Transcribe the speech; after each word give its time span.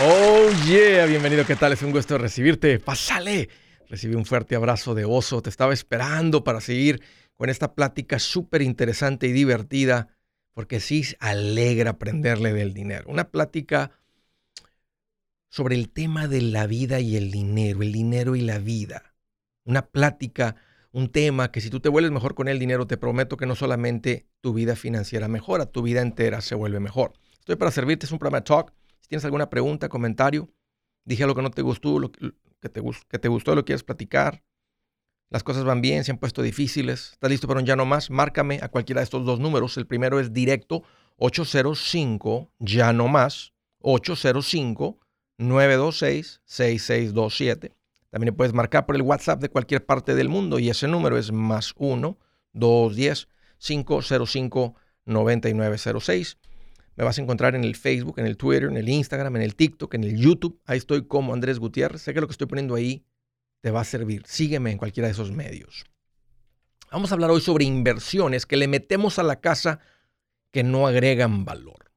Oh 0.00 0.48
yeah, 0.64 1.06
bienvenido, 1.06 1.44
¿qué 1.44 1.56
tal? 1.56 1.72
Es 1.72 1.82
un 1.82 1.90
gusto 1.90 2.18
recibirte. 2.18 2.78
Pásale. 2.78 3.48
Recibí 3.88 4.14
un 4.14 4.24
fuerte 4.24 4.54
abrazo 4.54 4.94
de 4.94 5.04
oso. 5.04 5.42
Te 5.42 5.50
estaba 5.50 5.72
esperando 5.72 6.44
para 6.44 6.60
seguir 6.60 7.02
con 7.34 7.50
esta 7.50 7.74
plática 7.74 8.20
súper 8.20 8.62
interesante 8.62 9.26
y 9.26 9.32
divertida, 9.32 10.16
porque 10.54 10.78
sí 10.78 11.02
alegra 11.18 11.90
aprenderle 11.90 12.52
del 12.52 12.74
dinero. 12.74 13.06
Una 13.08 13.30
plática 13.30 13.90
sobre 15.48 15.74
el 15.74 15.90
tema 15.90 16.28
de 16.28 16.42
la 16.42 16.68
vida 16.68 17.00
y 17.00 17.16
el 17.16 17.32
dinero, 17.32 17.82
el 17.82 17.92
dinero 17.92 18.36
y 18.36 18.42
la 18.42 18.58
vida. 18.58 19.14
Una 19.64 19.82
plática, 19.82 20.54
un 20.92 21.08
tema 21.08 21.50
que 21.50 21.60
si 21.60 21.70
tú 21.70 21.80
te 21.80 21.88
vuelves 21.88 22.12
mejor 22.12 22.36
con 22.36 22.46
el 22.46 22.60
dinero, 22.60 22.86
te 22.86 22.98
prometo 22.98 23.36
que 23.36 23.46
no 23.46 23.56
solamente 23.56 24.28
tu 24.42 24.52
vida 24.52 24.76
financiera 24.76 25.26
mejora, 25.26 25.66
tu 25.66 25.82
vida 25.82 26.02
entera 26.02 26.40
se 26.40 26.54
vuelve 26.54 26.78
mejor. 26.78 27.14
Estoy 27.40 27.56
para 27.56 27.72
servirte, 27.72 28.06
es 28.06 28.12
un 28.12 28.20
programa 28.20 28.38
de 28.38 28.44
talk 28.44 28.77
tienes 29.08 29.24
alguna 29.24 29.50
pregunta, 29.50 29.88
comentario, 29.88 30.48
dije 31.04 31.24
algo 31.24 31.34
que 31.34 31.42
no 31.42 31.50
te 31.50 31.62
gustó, 31.62 31.98
lo 31.98 32.12
que, 32.12 32.30
te, 32.68 32.82
que 33.08 33.18
te 33.18 33.28
gustó, 33.28 33.54
lo 33.54 33.64
quieres 33.64 33.82
platicar, 33.82 34.42
las 35.30 35.42
cosas 35.42 35.64
van 35.64 35.82
bien, 35.82 36.04
se 36.04 36.10
han 36.10 36.18
puesto 36.18 36.40
difíciles, 36.40 37.10
estás 37.12 37.30
listo 37.30 37.46
para 37.46 37.60
un 37.60 37.66
ya 37.66 37.76
no 37.76 37.84
más, 37.84 38.10
márcame 38.10 38.60
a 38.62 38.68
cualquiera 38.68 39.00
de 39.00 39.04
estos 39.04 39.26
dos 39.26 39.40
números. 39.40 39.76
El 39.76 39.86
primero 39.86 40.20
es 40.20 40.32
directo 40.32 40.84
805 41.16 42.50
ya 42.58 42.92
no 42.94 43.08
más 43.08 43.52
805 43.80 44.98
926 45.36 46.40
6627. 46.44 47.74
También 48.10 48.34
puedes 48.34 48.54
marcar 48.54 48.86
por 48.86 48.96
el 48.96 49.02
WhatsApp 49.02 49.40
de 49.40 49.50
cualquier 49.50 49.84
parte 49.84 50.14
del 50.14 50.30
mundo 50.30 50.58
y 50.58 50.70
ese 50.70 50.88
número 50.88 51.18
es 51.18 51.30
más 51.30 51.74
1 51.76 52.18
210 52.54 53.28
505 53.58 54.74
9906. 55.04 56.38
Me 56.98 57.04
vas 57.04 57.16
a 57.16 57.22
encontrar 57.22 57.54
en 57.54 57.62
el 57.62 57.76
Facebook, 57.76 58.18
en 58.18 58.26
el 58.26 58.36
Twitter, 58.36 58.64
en 58.64 58.76
el 58.76 58.88
Instagram, 58.88 59.36
en 59.36 59.42
el 59.42 59.54
TikTok, 59.54 59.94
en 59.94 60.02
el 60.02 60.18
YouTube. 60.18 60.60
Ahí 60.66 60.78
estoy 60.78 61.06
como 61.06 61.32
Andrés 61.32 61.60
Gutiérrez. 61.60 62.02
Sé 62.02 62.12
que 62.12 62.20
lo 62.20 62.26
que 62.26 62.32
estoy 62.32 62.48
poniendo 62.48 62.74
ahí 62.74 63.04
te 63.60 63.70
va 63.70 63.82
a 63.82 63.84
servir. 63.84 64.24
Sígueme 64.26 64.72
en 64.72 64.78
cualquiera 64.78 65.06
de 65.06 65.12
esos 65.12 65.30
medios. 65.30 65.84
Vamos 66.90 67.12
a 67.12 67.14
hablar 67.14 67.30
hoy 67.30 67.40
sobre 67.40 67.64
inversiones 67.66 68.46
que 68.46 68.56
le 68.56 68.66
metemos 68.66 69.20
a 69.20 69.22
la 69.22 69.38
casa 69.40 69.78
que 70.50 70.64
no 70.64 70.88
agregan 70.88 71.44
valor. 71.44 71.92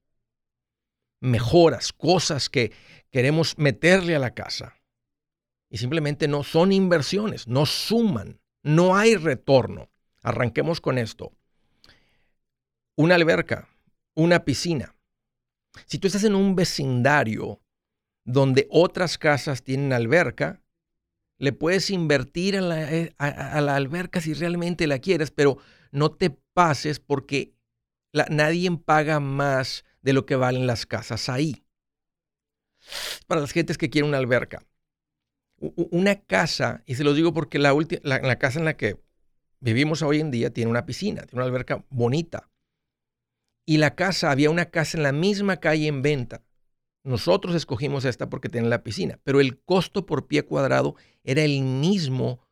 Mejoras, 1.20 1.94
cosas 1.94 2.48
que 2.48 2.72
queremos 3.09 3.58
meterle 3.58 4.16
a 4.16 4.20
la 4.20 4.36
casa. 4.36 4.76
Y 5.67 5.78
simplemente 5.78 6.28
no 6.28 6.44
son 6.44 6.72
inversiones, 6.72 7.48
no 7.48 7.66
suman, 7.66 8.39
no 8.61 8.95
hay 8.95 9.16
retorno. 9.16 9.89
Arranquemos 10.22 10.80
con 10.80 11.00
esto. 11.00 11.31
Una 12.95 13.16
alberca, 13.16 13.67
una 14.16 14.44
piscina. 14.45 14.95
Si 15.86 15.98
tú 15.98 16.08
estás 16.08 16.23
en 16.23 16.36
un 16.36 16.56
vecindario 16.56 17.62
donde 18.23 18.67
otras 18.70 19.17
casas 19.17 19.64
tienen 19.64 19.94
alberca, 19.94 20.62
le 21.38 21.54
puedes 21.54 21.90
invertir 21.90 22.58
a 22.58 22.62
la, 22.62 22.94
eh, 22.94 23.16
alberca 23.17 24.22
si 24.22 24.34
realmente 24.34 24.86
la 24.86 25.00
quieres, 25.00 25.32
pero 25.32 25.58
no 25.92 26.12
te 26.12 26.30
pases 26.30 27.00
porque 27.00 27.56
nadie 28.30 28.70
paga 28.78 29.20
más 29.20 29.84
de 30.02 30.14
lo 30.14 30.26
que 30.26 30.36
valen 30.36 30.67
las 30.67 30.86
casas 30.86 31.30
ahí. 31.30 31.66
Para 33.28 33.42
las 33.42 33.52
gentes 33.52 33.78
que 33.78 33.89
quieren 33.89 34.09
una 34.09 34.17
alberca. 34.17 34.66
Una 35.58 36.16
casa, 36.16 36.84
y 36.86 36.95
se 36.95 37.04
los 37.04 37.16
digo 37.16 37.34
porque 37.34 37.59
la, 37.59 37.73
la 38.04 38.39
casa 38.39 38.59
en 38.59 38.66
la 38.66 38.78
que 38.78 39.00
vivimos 39.59 40.02
hoy 40.02 40.20
en 40.20 40.32
día 40.32 40.52
tiene 40.52 40.72
una 40.72 40.86
piscina, 40.86 41.22
tiene 41.22 41.44
una 41.44 41.45
alberca 41.45 41.86
bonita 41.89 42.51
y 43.66 43.78
la 43.78 43.95
casa, 43.95 44.31
había 44.31 44.50
una 44.50 44.66
casa 44.66 44.98
en 44.98 45.04
la 45.04 45.12
misma 45.12 45.58
calle 45.58 45.88
en 45.88 46.02
venta. 46.02 46.44
Nosotros 47.04 47.56
escogimos 47.56 48.06
esta 48.06 48.30
porque 48.30 48.50
tiene 48.50 48.70
la 48.70 48.84
piscina, 48.84 49.20
pero 49.23 49.40
el 49.40 49.59
costo 49.59 50.06
por 50.06 50.28
pie 50.28 50.44
cuadrado 50.44 50.95
era 51.23 51.44
el 51.44 51.61
mismo 51.61 52.48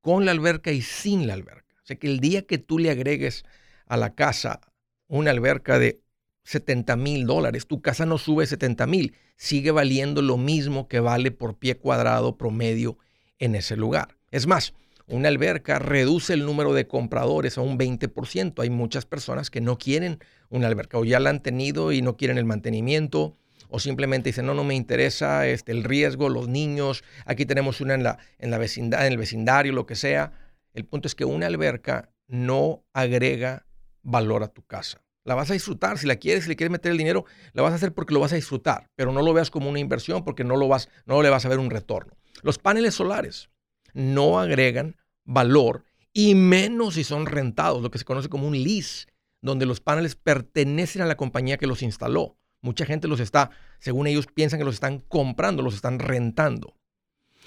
con 0.00 0.24
la 0.24 0.32
alberca 0.32 0.72
y 0.72 0.82
sin 0.82 1.26
la 1.26 1.34
alberca. 1.34 1.74
O 1.82 1.86
sea 1.86 1.96
que 1.96 2.08
el 2.08 2.20
día 2.20 2.42
que 2.42 2.58
tú 2.58 2.78
le 2.78 2.90
agregues 2.90 3.44
a 3.86 3.96
la 3.96 4.14
casa 4.14 4.60
una 5.06 5.30
alberca 5.30 5.78
de 5.78 6.02
70 6.44 6.96
mil 6.96 7.26
dólares, 7.26 7.66
tu 7.66 7.80
casa 7.80 8.06
no 8.06 8.18
sube 8.18 8.46
70 8.46 8.86
mil, 8.86 9.14
sigue 9.36 9.70
valiendo 9.70 10.22
lo 10.22 10.36
mismo 10.36 10.88
que 10.88 11.00
vale 11.00 11.30
por 11.30 11.56
pie 11.58 11.76
cuadrado 11.76 12.36
promedio 12.36 12.98
en 13.38 13.54
ese 13.54 13.76
lugar. 13.76 14.16
Es 14.30 14.46
más, 14.46 14.74
una 15.06 15.28
alberca 15.28 15.78
reduce 15.78 16.32
el 16.32 16.44
número 16.44 16.74
de 16.74 16.86
compradores 16.86 17.58
a 17.58 17.60
un 17.60 17.78
20%. 17.78 18.62
Hay 18.62 18.70
muchas 18.70 19.06
personas 19.06 19.50
que 19.50 19.60
no 19.60 19.78
quieren 19.78 20.18
una 20.48 20.68
alberca 20.68 20.98
o 20.98 21.04
ya 21.04 21.20
la 21.20 21.30
han 21.30 21.42
tenido 21.42 21.92
y 21.92 22.02
no 22.02 22.16
quieren 22.16 22.38
el 22.38 22.44
mantenimiento 22.44 23.36
o 23.74 23.80
simplemente 23.80 24.28
dicen, 24.28 24.44
no, 24.44 24.52
no 24.52 24.64
me 24.64 24.74
interesa 24.74 25.46
este, 25.48 25.72
el 25.72 25.82
riesgo, 25.82 26.28
los 26.28 26.46
niños, 26.46 27.02
aquí 27.24 27.46
tenemos 27.46 27.80
una 27.80 27.94
en, 27.94 28.02
la, 28.02 28.18
en, 28.38 28.50
la 28.50 28.58
vecindad, 28.58 29.06
en 29.06 29.12
el 29.12 29.18
vecindario, 29.18 29.72
lo 29.72 29.86
que 29.86 29.96
sea. 29.96 30.32
El 30.74 30.84
punto 30.84 31.08
es 31.08 31.14
que 31.14 31.24
una 31.24 31.46
alberca 31.46 32.10
no 32.26 32.84
agrega 32.92 33.64
valor 34.02 34.42
a 34.42 34.48
tu 34.48 34.62
casa. 34.62 35.02
La 35.24 35.34
vas 35.34 35.50
a 35.50 35.54
disfrutar, 35.54 35.96
si 35.96 36.06
la 36.06 36.16
quieres, 36.16 36.44
si 36.44 36.50
le 36.50 36.56
quieres 36.56 36.70
meter 36.70 36.92
el 36.92 36.98
dinero, 36.98 37.24
la 37.54 37.62
vas 37.62 37.72
a 37.72 37.76
hacer 37.76 37.94
porque 37.94 38.12
lo 38.12 38.20
vas 38.20 38.32
a 38.32 38.36
disfrutar, 38.36 38.90
pero 38.94 39.10
no 39.10 39.22
lo 39.22 39.32
veas 39.32 39.50
como 39.50 39.70
una 39.70 39.78
inversión 39.78 40.22
porque 40.22 40.44
no, 40.44 40.56
lo 40.56 40.68
vas, 40.68 40.90
no 41.06 41.22
le 41.22 41.30
vas 41.30 41.46
a 41.46 41.48
ver 41.48 41.58
un 41.58 41.70
retorno. 41.70 42.12
Los 42.42 42.58
paneles 42.58 42.94
solares 42.94 43.48
no 43.92 44.38
agregan 44.38 44.96
valor 45.24 45.84
y 46.12 46.34
menos 46.34 46.94
si 46.94 47.04
son 47.04 47.26
rentados, 47.26 47.82
lo 47.82 47.90
que 47.90 47.98
se 47.98 48.04
conoce 48.04 48.28
como 48.28 48.46
un 48.46 48.62
lease 48.62 49.06
donde 49.40 49.66
los 49.66 49.80
paneles 49.80 50.14
pertenecen 50.14 51.02
a 51.02 51.06
la 51.06 51.16
compañía 51.16 51.58
que 51.58 51.66
los 51.66 51.82
instaló. 51.82 52.36
Mucha 52.60 52.86
gente 52.86 53.08
los 53.08 53.18
está, 53.18 53.50
según 53.80 54.06
ellos 54.06 54.26
piensan 54.32 54.60
que 54.60 54.64
los 54.64 54.74
están 54.74 55.00
comprando, 55.00 55.62
los 55.62 55.74
están 55.74 55.98
rentando. 55.98 56.76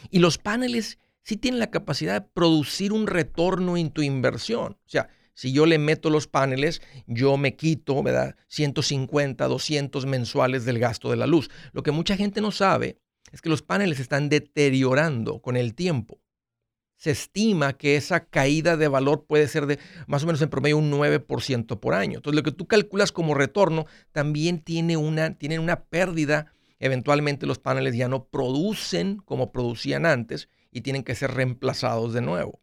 Y 0.09 0.19
los 0.19 0.37
paneles 0.37 0.99
sí 1.23 1.37
tienen 1.37 1.59
la 1.59 1.71
capacidad 1.71 2.21
de 2.21 2.27
producir 2.33 2.91
un 2.91 3.07
retorno 3.07 3.77
en 3.77 3.91
tu 3.91 4.01
inversión. 4.01 4.73
O 4.73 4.89
sea, 4.89 5.07
si 5.33 5.53
yo 5.53 5.65
le 5.65 5.79
meto 5.79 6.09
los 6.09 6.27
paneles, 6.27 6.81
yo 7.07 7.37
me 7.37 7.55
quito, 7.55 8.03
¿verdad? 8.03 8.35
150, 8.47 9.47
200 9.47 10.05
mensuales 10.05 10.65
del 10.65 10.79
gasto 10.79 11.09
de 11.09 11.17
la 11.17 11.27
luz. 11.27 11.49
Lo 11.71 11.81
que 11.81 11.91
mucha 11.91 12.17
gente 12.17 12.41
no 12.41 12.51
sabe 12.51 12.99
es 13.31 13.41
que 13.41 13.49
los 13.49 13.61
paneles 13.61 13.99
están 13.99 14.27
deteriorando 14.27 15.41
con 15.41 15.55
el 15.55 15.75
tiempo 15.75 16.19
se 16.97 17.11
estima 17.11 17.73
que 17.73 17.97
esa 17.97 18.25
caída 18.25 18.77
de 18.77 18.87
valor 18.87 19.25
puede 19.25 19.47
ser 19.47 19.65
de 19.65 19.79
más 20.07 20.23
o 20.23 20.27
menos 20.27 20.41
en 20.41 20.49
promedio 20.49 20.77
un 20.77 20.89
9% 20.91 21.79
por 21.79 21.93
año. 21.93 22.17
Entonces, 22.17 22.35
lo 22.35 22.43
que 22.43 22.51
tú 22.51 22.67
calculas 22.67 23.11
como 23.11 23.33
retorno 23.33 23.85
también 24.11 24.59
tiene 24.59 24.97
una, 24.97 25.37
tienen 25.37 25.59
una 25.59 25.83
pérdida. 25.85 26.53
Eventualmente 26.79 27.45
los 27.45 27.59
paneles 27.59 27.95
ya 27.95 28.07
no 28.07 28.25
producen 28.25 29.17
como 29.17 29.51
producían 29.51 30.05
antes 30.05 30.49
y 30.71 30.81
tienen 30.81 31.03
que 31.03 31.15
ser 31.15 31.31
reemplazados 31.31 32.13
de 32.13 32.21
nuevo. 32.21 32.61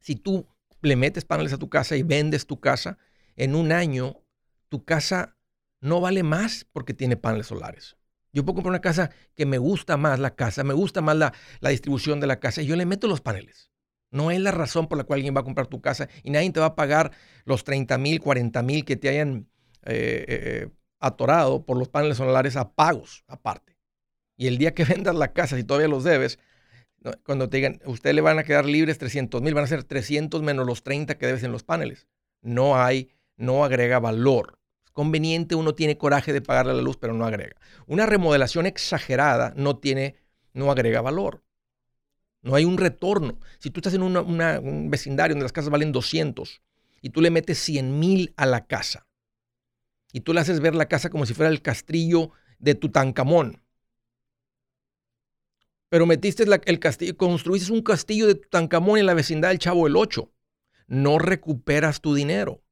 Si 0.00 0.16
tú 0.16 0.46
le 0.82 0.96
metes 0.96 1.24
paneles 1.24 1.52
a 1.52 1.58
tu 1.58 1.68
casa 1.70 1.96
y 1.96 2.02
vendes 2.02 2.46
tu 2.46 2.60
casa, 2.60 2.98
en 3.36 3.54
un 3.54 3.72
año 3.72 4.22
tu 4.68 4.84
casa 4.84 5.36
no 5.80 6.00
vale 6.00 6.22
más 6.22 6.66
porque 6.72 6.94
tiene 6.94 7.16
paneles 7.16 7.46
solares. 7.46 7.96
Yo 8.34 8.44
puedo 8.44 8.56
comprar 8.56 8.72
una 8.72 8.80
casa 8.80 9.12
que 9.36 9.46
me 9.46 9.58
gusta 9.58 9.96
más 9.96 10.18
la 10.18 10.34
casa, 10.34 10.64
me 10.64 10.74
gusta 10.74 11.00
más 11.00 11.16
la, 11.16 11.32
distribución 11.70 12.18
de 12.18 12.26
la 12.26 12.40
casa 12.40 12.62
y 12.62 12.66
yo 12.66 12.74
le 12.74 12.84
meto 12.84 13.06
los 13.06 13.20
paneles. 13.20 13.70
No 14.10 14.32
es 14.32 14.40
la 14.40 14.50
razón 14.50 14.88
por 14.88 14.98
la 14.98 15.04
cual 15.04 15.18
alguien 15.18 15.36
va 15.36 15.40
a 15.40 15.44
comprar 15.44 15.68
tu 15.68 15.80
casa 15.80 16.08
y 16.24 16.30
nadie 16.30 16.50
te 16.50 16.58
va 16.58 16.66
a 16.66 16.74
pagar 16.74 17.12
los 17.44 17.62
30 17.62 17.96
mil, 17.96 18.20
40 18.20 18.62
mil 18.62 18.84
que 18.84 18.96
te 18.96 19.08
hayan 19.08 19.48
eh, 19.84 20.24
eh, 20.28 20.68
atorado 20.98 21.64
por 21.64 21.78
los 21.78 21.88
paneles 21.88 22.16
solares 22.16 22.56
a 22.56 22.72
pagos 22.72 23.24
aparte. 23.28 23.78
Y 24.36 24.48
el 24.48 24.58
día 24.58 24.74
que 24.74 24.84
vendas 24.84 25.14
la 25.14 25.32
casa, 25.32 25.56
si 25.56 25.62
todavía 25.62 25.88
los 25.88 26.02
debes, 26.02 26.40
cuando 27.24 27.48
te 27.48 27.58
digan, 27.58 27.80
usted 27.84 28.14
le 28.14 28.20
van 28.20 28.40
a 28.40 28.44
quedar 28.44 28.66
libres 28.66 28.98
300 28.98 29.42
mil, 29.42 29.54
van 29.54 29.64
a 29.64 29.68
ser 29.68 29.84
300 29.84 30.42
menos 30.42 30.66
los 30.66 30.82
30 30.82 31.18
que 31.18 31.26
debes 31.26 31.44
en 31.44 31.52
los 31.52 31.62
paneles. 31.62 32.08
No 32.40 32.82
hay, 32.82 33.10
no 33.36 33.64
agrega 33.64 34.00
valor 34.00 34.58
conveniente, 34.94 35.54
uno 35.54 35.74
tiene 35.74 35.98
coraje 35.98 36.32
de 36.32 36.40
pagarle 36.40 36.72
la 36.72 36.80
luz, 36.80 36.96
pero 36.96 37.12
no 37.12 37.26
agrega. 37.26 37.56
Una 37.86 38.06
remodelación 38.06 38.64
exagerada 38.64 39.52
no 39.56 39.76
tiene, 39.76 40.16
no 40.54 40.70
agrega 40.70 41.02
valor. 41.02 41.44
No 42.40 42.54
hay 42.54 42.64
un 42.64 42.78
retorno. 42.78 43.38
Si 43.58 43.68
tú 43.68 43.80
estás 43.80 43.92
en 43.92 44.02
un 44.02 44.90
vecindario 44.90 45.34
donde 45.34 45.44
las 45.44 45.52
casas 45.52 45.70
valen 45.70 45.92
200 45.92 46.62
y 47.02 47.10
tú 47.10 47.20
le 47.20 47.30
metes 47.30 47.58
100 47.58 47.98
mil 47.98 48.32
a 48.38 48.46
la 48.46 48.66
casa 48.66 49.06
y 50.12 50.20
tú 50.20 50.32
le 50.32 50.40
haces 50.40 50.60
ver 50.60 50.74
la 50.74 50.88
casa 50.88 51.10
como 51.10 51.26
si 51.26 51.34
fuera 51.34 51.50
el 51.50 51.60
castillo 51.60 52.30
de 52.58 52.74
Tutankamón, 52.74 53.62
pero 55.88 56.06
metiste 56.06 56.44
el 56.44 56.78
castillo, 56.80 57.16
construiste 57.16 57.72
un 57.72 57.82
castillo 57.82 58.26
de 58.26 58.34
Tutankamón 58.34 58.98
en 58.98 59.06
la 59.06 59.14
vecindad 59.14 59.50
del 59.50 59.60
Chavo 59.60 59.86
el 59.86 59.96
8, 59.96 60.28
no 60.88 61.20
recuperas 61.20 62.00
tu 62.00 62.14
dinero. 62.14 62.63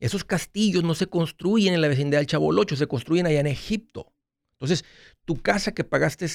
Esos 0.00 0.24
castillos 0.24 0.84
no 0.84 0.94
se 0.94 1.06
construyen 1.06 1.74
en 1.74 1.80
la 1.80 1.88
vecindad 1.88 2.18
del 2.18 2.26
Chabolocho, 2.26 2.76
se 2.76 2.86
construyen 2.86 3.26
allá 3.26 3.40
en 3.40 3.46
Egipto. 3.48 4.12
Entonces, 4.52 4.84
tu 5.24 5.36
casa 5.36 5.72
que 5.72 5.84
pagaste 5.84 6.26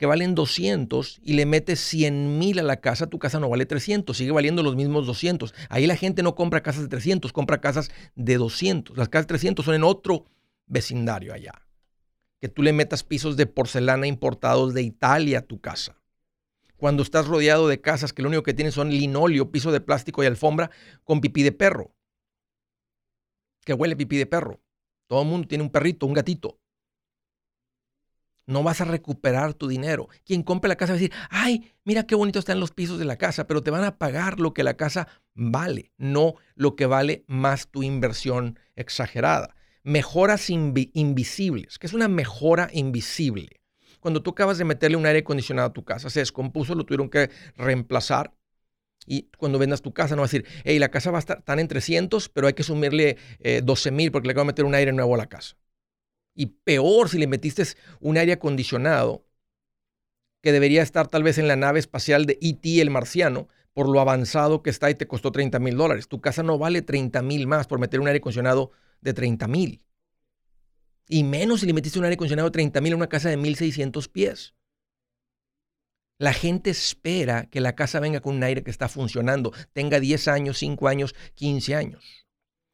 que 0.00 0.06
valen 0.06 0.34
200 0.34 1.20
y 1.22 1.34
le 1.34 1.44
metes 1.44 1.78
100 1.80 2.38
mil 2.38 2.58
a 2.58 2.62
la 2.62 2.80
casa, 2.80 3.08
tu 3.08 3.18
casa 3.18 3.38
no 3.38 3.50
vale 3.50 3.66
300, 3.66 4.16
sigue 4.16 4.30
valiendo 4.30 4.62
los 4.62 4.74
mismos 4.74 5.06
200. 5.06 5.54
Ahí 5.68 5.86
la 5.86 5.94
gente 5.94 6.22
no 6.22 6.34
compra 6.34 6.62
casas 6.62 6.84
de 6.84 6.88
300, 6.88 7.34
compra 7.34 7.60
casas 7.60 7.90
de 8.14 8.38
200. 8.38 8.96
Las 8.96 9.10
casas 9.10 9.26
de 9.26 9.32
300 9.34 9.62
son 9.62 9.74
en 9.74 9.84
otro 9.84 10.24
vecindario 10.66 11.34
allá. 11.34 11.52
que 12.40 12.48
tú 12.48 12.62
le 12.62 12.72
metas 12.72 13.04
pisos 13.04 13.36
de 13.36 13.44
porcelana 13.44 14.06
importados 14.06 14.72
de 14.72 14.80
Italia 14.80 15.40
a 15.40 15.42
tu 15.42 15.60
casa. 15.60 16.00
Cuando 16.78 17.02
estás 17.02 17.26
rodeado 17.26 17.68
de 17.68 17.82
casas 17.82 18.14
que 18.14 18.22
lo 18.22 18.28
único 18.28 18.42
que 18.42 18.54
tienen 18.54 18.72
son 18.72 18.88
linóleo, 18.88 19.50
piso 19.50 19.70
de 19.70 19.82
plástico 19.82 20.22
y 20.22 20.26
alfombra 20.26 20.70
con 21.04 21.20
pipí 21.20 21.42
de 21.42 21.52
perro. 21.52 21.94
Que 23.64 23.74
huele 23.74 23.96
pipí 23.96 24.16
de 24.16 24.26
perro. 24.26 24.60
Todo 25.06 25.22
el 25.22 25.28
mundo 25.28 25.48
tiene 25.48 25.64
un 25.64 25.70
perrito, 25.70 26.06
un 26.06 26.14
gatito. 26.14 26.60
No 28.46 28.62
vas 28.62 28.80
a 28.80 28.84
recuperar 28.84 29.54
tu 29.54 29.68
dinero. 29.68 30.08
Quien 30.24 30.42
compre 30.42 30.68
la 30.68 30.76
casa 30.76 30.92
va 30.92 30.96
a 30.96 31.00
decir, 31.00 31.12
ay, 31.30 31.72
mira 31.84 32.06
qué 32.06 32.14
bonito 32.14 32.38
están 32.38 32.58
los 32.58 32.72
pisos 32.72 32.98
de 32.98 33.04
la 33.04 33.16
casa, 33.16 33.46
pero 33.46 33.62
te 33.62 33.70
van 33.70 33.84
a 33.84 33.96
pagar 33.98 34.40
lo 34.40 34.54
que 34.54 34.64
la 34.64 34.76
casa 34.76 35.08
vale, 35.34 35.92
no 35.98 36.34
lo 36.54 36.74
que 36.74 36.86
vale 36.86 37.24
más 37.28 37.68
tu 37.68 37.82
inversión 37.82 38.58
exagerada. 38.74 39.54
Mejoras 39.82 40.50
invisibles. 40.50 41.78
¿Qué 41.78 41.86
es 41.86 41.92
una 41.92 42.08
mejora 42.08 42.70
invisible? 42.72 43.60
Cuando 44.00 44.22
tú 44.22 44.30
acabas 44.30 44.58
de 44.58 44.64
meterle 44.64 44.96
un 44.96 45.06
aire 45.06 45.20
acondicionado 45.20 45.68
a 45.68 45.72
tu 45.72 45.84
casa, 45.84 46.10
se 46.10 46.20
descompuso, 46.20 46.74
lo 46.74 46.84
tuvieron 46.84 47.10
que 47.10 47.30
reemplazar. 47.56 48.34
Y 49.06 49.28
cuando 49.38 49.58
vendas 49.58 49.82
tu 49.82 49.92
casa, 49.92 50.14
no 50.14 50.22
vas 50.22 50.32
a 50.32 50.36
decir, 50.36 50.62
hey, 50.64 50.78
la 50.78 50.90
casa 50.90 51.10
va 51.10 51.18
a 51.18 51.20
estar 51.20 51.42
tan 51.42 51.58
en 51.58 51.68
300, 51.68 52.28
pero 52.28 52.46
hay 52.46 52.52
que 52.52 52.62
sumirle 52.62 53.16
12 53.62 53.88
eh, 53.88 53.92
mil 53.92 54.12
porque 54.12 54.28
le 54.28 54.32
acabo 54.32 54.44
de 54.44 54.52
meter 54.52 54.64
un 54.64 54.74
aire 54.74 54.92
nuevo 54.92 55.14
a 55.14 55.18
la 55.18 55.26
casa. 55.26 55.56
Y 56.34 56.46
peor 56.46 57.08
si 57.08 57.18
le 57.18 57.26
metiste 57.26 57.64
un 58.00 58.16
aire 58.16 58.32
acondicionado 58.32 59.26
que 60.42 60.52
debería 60.52 60.82
estar 60.82 61.08
tal 61.08 61.22
vez 61.22 61.38
en 61.38 61.48
la 61.48 61.56
nave 61.56 61.80
espacial 61.80 62.24
de 62.24 62.38
ET, 62.40 62.64
el 62.80 62.90
marciano, 62.90 63.48
por 63.72 63.88
lo 63.88 64.00
avanzado 64.00 64.62
que 64.62 64.70
está 64.70 64.90
y 64.90 64.94
te 64.94 65.06
costó 65.06 65.32
30 65.32 65.58
mil 65.58 65.76
dólares. 65.76 66.08
Tu 66.08 66.20
casa 66.20 66.42
no 66.42 66.58
vale 66.58 66.82
30 66.82 67.22
mil 67.22 67.46
más 67.46 67.66
por 67.66 67.78
meter 67.78 68.00
un 68.00 68.06
aire 68.06 68.18
acondicionado 68.18 68.72
de 69.00 69.12
30 69.12 69.48
mil. 69.48 69.82
Y 71.08 71.24
menos 71.24 71.60
si 71.60 71.66
le 71.66 71.72
metiste 71.72 71.98
un 71.98 72.04
aire 72.04 72.14
acondicionado 72.14 72.48
de 72.48 72.52
30 72.52 72.80
mil 72.80 72.92
a 72.92 72.96
una 72.96 73.08
casa 73.08 73.28
de 73.28 73.36
1600 73.36 74.08
pies. 74.08 74.54
La 76.20 76.34
gente 76.34 76.68
espera 76.68 77.46
que 77.46 77.62
la 77.62 77.74
casa 77.74 77.98
venga 77.98 78.20
con 78.20 78.36
un 78.36 78.42
aire 78.42 78.62
que 78.62 78.70
está 78.70 78.90
funcionando, 78.90 79.54
tenga 79.72 79.98
10 80.00 80.28
años, 80.28 80.58
5 80.58 80.86
años, 80.86 81.14
15 81.32 81.74
años. 81.74 82.26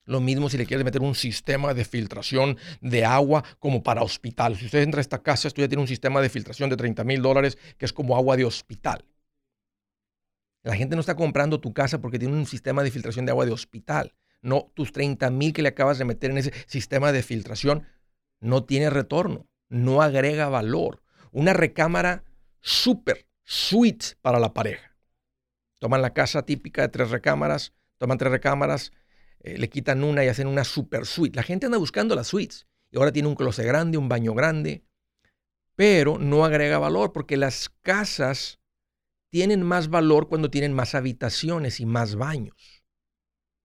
Lo 0.04 0.20
mismo 0.20 0.50
si 0.50 0.58
le 0.58 0.66
quieres 0.66 0.84
meter 0.84 1.00
un 1.00 1.14
sistema 1.14 1.72
de 1.72 1.84
filtración 1.84 2.58
de 2.80 3.04
agua 3.04 3.44
como 3.60 3.84
para 3.84 4.02
hospital. 4.02 4.56
Si 4.56 4.64
usted 4.64 4.82
entra 4.82 4.98
a 4.98 5.00
esta 5.00 5.22
casa, 5.22 5.46
esto 5.46 5.60
ya 5.60 5.68
tiene 5.68 5.80
un 5.80 5.86
sistema 5.86 6.20
de 6.20 6.28
filtración 6.28 6.70
de 6.70 6.76
30 6.76 7.04
mil 7.04 7.22
dólares 7.22 7.56
que 7.78 7.84
es 7.84 7.92
como 7.92 8.16
agua 8.16 8.36
de 8.36 8.44
hospital. 8.44 9.04
La 10.64 10.74
gente 10.74 10.96
no 10.96 11.00
está 11.00 11.14
comprando 11.14 11.60
tu 11.60 11.72
casa 11.72 12.00
porque 12.00 12.18
tiene 12.18 12.34
un 12.34 12.46
sistema 12.46 12.82
de 12.82 12.90
filtración 12.90 13.26
de 13.26 13.30
agua 13.30 13.46
de 13.46 13.52
hospital. 13.52 14.16
No, 14.42 14.72
tus 14.74 14.90
30 14.90 15.30
mil 15.30 15.52
que 15.52 15.62
le 15.62 15.68
acabas 15.68 15.98
de 15.98 16.04
meter 16.04 16.32
en 16.32 16.38
ese 16.38 16.52
sistema 16.66 17.12
de 17.12 17.22
filtración 17.22 17.86
no 18.40 18.64
tiene 18.64 18.90
retorno, 18.90 19.46
no 19.68 20.02
agrega 20.02 20.48
valor. 20.48 21.04
Una 21.30 21.52
recámara 21.52 22.24
súper 22.60 23.26
suite 23.46 24.16
para 24.20 24.38
la 24.38 24.52
pareja. 24.52 24.94
Toman 25.78 26.02
la 26.02 26.12
casa 26.12 26.44
típica 26.44 26.82
de 26.82 26.88
tres 26.88 27.10
recámaras, 27.10 27.72
toman 27.96 28.18
tres 28.18 28.32
recámaras, 28.32 28.92
eh, 29.40 29.56
le 29.56 29.68
quitan 29.70 30.04
una 30.04 30.24
y 30.24 30.28
hacen 30.28 30.48
una 30.48 30.64
super 30.64 31.06
suite. 31.06 31.36
La 31.36 31.42
gente 31.42 31.66
anda 31.66 31.78
buscando 31.78 32.14
las 32.14 32.26
suites 32.26 32.66
y 32.90 32.98
ahora 32.98 33.12
tiene 33.12 33.28
un 33.28 33.34
closet 33.34 33.64
grande, 33.64 33.98
un 33.98 34.08
baño 34.08 34.34
grande, 34.34 34.84
pero 35.76 36.18
no 36.18 36.44
agrega 36.44 36.78
valor 36.78 37.12
porque 37.12 37.36
las 37.36 37.70
casas 37.82 38.58
tienen 39.30 39.62
más 39.62 39.88
valor 39.88 40.28
cuando 40.28 40.50
tienen 40.50 40.72
más 40.72 40.94
habitaciones 40.94 41.78
y 41.80 41.86
más 41.86 42.16
baños. 42.16 42.82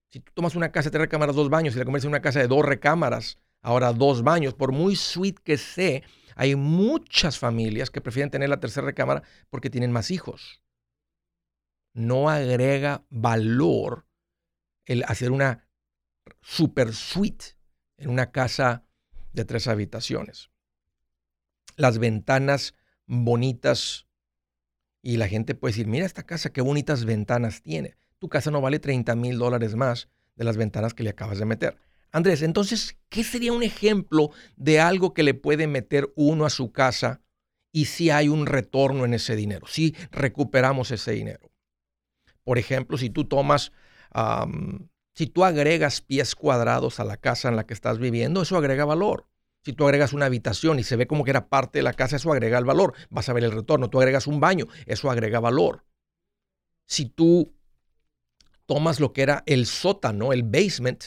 Si 0.09 0.19
tú 0.19 0.31
tomas 0.35 0.55
una 0.55 0.71
casa 0.71 0.89
de 0.89 0.91
tres 0.91 1.01
recámaras, 1.03 1.35
dos 1.35 1.49
baños 1.49 1.75
y 1.75 1.79
la 1.79 1.85
conviertes 1.85 2.05
en 2.05 2.09
una 2.09 2.21
casa 2.21 2.39
de 2.39 2.47
dos 2.47 2.65
recámaras, 2.65 3.39
ahora 3.61 3.93
dos 3.93 4.23
baños, 4.23 4.53
por 4.53 4.71
muy 4.71 4.95
suite 4.95 5.41
que 5.43 5.57
sea, 5.57 6.01
hay 6.35 6.55
muchas 6.55 7.37
familias 7.37 7.89
que 7.89 8.01
prefieren 8.01 8.31
tener 8.31 8.49
la 8.49 8.59
tercera 8.59 8.85
recámara 8.85 9.23
porque 9.49 9.69
tienen 9.69 9.91
más 9.91 10.11
hijos. 10.11 10.61
No 11.93 12.29
agrega 12.29 13.05
valor 13.09 14.05
el 14.85 15.03
hacer 15.03 15.31
una 15.31 15.67
super 16.41 16.93
suite 16.93 17.57
en 17.97 18.09
una 18.09 18.31
casa 18.31 18.85
de 19.33 19.45
tres 19.45 19.67
habitaciones. 19.67 20.49
Las 21.75 21.99
ventanas 21.99 22.75
bonitas 23.05 24.07
y 25.01 25.17
la 25.17 25.27
gente 25.27 25.55
puede 25.55 25.73
decir, 25.73 25.87
mira 25.87 26.05
esta 26.05 26.23
casa, 26.23 26.51
qué 26.51 26.61
bonitas 26.61 27.05
ventanas 27.05 27.61
tiene. 27.61 27.97
Tu 28.19 28.29
casa 28.29 28.51
no 28.51 28.61
vale 28.61 28.79
30 28.79 29.15
mil 29.15 29.37
dólares 29.37 29.75
más 29.75 30.09
de 30.35 30.43
las 30.43 30.57
ventanas 30.57 30.93
que 30.93 31.03
le 31.03 31.09
acabas 31.09 31.39
de 31.39 31.45
meter. 31.45 31.77
Andrés, 32.11 32.41
entonces, 32.41 32.97
¿qué 33.09 33.23
sería 33.23 33.53
un 33.53 33.63
ejemplo 33.63 34.31
de 34.57 34.79
algo 34.79 35.13
que 35.13 35.23
le 35.23 35.33
puede 35.33 35.67
meter 35.67 36.11
uno 36.15 36.45
a 36.45 36.49
su 36.49 36.71
casa 36.71 37.21
y 37.71 37.85
si 37.85 38.09
hay 38.09 38.27
un 38.27 38.45
retorno 38.45 39.05
en 39.05 39.13
ese 39.13 39.35
dinero, 39.35 39.65
si 39.67 39.95
recuperamos 40.11 40.91
ese 40.91 41.11
dinero? 41.11 41.51
Por 42.43 42.57
ejemplo, 42.57 42.97
si 42.97 43.09
tú 43.09 43.25
tomas 43.25 43.71
si 45.13 45.27
tú 45.27 45.43
agregas 45.43 46.01
pies 46.01 46.35
cuadrados 46.35 46.99
a 46.99 47.03
la 47.03 47.17
casa 47.17 47.49
en 47.49 47.55
la 47.55 47.65
que 47.65 47.73
estás 47.73 47.99
viviendo, 47.99 48.41
eso 48.41 48.57
agrega 48.57 48.85
valor. 48.85 49.27
Si 49.63 49.73
tú 49.73 49.85
agregas 49.85 50.13
una 50.13 50.25
habitación 50.25 50.79
y 50.79 50.83
se 50.83 50.95
ve 50.95 51.05
como 51.05 51.23
que 51.23 51.31
era 51.31 51.47
parte 51.47 51.79
de 51.79 51.83
la 51.83 51.93
casa, 51.93 52.15
eso 52.15 52.31
agrega 52.31 52.57
el 52.57 52.65
valor. 52.65 52.93
Vas 53.09 53.29
a 53.29 53.33
ver 53.33 53.43
el 53.43 53.51
retorno. 53.51 53.89
Tú 53.89 53.99
agregas 53.99 54.25
un 54.25 54.39
baño, 54.39 54.67
eso 54.85 55.11
agrega 55.11 55.39
valor. 55.39 55.85
Si 56.87 57.05
tú 57.05 57.53
tomas 58.65 58.99
lo 58.99 59.13
que 59.13 59.21
era 59.21 59.43
el 59.45 59.65
sótano, 59.65 60.33
el 60.33 60.43
basement, 60.43 61.03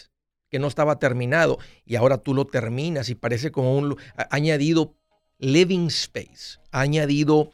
que 0.55 0.61
no 0.61 0.69
estaba 0.69 1.01
terminado, 1.01 1.59
y 1.85 1.97
ahora 1.97 2.19
tú 2.19 2.33
lo 2.33 2.45
terminas 2.45 3.09
y 3.09 3.17
parece 3.17 3.51
como 3.51 3.77
un... 3.77 3.97
Añadido 4.31 4.95
living 5.41 5.89
space, 5.89 6.61
añadido 6.71 7.51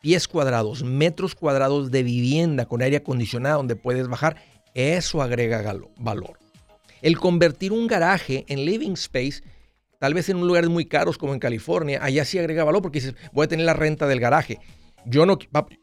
pies 0.00 0.28
cuadrados, 0.28 0.84
metros 0.84 1.34
cuadrados 1.34 1.90
de 1.90 2.04
vivienda 2.04 2.66
con 2.66 2.80
aire 2.80 2.98
acondicionado 2.98 3.56
donde 3.56 3.74
puedes 3.74 4.06
bajar 4.06 4.36
eso 4.72 5.20
agrega 5.20 5.74
valor. 5.96 6.38
El 7.02 7.18
convertir 7.18 7.72
un 7.72 7.88
garaje 7.88 8.44
en 8.46 8.64
living 8.64 8.92
space, 8.92 9.42
tal 9.98 10.14
vez 10.14 10.28
en 10.28 10.36
un 10.36 10.46
lugar 10.46 10.68
muy 10.68 10.84
caros 10.84 11.18
como 11.18 11.34
en 11.34 11.40
California, 11.40 11.98
allá 12.00 12.24
sí 12.24 12.38
agrega 12.38 12.62
valor 12.62 12.82
porque 12.82 13.00
dices, 13.00 13.16
voy 13.32 13.46
a 13.46 13.48
tener 13.48 13.66
la 13.66 13.74
renta 13.74 14.06
del 14.06 14.20
garaje. 14.20 14.60
Yo 15.04 15.24
no, 15.26 15.38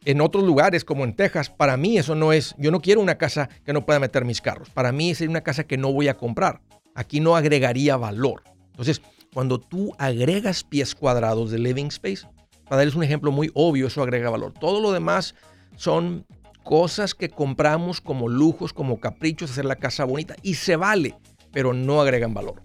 en 0.06 0.21
otros 0.21 0.44
lugares 0.44 0.85
como 0.85 1.03
en 1.03 1.15
Texas, 1.15 1.50
para 1.50 1.77
mí 1.77 1.97
eso 1.97 2.15
no 2.15 2.33
es, 2.33 2.53
yo 2.57 2.71
no 2.71 2.81
quiero 2.81 3.01
una 3.01 3.17
casa 3.17 3.50
que 3.63 3.73
no 3.73 3.85
pueda 3.85 4.00
meter 4.00 4.25
mis 4.25 4.41
carros. 4.41 4.69
Para 4.69 4.91
mí 4.91 5.09
es 5.12 5.21
una 5.21 5.41
casa 5.41 5.63
que 5.63 5.77
no 5.77 5.91
voy 5.91 6.07
a 6.07 6.17
comprar. 6.17 6.62
Aquí 6.94 7.19
no 7.19 7.35
agregaría 7.35 7.97
valor. 7.97 8.43
Entonces, 8.72 9.01
cuando 9.34 9.60
tú 9.60 9.93
agregas 9.98 10.63
pies 10.63 10.95
cuadrados 10.95 11.51
de 11.51 11.60
living 11.60 11.88
space, 11.88 12.27
para 12.65 12.77
darles 12.77 12.95
un 12.95 13.03
ejemplo 13.03 13.31
muy 13.31 13.51
obvio, 13.53 13.88
eso 13.88 14.01
agrega 14.01 14.29
valor. 14.29 14.53
Todo 14.53 14.79
lo 14.79 14.91
demás 14.91 15.36
son 15.75 16.25
cosas 16.63 17.13
que 17.13 17.29
compramos 17.29 18.01
como 18.01 18.27
lujos, 18.27 18.74
como 18.74 19.00
caprichos, 19.00 19.51
hacer 19.51 19.65
la 19.65 19.75
casa 19.75 20.03
bonita 20.03 20.36
y 20.41 20.55
se 20.55 20.75
vale, 20.75 21.15
pero 21.51 21.74
no 21.74 22.01
agregan 22.01 22.34
valor. 22.34 22.64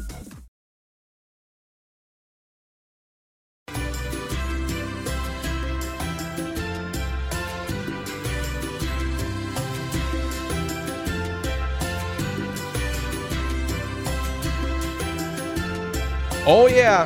Oh 16.47 16.67
yeah. 16.67 17.05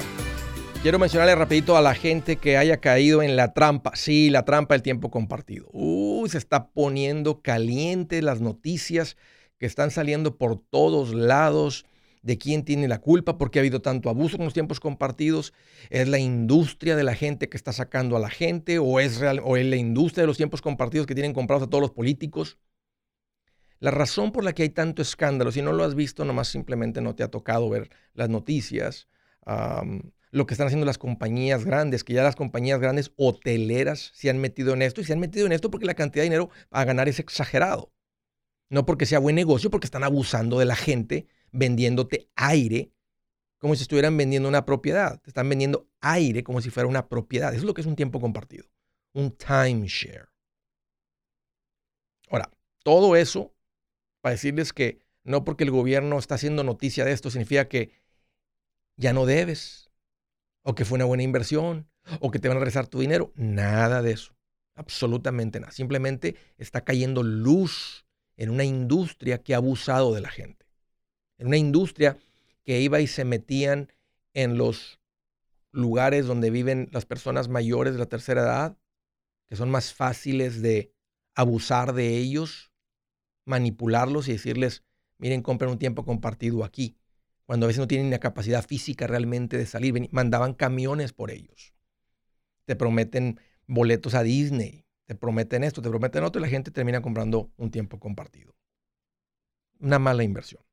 Quiero 0.81 0.97
mencionarle 0.97 1.35
rapidito 1.35 1.75
a 1.75 1.81
la 1.81 1.93
gente 1.93 2.37
que 2.37 2.55
haya 2.55 2.77
caído 2.77 3.21
en 3.21 3.35
la 3.35 3.53
trampa. 3.53 3.91
Sí, 3.93 4.29
la 4.29 4.45
trampa 4.45 4.75
del 4.75 4.81
tiempo 4.81 5.11
compartido. 5.11 5.67
Uy, 5.73 6.29
se 6.29 6.37
está 6.37 6.69
poniendo 6.69 7.41
caliente 7.41 8.21
las 8.21 8.39
noticias 8.39 9.17
que 9.57 9.65
están 9.65 9.91
saliendo 9.91 10.37
por 10.37 10.57
todos 10.57 11.13
lados 11.13 11.85
de 12.21 12.37
quién 12.37 12.63
tiene 12.63 12.87
la 12.87 13.01
culpa, 13.01 13.37
porque 13.37 13.59
ha 13.59 13.61
habido 13.61 13.81
tanto 13.81 14.09
abuso 14.09 14.37
con 14.37 14.45
los 14.45 14.53
tiempos 14.53 14.79
compartidos. 14.79 15.53
¿Es 15.89 16.07
la 16.07 16.17
industria 16.17 16.95
de 16.95 17.03
la 17.03 17.13
gente 17.13 17.49
que 17.49 17.57
está 17.57 17.73
sacando 17.73 18.15
a 18.15 18.21
la 18.21 18.29
gente 18.29 18.79
o 18.79 19.01
es, 19.01 19.17
real, 19.17 19.41
o 19.43 19.57
es 19.57 19.65
la 19.65 19.75
industria 19.75 20.21
de 20.23 20.27
los 20.27 20.37
tiempos 20.37 20.61
compartidos 20.61 21.07
que 21.07 21.13
tienen 21.13 21.33
comprados 21.33 21.67
a 21.67 21.69
todos 21.69 21.81
los 21.81 21.91
políticos? 21.91 22.57
La 23.79 23.91
razón 23.91 24.31
por 24.31 24.45
la 24.45 24.53
que 24.53 24.63
hay 24.63 24.69
tanto 24.69 25.01
escándalo, 25.01 25.51
si 25.51 25.61
no 25.61 25.73
lo 25.73 25.83
has 25.83 25.93
visto, 25.93 26.23
nomás 26.23 26.47
simplemente 26.47 27.01
no 27.01 27.15
te 27.15 27.23
ha 27.23 27.27
tocado 27.27 27.69
ver 27.69 27.89
las 28.13 28.29
noticias 28.29 29.09
lo 29.45 30.45
que 30.45 30.53
están 30.53 30.67
haciendo 30.67 30.85
las 30.85 30.97
compañías 30.97 31.63
grandes, 31.65 32.03
que 32.03 32.13
ya 32.13 32.23
las 32.23 32.35
compañías 32.35 32.79
grandes 32.79 33.11
hoteleras 33.15 34.11
se 34.13 34.29
han 34.29 34.39
metido 34.39 34.73
en 34.73 34.81
esto 34.81 35.01
y 35.01 35.05
se 35.05 35.13
han 35.13 35.19
metido 35.19 35.45
en 35.45 35.51
esto 35.51 35.71
porque 35.71 35.85
la 35.85 35.93
cantidad 35.93 36.23
de 36.23 36.29
dinero 36.29 36.49
a 36.71 36.83
ganar 36.83 37.07
es 37.07 37.19
exagerado. 37.19 37.93
No 38.69 38.85
porque 38.85 39.05
sea 39.05 39.19
buen 39.19 39.35
negocio, 39.35 39.69
porque 39.69 39.85
están 39.85 40.03
abusando 40.03 40.59
de 40.59 40.65
la 40.65 40.75
gente, 40.75 41.27
vendiéndote 41.51 42.29
aire 42.35 42.91
como 43.59 43.75
si 43.75 43.83
estuvieran 43.83 44.17
vendiendo 44.17 44.49
una 44.49 44.65
propiedad. 44.65 45.21
Te 45.21 45.29
están 45.29 45.47
vendiendo 45.49 45.89
aire 46.01 46.43
como 46.43 46.61
si 46.61 46.69
fuera 46.69 46.87
una 46.87 47.07
propiedad. 47.07 47.51
Eso 47.51 47.61
es 47.61 47.65
lo 47.65 47.73
que 47.73 47.81
es 47.81 47.87
un 47.87 47.95
tiempo 47.95 48.19
compartido. 48.19 48.65
Un 49.13 49.31
timeshare. 49.31 50.27
Ahora, 52.29 52.51
todo 52.83 53.15
eso 53.15 53.55
para 54.21 54.33
decirles 54.33 54.73
que 54.73 54.99
no 55.23 55.43
porque 55.43 55.63
el 55.63 55.71
gobierno 55.71 56.17
está 56.19 56.35
haciendo 56.35 56.63
noticia 56.63 57.05
de 57.05 57.11
esto 57.11 57.29
significa 57.29 57.67
que 57.67 57.91
ya 58.97 59.13
no 59.13 59.25
debes, 59.25 59.91
o 60.63 60.75
que 60.75 60.85
fue 60.85 60.95
una 60.97 61.05
buena 61.05 61.23
inversión, 61.23 61.89
o 62.19 62.31
que 62.31 62.39
te 62.39 62.47
van 62.47 62.57
a 62.57 62.59
regresar 62.59 62.87
tu 62.87 62.99
dinero. 62.99 63.31
Nada 63.35 64.01
de 64.01 64.11
eso. 64.11 64.35
Absolutamente 64.75 65.59
nada. 65.59 65.71
Simplemente 65.71 66.35
está 66.57 66.83
cayendo 66.83 67.23
luz 67.23 68.05
en 68.37 68.49
una 68.49 68.63
industria 68.63 69.41
que 69.41 69.53
ha 69.53 69.57
abusado 69.57 70.13
de 70.13 70.21
la 70.21 70.29
gente. 70.29 70.65
En 71.37 71.47
una 71.47 71.57
industria 71.57 72.17
que 72.63 72.81
iba 72.81 72.99
y 72.99 73.07
se 73.07 73.25
metían 73.25 73.91
en 74.33 74.57
los 74.57 74.99
lugares 75.71 76.25
donde 76.25 76.49
viven 76.49 76.89
las 76.91 77.05
personas 77.05 77.47
mayores 77.47 77.93
de 77.93 77.99
la 77.99 78.05
tercera 78.05 78.41
edad, 78.41 78.77
que 79.47 79.55
son 79.55 79.69
más 79.69 79.93
fáciles 79.93 80.61
de 80.61 80.93
abusar 81.35 81.93
de 81.93 82.17
ellos, 82.17 82.71
manipularlos 83.45 84.27
y 84.27 84.33
decirles, 84.33 84.83
miren, 85.17 85.41
compren 85.41 85.71
un 85.71 85.79
tiempo 85.79 86.05
compartido 86.05 86.63
aquí 86.63 86.97
cuando 87.45 87.65
a 87.65 87.67
veces 87.67 87.79
no 87.79 87.87
tienen 87.87 88.09
la 88.09 88.19
capacidad 88.19 88.65
física 88.65 89.07
realmente 89.07 89.57
de 89.57 89.65
salir. 89.65 90.09
Mandaban 90.11 90.53
camiones 90.53 91.13
por 91.13 91.31
ellos. 91.31 91.73
Te 92.65 92.75
prometen 92.75 93.39
boletos 93.67 94.15
a 94.15 94.23
Disney, 94.23 94.85
te 95.05 95.15
prometen 95.15 95.63
esto, 95.63 95.81
te 95.81 95.89
prometen 95.89 96.23
otro 96.23 96.39
y 96.39 96.43
la 96.43 96.49
gente 96.49 96.71
termina 96.71 97.01
comprando 97.01 97.51
un 97.57 97.71
tiempo 97.71 97.99
compartido. 97.99 98.55
Una 99.79 99.99
mala 99.99 100.23
inversión. 100.23 100.63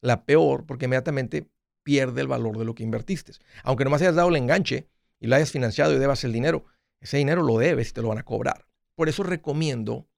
La 0.00 0.24
peor 0.24 0.66
porque 0.66 0.86
inmediatamente 0.86 1.48
pierde 1.82 2.20
el 2.20 2.28
valor 2.28 2.58
de 2.58 2.64
lo 2.64 2.74
que 2.74 2.82
invertiste. 2.82 3.32
Aunque 3.62 3.84
nomás 3.84 4.02
hayas 4.02 4.14
dado 4.16 4.28
el 4.28 4.36
enganche 4.36 4.88
y 5.18 5.26
lo 5.26 5.36
hayas 5.36 5.52
financiado 5.52 5.94
y 5.94 5.98
debas 5.98 6.24
el 6.24 6.32
dinero, 6.32 6.64
ese 7.00 7.18
dinero 7.18 7.42
lo 7.42 7.58
debes 7.58 7.90
y 7.90 7.92
te 7.92 8.02
lo 8.02 8.08
van 8.08 8.18
a 8.18 8.24
cobrar. 8.24 8.66
Por 8.94 9.08
eso 9.08 9.22
recomiendo 9.22 10.08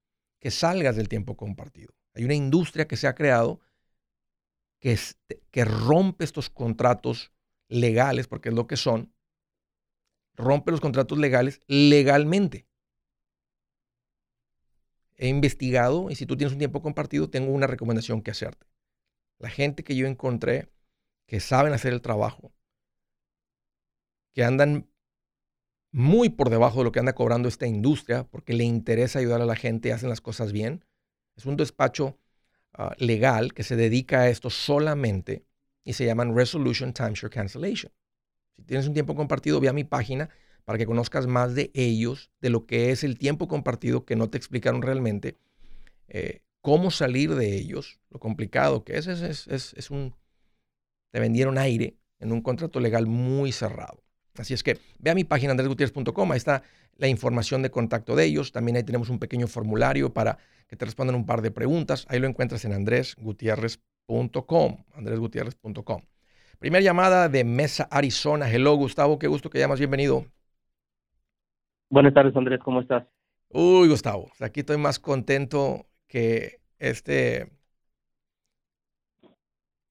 que 0.41 0.51
salgas 0.51 0.97
del 0.97 1.09
tiempo 1.09 1.37
compartido. 1.37 1.95
Hay 2.15 2.25
una 2.25 2.35
industria 2.35 2.87
que 2.87 2.97
se 2.97 3.07
ha 3.07 3.15
creado 3.15 3.61
que, 4.83 5.65
rompe 5.65 6.25
estos 6.25 6.51
contratos 6.51 7.33
legales, 7.69 8.27
porque 8.27 8.49
es 8.49 8.55
lo 8.55 8.67
que 8.67 8.77
son, 8.77 9.15
rompe 10.35 10.73
los 10.73 10.81
contratos 10.81 11.19
legales 11.19 11.61
legalmente. 11.69 12.67
He 15.17 15.29
investigado 15.29 16.11
y 16.11 16.17
si 16.17 16.27
tú 16.27 16.37
tienes 16.37 16.53
un 16.53 16.59
tiempo 16.59 16.83
compartido, 16.83 17.31
tengo 17.31 17.53
una 17.53 17.69
recomendación 17.69 18.23
que 18.23 18.33
hacerte. 18.33 18.67
La 19.39 19.51
gente 19.51 19.85
que 19.85 19.95
yo 19.95 20.07
encontré 20.07 20.69
que 21.27 21.39
saben 21.39 21.73
hacer 21.73 21.93
el 21.93 22.03
trabajo, 22.03 22.53
que 24.35 24.43
andan 24.43 24.91
muy 25.93 26.29
por 26.31 26.51
debajo 26.51 26.79
de 26.79 26.85
lo 26.85 26.93
que 26.93 26.99
anda 26.99 27.15
cobrando 27.15 27.49
esta 27.49 27.69
industria, 27.69 28.25
porque 28.25 28.53
le 28.53 28.65
interesa 28.65 29.21
ayudar 29.21 29.41
a 29.43 29.47
la 29.47 29.55
gente 29.55 29.89
y 29.89 29.93
hacen 29.93 30.09
las 30.09 30.21
cosas 30.21 30.51
bien. 30.51 30.85
Es 31.37 31.47
un 31.47 31.57
despacho 31.57 32.19
Ah, 32.75 32.95
legal 32.99 33.52
que 33.52 33.64
se 33.64 33.76
dedica 33.76 34.21
a 34.21 34.29
esto 34.31 34.49
solamente 34.49 35.45
y 35.85 35.93
se 35.93 36.07
llaman 36.07 36.35
Resolution 36.35 36.95
Timeshare 36.95 37.31
Cancellation. 37.31 37.93
Si 38.57 38.62
tienes 38.62 38.87
un 38.87 38.95
tiempo 38.95 39.14
compartido, 39.14 39.61
ve 39.61 39.69
a 39.69 39.75
mi 39.75 39.85
página 39.85 40.31
para 40.64 40.79
que 40.79 40.87
conozcas 40.87 41.26
más 41.26 41.55
de 41.55 41.71
ellos, 41.75 42.31
de 42.41 42.50
lo 42.50 42.67
que 42.67 42.91
es 42.91 43.05
el 43.05 43.19
tiempo 43.19 43.47
compartido 43.47 44.07
que 44.07 44.17
no 44.17 44.31
te 44.31 44.38
explicaron 44.38 44.81
realmente, 44.81 45.38
eh, 46.09 46.43
cómo 46.62 46.91
salir 46.91 47.35
de 47.35 47.57
ellos, 47.57 48.00
lo 48.11 48.21
complicado 48.21 48.85
que 48.85 48.97
es, 48.97 49.07
es, 49.07 49.49
es, 49.49 49.75
es 49.75 49.91
un, 49.91 50.14
te 51.11 51.21
vendieron 51.21 51.59
aire 51.59 51.99
en 52.21 52.33
un 52.33 52.41
contrato 52.41 52.81
legal 52.81 53.07
muy 53.07 53.52
cerrado. 53.52 54.02
Así 54.39 54.55
es 54.55 54.62
que 54.62 54.79
ve 54.99 55.11
a 55.11 55.15
mi 55.15 55.25
página 55.25 55.51
andresgutierrez.com, 55.51 56.33
ahí 56.33 56.39
está 56.39 56.62
la 56.97 57.09
información 57.09 57.62
de 57.62 57.71
contacto 57.71 58.17
de 58.17 58.25
ellos. 58.25 58.53
También 58.53 58.77
ahí 58.77 58.83
tenemos 58.83 59.11
un 59.11 59.19
pequeño 59.19 59.47
formulario 59.47 60.12
para 60.12 60.39
que 60.69 60.77
te 60.77 60.85
respondan 60.85 61.17
un 61.17 61.27
par 61.27 61.43
de 61.43 61.51
preguntas. 61.51 62.07
Ahí 62.09 62.19
lo 62.19 62.27
encuentras 62.27 62.65
en 62.65 62.73
andresgutierrez.com, 62.73 64.85
andresgutierrez.com. 64.95 66.03
Primera 66.59 66.83
llamada 66.83 67.29
de 67.29 67.45
Mesa, 67.45 67.89
Arizona. 67.91 68.51
Hello, 68.51 68.75
Gustavo, 68.77 69.19
qué 69.19 69.27
gusto 69.27 69.51
que 69.51 69.59
llamas, 69.59 69.79
bienvenido. 69.79 70.27
Buenas 71.91 72.15
tardes, 72.15 72.35
Andrés, 72.37 72.61
¿cómo 72.65 72.81
estás? 72.81 73.05
Uy, 73.49 73.89
Gustavo, 73.89 74.31
aquí 74.41 74.61
estoy 74.61 74.79
más 74.79 74.99
contento 74.99 75.87
que 76.07 76.61
este, 76.79 77.51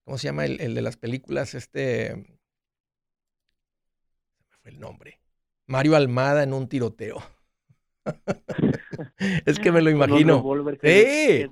¿cómo 0.03 0.17
se 0.17 0.27
llama 0.27 0.45
el, 0.45 0.59
el 0.61 0.73
de 0.73 0.81
las 0.81 0.97
películas? 0.97 1.53
Este, 1.53 2.40
fue 4.61 4.71
el 4.71 4.79
nombre. 4.79 5.19
Mario 5.67 5.95
Almada 5.95 6.43
en 6.43 6.53
un 6.53 6.67
tiroteo. 6.67 7.17
es 9.45 9.59
que 9.59 9.71
me 9.71 9.81
lo 9.81 9.89
imagino. 9.89 10.43
sí. 10.81 11.49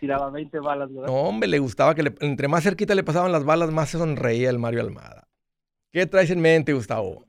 tiraba 0.00 0.30
20 0.30 0.58
balas, 0.60 0.92
¿verdad? 0.92 1.06
No, 1.08 1.14
hombre, 1.14 1.48
le 1.48 1.58
gustaba 1.58 1.94
que 1.94 2.12
entre 2.20 2.48
más 2.48 2.64
cerquita 2.64 2.94
le 2.94 3.04
pasaban 3.04 3.32
las 3.32 3.44
balas, 3.44 3.70
más 3.70 3.90
se 3.90 3.98
sonreía 3.98 4.50
el 4.50 4.58
Mario 4.58 4.80
Almada. 4.80 5.28
¿Qué 5.92 6.06
traes 6.06 6.30
en 6.30 6.40
mente, 6.40 6.72
Gustavo? 6.72 7.24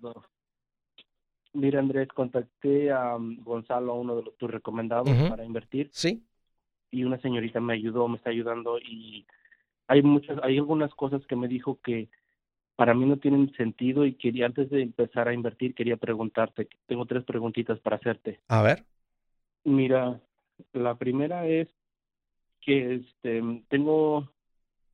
Mira, 1.53 1.79
Andrés, 1.79 2.07
contacté 2.09 2.91
a 2.91 3.15
um, 3.15 3.37
Gonzalo, 3.43 3.95
uno 3.95 4.15
de 4.15 4.23
los, 4.23 4.37
tus 4.37 4.49
recomendados 4.49 5.09
para 5.29 5.43
invertir. 5.43 5.89
Sí. 5.91 6.23
Y 6.91 7.03
una 7.03 7.19
señorita 7.19 7.59
me 7.59 7.73
ayudó, 7.73 8.07
me 8.07 8.17
está 8.17 8.29
ayudando 8.29 8.79
y 8.79 9.25
hay 9.87 10.01
muchas, 10.01 10.37
hay 10.43 10.57
algunas 10.57 10.93
cosas 10.95 11.25
que 11.27 11.35
me 11.35 11.47
dijo 11.47 11.79
que 11.83 12.09
para 12.81 12.95
mí 12.95 13.05
no 13.05 13.17
tienen 13.17 13.53
sentido 13.53 14.07
y 14.07 14.15
quería 14.15 14.47
antes 14.47 14.67
de 14.71 14.81
empezar 14.81 15.27
a 15.27 15.35
invertir 15.35 15.75
quería 15.75 15.97
preguntarte, 15.97 16.67
tengo 16.87 17.05
tres 17.05 17.23
preguntitas 17.23 17.79
para 17.79 17.97
hacerte. 17.97 18.39
A 18.47 18.63
ver. 18.63 18.85
Mira, 19.63 20.19
la 20.73 20.95
primera 20.95 21.45
es 21.45 21.67
que 22.59 22.95
este 22.95 23.43
tengo 23.69 24.31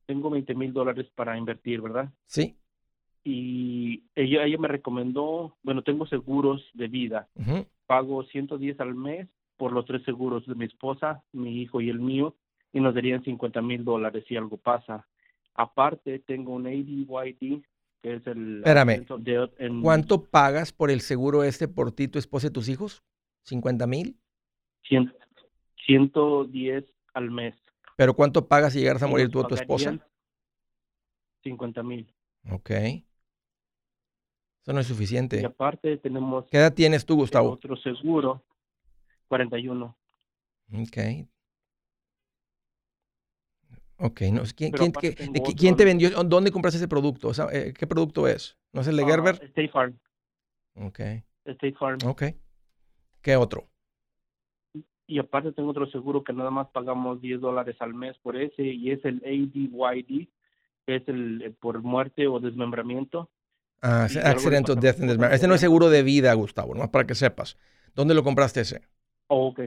tengo 0.04 0.28
20 0.28 0.54
mil 0.54 0.74
dólares 0.74 1.06
para 1.14 1.38
invertir, 1.38 1.80
¿verdad? 1.80 2.12
Sí. 2.26 2.58
Y 3.24 4.02
ella 4.14 4.44
ella 4.44 4.58
me 4.58 4.68
recomendó, 4.68 5.56
bueno, 5.62 5.80
tengo 5.80 6.06
seguros 6.08 6.62
de 6.74 6.88
vida. 6.88 7.30
Pago 7.86 8.22
110 8.22 8.80
al 8.80 8.96
mes 8.96 9.28
por 9.56 9.72
los 9.72 9.86
tres 9.86 10.02
seguros 10.02 10.46
de 10.46 10.54
mi 10.56 10.66
esposa, 10.66 11.22
mi 11.32 11.62
hijo 11.62 11.80
y 11.80 11.88
el 11.88 12.00
mío 12.00 12.34
y 12.70 12.80
nos 12.80 12.94
darían 12.94 13.24
50 13.24 13.62
mil 13.62 13.82
dólares 13.82 14.26
si 14.28 14.36
algo 14.36 14.58
pasa. 14.58 15.08
Aparte, 15.54 16.18
tengo 16.18 16.52
un 16.52 16.66
ADYD, 16.66 17.62
que 18.02 18.14
es 18.14 18.26
el... 18.26 18.58
Espérame, 18.58 19.06
¿cuánto 19.82 20.24
pagas 20.24 20.72
por 20.72 20.90
el 20.90 21.00
seguro 21.00 21.44
este 21.44 21.68
por 21.68 21.92
ti, 21.92 22.08
tu 22.08 22.18
esposa 22.18 22.48
y 22.48 22.50
tus 22.50 22.68
hijos? 22.68 23.02
¿50 23.46 23.86
mil? 23.86 24.18
110 25.86 26.84
al 27.14 27.30
mes. 27.30 27.54
¿Pero 27.96 28.14
cuánto 28.14 28.46
pagas 28.46 28.72
si 28.72 28.80
llegaras 28.80 29.02
a 29.02 29.06
morir 29.06 29.28
tú 29.28 29.40
o 29.40 29.46
tu 29.46 29.54
esposa? 29.54 29.98
50 31.42 31.82
mil. 31.82 32.12
Ok. 32.50 32.70
Eso 32.70 34.72
no 34.72 34.80
es 34.80 34.86
suficiente. 34.86 35.40
Y 35.40 35.44
aparte 35.44 35.96
tenemos... 35.96 36.46
¿Qué 36.50 36.58
edad 36.58 36.74
tienes 36.74 37.06
tú, 37.06 37.16
Gustavo? 37.16 37.50
Otro 37.50 37.76
seguro, 37.76 38.44
41. 39.28 39.96
Ok. 40.74 40.98
Ok, 44.00 44.20
no, 44.32 44.42
¿quién, 44.54 44.70
quién, 44.70 44.92
¿quién 45.56 45.76
te 45.76 45.84
vendió? 45.84 46.10
¿Dónde 46.22 46.52
compraste 46.52 46.78
ese 46.78 46.86
producto? 46.86 47.32
Eh, 47.50 47.74
¿Qué 47.76 47.86
producto 47.86 48.28
es? 48.28 48.56
¿No 48.72 48.80
es 48.80 48.86
el 48.86 48.96
de 48.96 49.02
ah, 49.02 49.06
Gerber? 49.06 49.34
State 49.42 49.68
Farm. 49.70 49.98
Ok. 50.76 51.00
State 51.44 51.74
Farm. 51.78 51.98
Ok. 52.06 52.22
¿Qué 53.20 53.34
otro? 53.34 53.68
Y 55.08 55.18
aparte 55.18 55.52
tengo 55.52 55.70
otro 55.70 55.90
seguro 55.90 56.22
que 56.22 56.32
nada 56.32 56.50
más 56.50 56.68
pagamos 56.68 57.20
10 57.20 57.40
dólares 57.40 57.74
al 57.80 57.94
mes 57.94 58.16
por 58.18 58.36
ese 58.36 58.62
y 58.62 58.92
es 58.92 59.04
el 59.04 59.20
ADYD, 59.24 60.28
que 60.86 60.96
es 60.96 61.08
el, 61.08 61.42
eh, 61.42 61.50
por 61.50 61.82
muerte 61.82 62.28
o 62.28 62.38
desmembramiento. 62.38 63.30
Ah, 63.82 64.04
Accident 64.04 64.68
of 64.68 64.78
Death 64.78 65.00
and 65.00 65.08
Dismemberment. 65.08 65.32
Ese 65.32 65.48
no 65.48 65.54
es 65.54 65.60
seguro 65.60 65.90
de 65.90 66.04
vida, 66.04 66.32
Gustavo, 66.34 66.74
nomás 66.74 66.90
para 66.90 67.06
que 67.06 67.16
sepas. 67.16 67.56
¿Dónde 67.94 68.14
lo 68.14 68.22
compraste 68.22 68.60
ese? 68.60 68.82
Oh, 69.26 69.48
ok. 69.48 69.60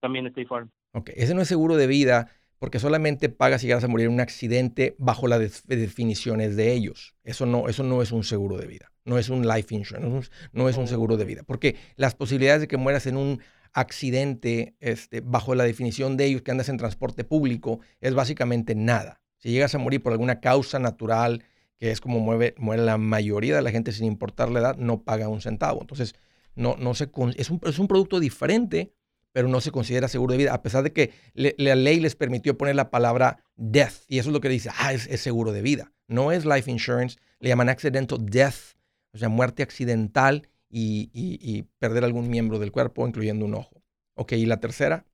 También 0.00 0.26
State 0.26 0.46
Farm. 0.46 0.70
Ok, 0.92 1.10
ese 1.14 1.34
no 1.34 1.42
es 1.42 1.48
seguro 1.48 1.76
de 1.76 1.86
vida 1.86 2.30
porque 2.64 2.78
solamente 2.78 3.28
pagas 3.28 3.60
si 3.60 3.66
llegas 3.66 3.84
a 3.84 3.88
morir 3.88 4.06
en 4.06 4.14
un 4.14 4.20
accidente 4.20 4.96
bajo 4.98 5.28
las 5.28 5.66
definiciones 5.66 6.56
de 6.56 6.72
ellos. 6.72 7.14
Eso 7.22 7.44
no, 7.44 7.68
eso 7.68 7.82
no 7.82 8.00
es 8.00 8.10
un 8.10 8.24
seguro 8.24 8.56
de 8.56 8.66
vida, 8.66 8.90
no 9.04 9.18
es 9.18 9.28
un 9.28 9.46
life 9.46 9.74
insurance, 9.74 10.30
no 10.54 10.70
es 10.70 10.78
un 10.78 10.88
seguro 10.88 11.18
de 11.18 11.26
vida, 11.26 11.42
porque 11.42 11.76
las 11.96 12.14
posibilidades 12.14 12.62
de 12.62 12.68
que 12.68 12.78
mueras 12.78 13.06
en 13.06 13.18
un 13.18 13.42
accidente 13.74 14.76
este, 14.80 15.20
bajo 15.20 15.54
la 15.54 15.64
definición 15.64 16.16
de 16.16 16.24
ellos 16.24 16.40
que 16.40 16.52
andas 16.52 16.70
en 16.70 16.78
transporte 16.78 17.22
público 17.22 17.80
es 18.00 18.14
básicamente 18.14 18.74
nada. 18.74 19.20
Si 19.36 19.50
llegas 19.50 19.74
a 19.74 19.78
morir 19.78 20.02
por 20.02 20.12
alguna 20.12 20.40
causa 20.40 20.78
natural, 20.78 21.44
que 21.76 21.90
es 21.90 22.00
como 22.00 22.18
muere, 22.18 22.54
muere 22.56 22.82
la 22.82 22.96
mayoría 22.96 23.54
de 23.54 23.60
la 23.60 23.72
gente 23.72 23.92
sin 23.92 24.06
importar 24.06 24.50
la 24.50 24.60
edad, 24.60 24.76
no 24.78 25.02
paga 25.02 25.28
un 25.28 25.42
centavo. 25.42 25.82
Entonces, 25.82 26.14
no, 26.54 26.76
no 26.78 26.94
se, 26.94 27.10
es, 27.36 27.50
un, 27.50 27.60
es 27.62 27.78
un 27.78 27.88
producto 27.88 28.20
diferente 28.20 28.94
pero 29.34 29.48
no 29.48 29.60
se 29.60 29.72
considera 29.72 30.06
seguro 30.06 30.30
de 30.30 30.38
vida, 30.38 30.54
a 30.54 30.62
pesar 30.62 30.84
de 30.84 30.92
que 30.92 31.12
la 31.34 31.74
ley 31.74 31.98
les 31.98 32.14
permitió 32.14 32.56
poner 32.56 32.76
la 32.76 32.90
palabra 32.90 33.40
death, 33.56 34.04
y 34.06 34.20
eso 34.20 34.28
es 34.28 34.32
lo 34.32 34.40
que 34.40 34.48
dice, 34.48 34.70
ah, 34.78 34.92
es, 34.92 35.20
seguro 35.20 35.50
de 35.50 35.60
vida. 35.60 35.90
No 36.06 36.30
es 36.30 36.46
life 36.46 36.70
insurance, 36.70 37.18
le 37.40 37.48
llaman 37.48 37.68
accidental 37.68 38.24
death, 38.24 38.76
o 39.12 39.18
sea, 39.18 39.28
muerte 39.28 39.64
accidental 39.64 40.46
y, 40.70 41.64
perder 41.80 42.04
algún 42.04 42.30
miembro 42.30 42.60
del 42.60 42.70
cuerpo, 42.70 43.08
incluyendo 43.08 43.44
un 43.44 43.54
ojo. 43.54 43.82
Ok, 44.14 44.32
¿y 44.34 44.46
la 44.46 44.60
tercera? 44.60 45.04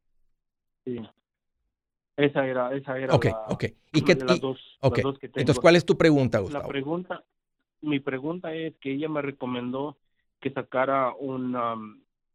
Sí. 0.84 1.00
Esa 2.18 2.46
era, 2.46 2.74
esa 2.74 2.98
era 2.98 3.14
Ok, 3.14 3.26
ok. 3.48 3.64
¿Y 3.94 4.02
qué, 4.02 4.16
las 4.16 4.38
dos, 4.38 4.60
okay. 4.80 5.02
que 5.18 5.28
tengo. 5.28 5.40
Entonces, 5.40 5.60
¿cuál 5.62 5.76
es 5.76 5.86
tu 5.86 5.96
pregunta, 5.96 6.40
Gustavo? 6.40 6.64
La 6.64 6.68
pregunta, 6.68 7.24
mi 7.80 8.00
pregunta 8.00 8.52
es 8.52 8.74
que 8.82 8.92
ella 8.92 9.08
me 9.08 9.22
recomendó 9.22 9.96
que 10.40 10.50
sacara 10.50 11.14
un, 11.14 11.56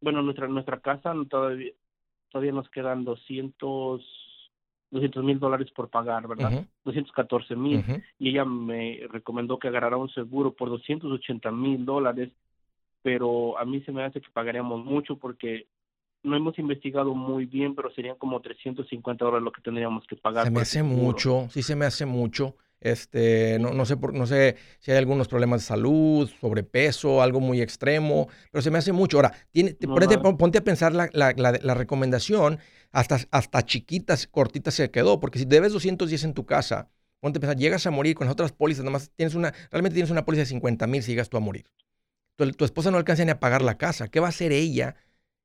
bueno, 0.00 0.22
nuestra 0.22 0.48
nuestra 0.48 0.80
casa 0.80 1.14
todavía, 1.28 1.72
todavía 2.30 2.52
nos 2.52 2.68
quedan 2.70 3.04
200 3.04 4.02
mil 4.90 5.38
dólares 5.38 5.70
por 5.72 5.88
pagar, 5.90 6.26
¿verdad? 6.28 6.66
214 6.84 7.56
mil. 7.56 7.84
Y 8.18 8.30
ella 8.30 8.44
me 8.44 9.00
recomendó 9.10 9.58
que 9.58 9.68
agarrara 9.68 9.96
un 9.96 10.08
seguro 10.10 10.52
por 10.52 10.68
280 10.70 11.50
mil 11.50 11.84
dólares, 11.84 12.30
pero 13.02 13.58
a 13.58 13.64
mí 13.64 13.80
se 13.82 13.92
me 13.92 14.04
hace 14.04 14.20
que 14.20 14.30
pagaríamos 14.30 14.84
mucho 14.84 15.16
porque 15.16 15.66
no 16.22 16.36
hemos 16.36 16.58
investigado 16.58 17.14
muy 17.14 17.46
bien, 17.46 17.74
pero 17.74 17.90
serían 17.92 18.16
como 18.16 18.40
350 18.40 19.24
dólares 19.24 19.44
lo 19.44 19.52
que 19.52 19.62
tendríamos 19.62 20.04
que 20.06 20.16
pagar. 20.16 20.44
Se 20.44 20.50
me 20.50 20.60
hace 20.60 20.82
mucho, 20.82 21.46
sí 21.50 21.62
se 21.62 21.76
me 21.76 21.84
hace 21.84 22.04
mucho. 22.04 22.56
Este, 22.80 23.58
no, 23.58 23.72
no, 23.72 23.86
sé 23.86 23.96
por, 23.96 24.12
no 24.12 24.26
sé 24.26 24.56
si 24.78 24.90
hay 24.90 24.98
algunos 24.98 25.28
problemas 25.28 25.62
de 25.62 25.66
salud, 25.66 26.30
sobrepeso, 26.40 27.22
algo 27.22 27.40
muy 27.40 27.60
extremo, 27.60 28.28
pero 28.52 28.62
se 28.62 28.70
me 28.70 28.78
hace 28.78 28.92
mucho. 28.92 29.16
Ahora, 29.16 29.32
tiene, 29.50 29.74
ponte, 29.74 30.58
a 30.58 30.64
pensar 30.64 30.94
la, 30.94 31.08
la, 31.12 31.32
la, 31.34 31.74
recomendación, 31.74 32.58
hasta, 32.92 33.18
hasta 33.30 33.64
chiquitas, 33.64 34.26
cortitas 34.26 34.74
se 34.74 34.90
quedó, 34.90 35.20
porque 35.20 35.38
si 35.38 35.46
debes 35.46 35.72
210 35.72 36.24
en 36.24 36.34
tu 36.34 36.44
casa, 36.44 36.90
ponte 37.20 37.38
a 37.38 37.40
pensar, 37.40 37.56
llegas 37.56 37.86
a 37.86 37.90
morir 37.90 38.14
con 38.14 38.26
las 38.26 38.32
otras 38.32 38.52
pólizas, 38.52 38.84
nomás 38.84 39.10
tienes 39.16 39.34
una, 39.34 39.52
realmente 39.70 39.94
tienes 39.94 40.10
una 40.10 40.24
póliza 40.24 40.42
de 40.42 40.46
50 40.46 40.86
mil 40.86 41.02
si 41.02 41.12
llegas 41.12 41.30
tú 41.30 41.38
a 41.38 41.40
morir. 41.40 41.66
Tu, 42.36 42.50
tu, 42.52 42.66
esposa 42.66 42.90
no 42.90 42.98
alcanza 42.98 43.24
ni 43.24 43.30
a 43.30 43.40
pagar 43.40 43.62
la 43.62 43.78
casa. 43.78 44.08
¿Qué 44.08 44.20
va 44.20 44.26
a 44.26 44.28
hacer 44.28 44.52
ella 44.52 44.96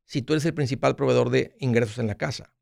si 0.03 0.21
tú 0.21 0.33
eres 0.33 0.45
el 0.45 0.53
principal 0.53 0.97
proveedor 0.97 1.29
de 1.29 1.55
ingresos 1.59 1.97
en 1.99 2.07
la 2.07 2.15
casa? 2.15 2.53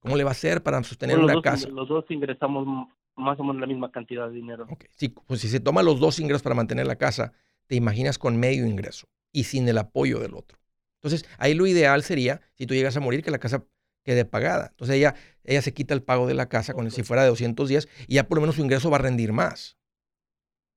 ¿Cómo 0.00 0.16
le 0.16 0.24
va 0.24 0.30
a 0.30 0.32
hacer 0.32 0.62
para 0.62 0.82
sostener 0.82 1.18
una 1.18 1.40
casa? 1.40 1.68
Los 1.68 1.88
dos 1.88 2.04
ingresamos 2.10 2.88
más 3.16 3.38
o 3.38 3.44
menos 3.44 3.60
la 3.60 3.66
misma 3.66 3.90
cantidad 3.90 4.28
de 4.28 4.34
dinero. 4.34 4.66
Sí, 4.96 5.08
pues 5.08 5.40
si 5.40 5.48
se 5.48 5.60
toma 5.60 5.82
los 5.82 6.00
dos 6.00 6.18
ingresos 6.18 6.42
para 6.42 6.54
mantener 6.54 6.86
la 6.86 6.96
casa, 6.96 7.32
te 7.66 7.76
imaginas 7.76 8.18
con 8.18 8.38
medio 8.38 8.66
ingreso 8.66 9.06
y 9.32 9.44
sin 9.44 9.68
el 9.68 9.78
apoyo 9.78 10.18
del 10.18 10.34
otro. 10.34 10.58
Entonces, 11.02 11.28
ahí 11.38 11.54
lo 11.54 11.66
ideal 11.66 12.02
sería, 12.02 12.40
si 12.54 12.66
tú 12.66 12.74
llegas 12.74 12.96
a 12.96 13.00
morir, 13.00 13.22
que 13.22 13.30
la 13.30 13.38
casa 13.38 13.64
quede 14.04 14.24
pagada. 14.24 14.68
Entonces 14.70 14.96
ella, 14.96 15.14
ella 15.44 15.62
se 15.62 15.72
quita 15.72 15.94
el 15.94 16.02
pago 16.02 16.26
de 16.26 16.34
la 16.34 16.48
casa 16.48 16.74
con 16.74 16.90
si 16.90 17.02
fuera 17.02 17.22
de 17.22 17.28
210 17.28 17.88
y 18.06 18.14
ya 18.14 18.28
por 18.28 18.36
lo 18.36 18.42
menos 18.42 18.56
su 18.56 18.62
ingreso 18.62 18.90
va 18.90 18.96
a 18.96 19.00
rendir 19.00 19.32
más. 19.32 19.76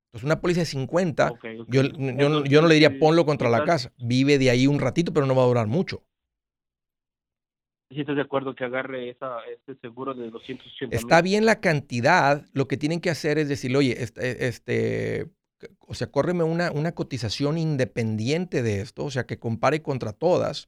Entonces, 0.07 0.25
una 0.25 0.41
póliza 0.41 0.59
de 0.59 0.65
50, 0.67 1.33
Yo, 1.67 1.81
yo, 1.81 2.43
yo, 2.43 2.61
no 2.61 2.67
le 2.67 2.75
diría 2.75 2.99
ponlo 2.99 3.25
contra 3.25 3.49
la 3.49 3.63
casa. 3.63 3.91
Vive 3.97 4.37
de 4.37 4.51
ahí 4.51 4.67
un 4.67 4.79
ratito, 4.79 5.11
pero 5.11 5.25
no 5.25 5.35
va 5.35 5.43
a 5.43 5.47
durar 5.47 5.67
mucho 5.67 6.03
si 7.89 8.01
estás 8.01 8.15
de 8.15 8.21
acuerdo 8.21 8.55
que 8.55 8.63
agarre 8.63 9.09
esa, 9.09 9.37
este 9.51 9.75
seguro 9.79 10.13
de 10.13 10.29
280 10.29 10.95
Está 10.95 11.21
bien 11.21 11.45
la 11.45 11.59
cantidad, 11.59 12.45
lo 12.53 12.67
que 12.67 12.77
tienen 12.77 13.01
que 13.01 13.09
hacer 13.09 13.37
es 13.37 13.49
decir, 13.49 13.75
oye, 13.75 14.01
este, 14.01 14.47
este 14.47 15.29
o 15.79 15.93
sea, 15.93 16.07
córreme 16.07 16.43
una, 16.43 16.71
una 16.71 16.93
cotización 16.93 17.57
independiente 17.57 18.63
de 18.63 18.81
esto, 18.81 19.05
o 19.05 19.11
sea, 19.11 19.25
que 19.25 19.39
compare 19.39 19.81
contra 19.81 20.13
todas, 20.13 20.67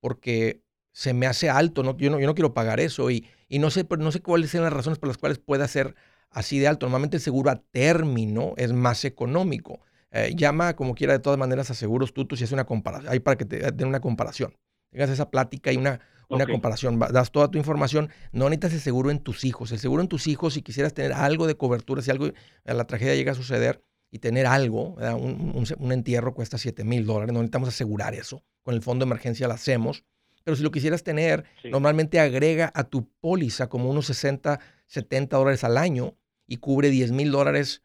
porque 0.00 0.62
se 0.92 1.14
me 1.14 1.26
hace 1.26 1.50
alto, 1.50 1.82
¿no? 1.82 1.96
Yo, 1.96 2.10
no, 2.10 2.20
yo 2.20 2.26
no 2.26 2.34
quiero 2.34 2.54
pagar 2.54 2.80
eso 2.80 3.10
y, 3.10 3.26
y 3.48 3.58
no, 3.58 3.70
sé, 3.70 3.86
no 3.98 4.12
sé 4.12 4.20
cuáles 4.20 4.50
son 4.50 4.62
las 4.62 4.72
razones 4.72 4.98
por 4.98 5.08
las 5.08 5.18
cuales 5.18 5.38
pueda 5.38 5.66
ser 5.66 5.94
así 6.30 6.58
de 6.58 6.68
alto. 6.68 6.86
Normalmente 6.86 7.16
el 7.16 7.22
seguro 7.22 7.50
a 7.50 7.56
término 7.56 8.54
es 8.56 8.72
más 8.72 9.04
económico. 9.04 9.80
Eh, 10.10 10.34
llama 10.36 10.76
como 10.76 10.94
quiera 10.94 11.12
de 11.12 11.18
todas 11.18 11.38
maneras 11.38 11.70
a 11.70 11.74
seguros 11.74 12.14
tutos 12.14 12.40
y 12.40 12.44
es 12.44 12.52
una 12.52 12.64
comparación, 12.64 13.12
ahí 13.12 13.18
para 13.18 13.36
que 13.36 13.44
te 13.44 13.72
den 13.72 13.88
una 13.88 14.00
comparación. 14.00 14.54
Tengas 14.90 15.10
esa 15.10 15.30
plática 15.30 15.72
y 15.72 15.76
una, 15.76 16.00
una 16.28 16.46
comparación. 16.46 16.98
Das 16.98 17.30
toda 17.30 17.48
tu 17.50 17.58
información. 17.58 18.10
No 18.32 18.48
necesitas 18.48 18.74
el 18.74 18.80
seguro 18.80 19.10
en 19.10 19.20
tus 19.20 19.44
hijos. 19.44 19.72
El 19.72 19.78
seguro 19.78 20.02
en 20.02 20.08
tus 20.08 20.26
hijos, 20.26 20.54
si 20.54 20.62
quisieras 20.62 20.94
tener 20.94 21.12
algo 21.12 21.46
de 21.46 21.56
cobertura, 21.56 22.02
si 22.02 22.10
algo, 22.10 22.28
la 22.64 22.84
tragedia 22.84 23.14
llega 23.14 23.32
a 23.32 23.34
suceder 23.34 23.82
y 24.10 24.20
tener 24.20 24.46
algo, 24.46 24.94
un, 24.94 25.92
entierro 25.92 26.34
cuesta 26.34 26.56
7 26.56 26.84
mil 26.84 27.04
dólares. 27.04 27.32
No 27.32 27.40
necesitamos 27.40 27.68
asegurar 27.68 28.14
eso. 28.14 28.44
Con 28.62 28.74
el 28.74 28.82
fondo 28.82 29.04
de 29.04 29.08
emergencia 29.08 29.48
lo 29.48 29.54
hacemos. 29.54 30.04
Pero 30.44 30.56
si 30.56 30.62
lo 30.62 30.70
quisieras 30.70 31.02
tener, 31.02 31.44
normalmente 31.64 32.20
agrega 32.20 32.70
a 32.74 32.84
tu 32.84 33.08
póliza 33.20 33.68
como 33.68 33.90
unos 33.90 34.06
60, 34.06 34.60
70 34.86 35.36
dólares 35.36 35.64
al 35.64 35.78
año 35.78 36.16
y 36.46 36.58
cubre 36.58 36.90
10 36.90 37.12
mil 37.12 37.32
dólares 37.32 37.82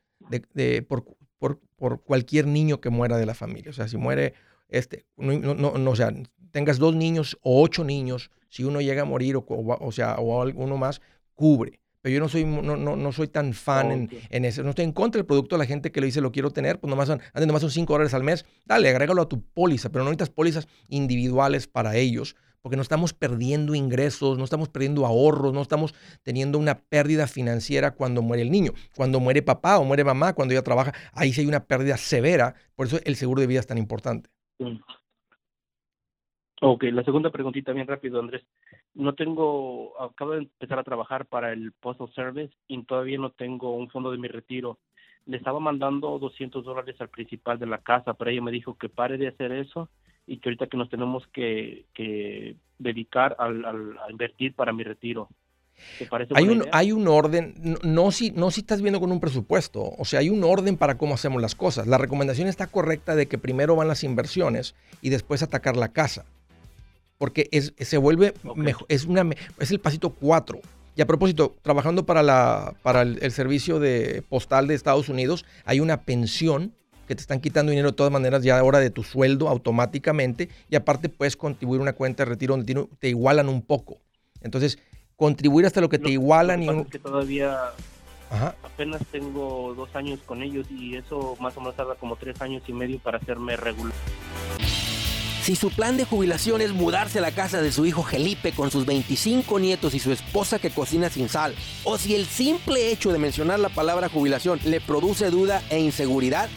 de, 0.53 0.81
por, 0.83 1.05
por, 1.37 1.61
por, 1.77 2.03
cualquier 2.03 2.45
niño 2.45 2.81
que 2.81 2.89
muera 2.89 3.17
de 3.17 3.25
la 3.25 3.33
familia. 3.33 3.71
O 3.71 3.73
sea, 3.73 3.87
si 3.87 3.97
muere, 3.97 4.33
este, 4.67 5.05
no, 5.17 5.55
no, 5.55 5.77
no, 5.77 5.91
o 5.91 5.95
sea, 5.95 6.13
tengas 6.51 6.77
dos 6.79 6.95
niños 6.95 7.37
o 7.41 7.61
ocho 7.61 7.83
niños, 7.83 8.31
si 8.49 8.63
uno 8.63 8.81
llega 8.81 9.03
a 9.03 9.05
morir 9.05 9.35
o, 9.35 9.45
o, 9.47 9.91
sea, 9.91 10.15
o 10.15 10.41
alguno 10.41 10.77
más, 10.77 11.01
cubre. 11.33 11.79
Pero 12.01 12.13
yo 12.13 12.19
no 12.21 12.29
soy, 12.29 12.45
no, 12.45 12.77
no, 12.77 12.95
no 12.95 13.11
soy 13.11 13.27
tan 13.27 13.53
fan 13.53 13.91
en, 13.91 14.09
en, 14.29 14.45
eso. 14.45 14.63
No 14.63 14.69
estoy 14.69 14.85
en 14.85 14.93
contra 14.93 15.19
del 15.19 15.25
producto 15.25 15.55
de 15.55 15.59
la 15.59 15.65
gente 15.65 15.91
que 15.91 15.99
le 15.99 16.05
dice 16.05 16.21
lo 16.21 16.31
quiero 16.31 16.49
tener, 16.51 16.79
pues 16.79 16.89
nomás 16.89 17.07
son, 17.07 17.21
nomás 17.45 17.61
son 17.61 17.71
5 17.71 17.91
dólares 17.91 18.13
al 18.13 18.23
mes. 18.23 18.45
Dale, 18.65 18.89
agrégalo 18.89 19.21
a 19.21 19.29
tu 19.29 19.41
póliza, 19.41 19.89
pero 19.89 20.05
no 20.05 20.09
necesitas 20.09 20.29
pólizas 20.29 20.67
individuales 20.87 21.67
para 21.67 21.97
ellos, 21.97 22.37
porque 22.61 22.77
no 22.77 22.81
estamos 22.81 23.13
perdiendo 23.13 23.75
ingresos, 23.75 24.37
no 24.37 24.45
estamos 24.45 24.69
perdiendo 24.69 25.05
ahorros, 25.05 25.53
no 25.53 25.61
estamos 25.61 25.93
teniendo 26.23 26.57
una 26.57 26.79
pérdida 26.79 27.27
financiera 27.27 27.91
cuando 27.91 28.21
muere 28.21 28.43
el 28.43 28.51
niño. 28.51 28.71
Cuando 28.95 29.19
muere 29.19 29.41
papá 29.41 29.77
o 29.77 29.83
muere 29.83 30.05
mamá, 30.05 30.33
cuando 30.33 30.53
ella 30.53 30.63
trabaja, 30.63 30.93
ahí 31.11 31.33
sí 31.33 31.41
hay 31.41 31.47
una 31.47 31.65
pérdida 31.65 31.97
severa. 31.97 32.55
Por 32.75 32.87
eso 32.87 32.99
el 33.03 33.17
seguro 33.17 33.41
de 33.41 33.47
vida 33.47 33.59
es 33.59 33.67
tan 33.67 33.77
importante. 33.77 34.29
Ok, 36.61 36.83
la 36.91 37.03
segunda 37.03 37.29
preguntita 37.29 37.71
bien 37.71 37.87
rápido, 37.87 38.19
Andrés. 38.19 38.43
No 38.93 39.13
tengo, 39.13 39.93
acabo 40.01 40.31
de 40.31 40.39
empezar 40.39 40.77
a 40.77 40.83
trabajar 40.83 41.25
para 41.25 41.53
el 41.53 41.71
Postal 41.71 42.11
Service 42.13 42.53
y 42.67 42.83
todavía 42.83 43.17
no 43.17 43.31
tengo 43.31 43.75
un 43.75 43.89
fondo 43.89 44.11
de 44.11 44.17
mi 44.17 44.27
retiro. 44.27 44.77
Le 45.25 45.37
estaba 45.37 45.61
mandando 45.61 46.19
200 46.19 46.65
dólares 46.65 46.97
al 46.99 47.09
principal 47.09 47.59
de 47.59 47.65
la 47.65 47.77
casa, 47.77 48.13
pero 48.13 48.31
ella 48.31 48.41
me 48.41 48.51
dijo 48.51 48.77
que 48.77 48.89
pare 48.89 49.17
de 49.17 49.29
hacer 49.29 49.53
eso 49.53 49.89
y 50.27 50.39
que 50.39 50.49
ahorita 50.49 50.67
que 50.67 50.75
nos 50.75 50.89
tenemos 50.89 51.25
que, 51.27 51.85
que 51.93 52.57
dedicar 52.77 53.37
al, 53.39 53.63
a 53.65 54.11
invertir 54.11 54.53
para 54.53 54.73
mi 54.73 54.83
retiro. 54.83 55.29
¿Te 55.97 56.07
parece 56.07 56.33
hay, 56.35 56.49
un, 56.49 56.65
hay 56.73 56.91
un 56.91 57.07
orden, 57.07 57.53
no, 57.63 57.77
no, 57.83 58.11
si, 58.11 58.31
no 58.31 58.51
si 58.51 58.59
estás 58.59 58.81
viendo 58.81 58.99
con 58.99 59.13
un 59.13 59.21
presupuesto, 59.21 59.81
o 59.81 60.03
sea, 60.03 60.19
hay 60.19 60.29
un 60.29 60.43
orden 60.43 60.75
para 60.75 60.97
cómo 60.97 61.13
hacemos 61.13 61.41
las 61.41 61.55
cosas. 61.55 61.87
La 61.87 61.97
recomendación 61.97 62.49
está 62.49 62.67
correcta 62.67 63.15
de 63.15 63.27
que 63.27 63.37
primero 63.37 63.77
van 63.77 63.87
las 63.87 64.03
inversiones 64.03 64.75
y 65.01 65.09
después 65.09 65.41
atacar 65.41 65.77
la 65.77 65.93
casa 65.93 66.25
porque 67.19 67.49
es, 67.51 67.73
se 67.77 67.97
vuelve 67.97 68.33
mejor, 68.55 68.87
es, 68.89 69.05
una, 69.05 69.29
es 69.59 69.69
el 69.69 69.79
pasito 69.79 70.09
4. 70.09 70.59
Y 70.95 71.01
a 71.01 71.05
propósito, 71.05 71.55
trabajando 71.61 72.05
para, 72.05 72.23
la, 72.23 72.73
para 72.81 73.03
el, 73.03 73.31
servicio 73.31 73.79
de 73.79 74.23
postal 74.27 74.67
de 74.67 74.73
Estados 74.73 75.09
Unidos, 75.09 75.45
hay 75.65 75.81
una 75.81 76.01
pensión 76.01 76.73
que 77.07 77.15
te 77.15 77.21
están 77.21 77.39
quitando 77.39 77.71
dinero 77.71 77.91
de 77.91 77.95
todas 77.95 78.11
maneras 78.11 78.43
ya 78.43 78.57
ahora 78.57 78.79
de 78.79 78.89
tu 78.89 79.03
sueldo 79.03 79.49
automáticamente 79.49 80.49
y 80.69 80.75
aparte 80.75 81.09
puedes 81.09 81.35
contribuir 81.35 81.81
una 81.81 81.93
cuenta 81.93 82.23
de 82.23 82.29
retiro 82.29 82.55
donde 82.55 82.87
te 82.99 83.09
igualan 83.09 83.49
un 83.49 83.61
poco. 83.61 83.97
Entonces, 84.41 84.79
contribuir 85.15 85.65
hasta 85.65 85.81
lo 85.81 85.89
que 85.89 85.99
te 85.99 86.11
igualan 86.11 86.63
y... 86.63 86.85
que 86.85 86.99
todavía 86.99 87.71
apenas 88.63 89.01
tengo 89.11 89.73
dos 89.75 89.93
años 89.95 90.19
con 90.25 90.43
ellos 90.43 90.67
y 90.69 90.95
eso 90.95 91.35
más 91.39 91.57
o 91.57 91.61
menos 91.61 91.75
tarda 91.75 91.95
como 91.95 92.15
tres 92.15 92.41
años 92.41 92.63
y 92.67 92.73
medio 92.73 92.99
para 92.99 93.17
hacerme 93.17 93.57
regular. 93.57 93.93
Si 95.49 95.55
su 95.55 95.71
plan 95.71 95.97
de 95.97 96.05
jubilación 96.05 96.61
es 96.61 96.73
mudarse 96.73 97.17
a 97.17 97.21
la 97.23 97.31
casa 97.31 97.59
de 97.59 97.71
su 97.71 97.83
hijo 97.83 98.03
Felipe 98.03 98.51
con 98.51 98.69
sus 98.69 98.85
25 98.85 99.57
nietos 99.57 99.95
y 99.95 99.99
su 99.99 100.11
esposa 100.11 100.59
que 100.59 100.69
cocina 100.69 101.09
sin 101.09 101.27
sal, 101.27 101.55
o 101.83 101.97
si 101.97 102.13
el 102.13 102.27
simple 102.27 102.91
hecho 102.91 103.11
de 103.11 103.17
mencionar 103.17 103.59
la 103.59 103.69
palabra 103.69 104.09
jubilación 104.09 104.59
le 104.63 104.79
produce 104.79 105.31
duda 105.31 105.63
e 105.71 105.79
inseguridad, 105.79 106.49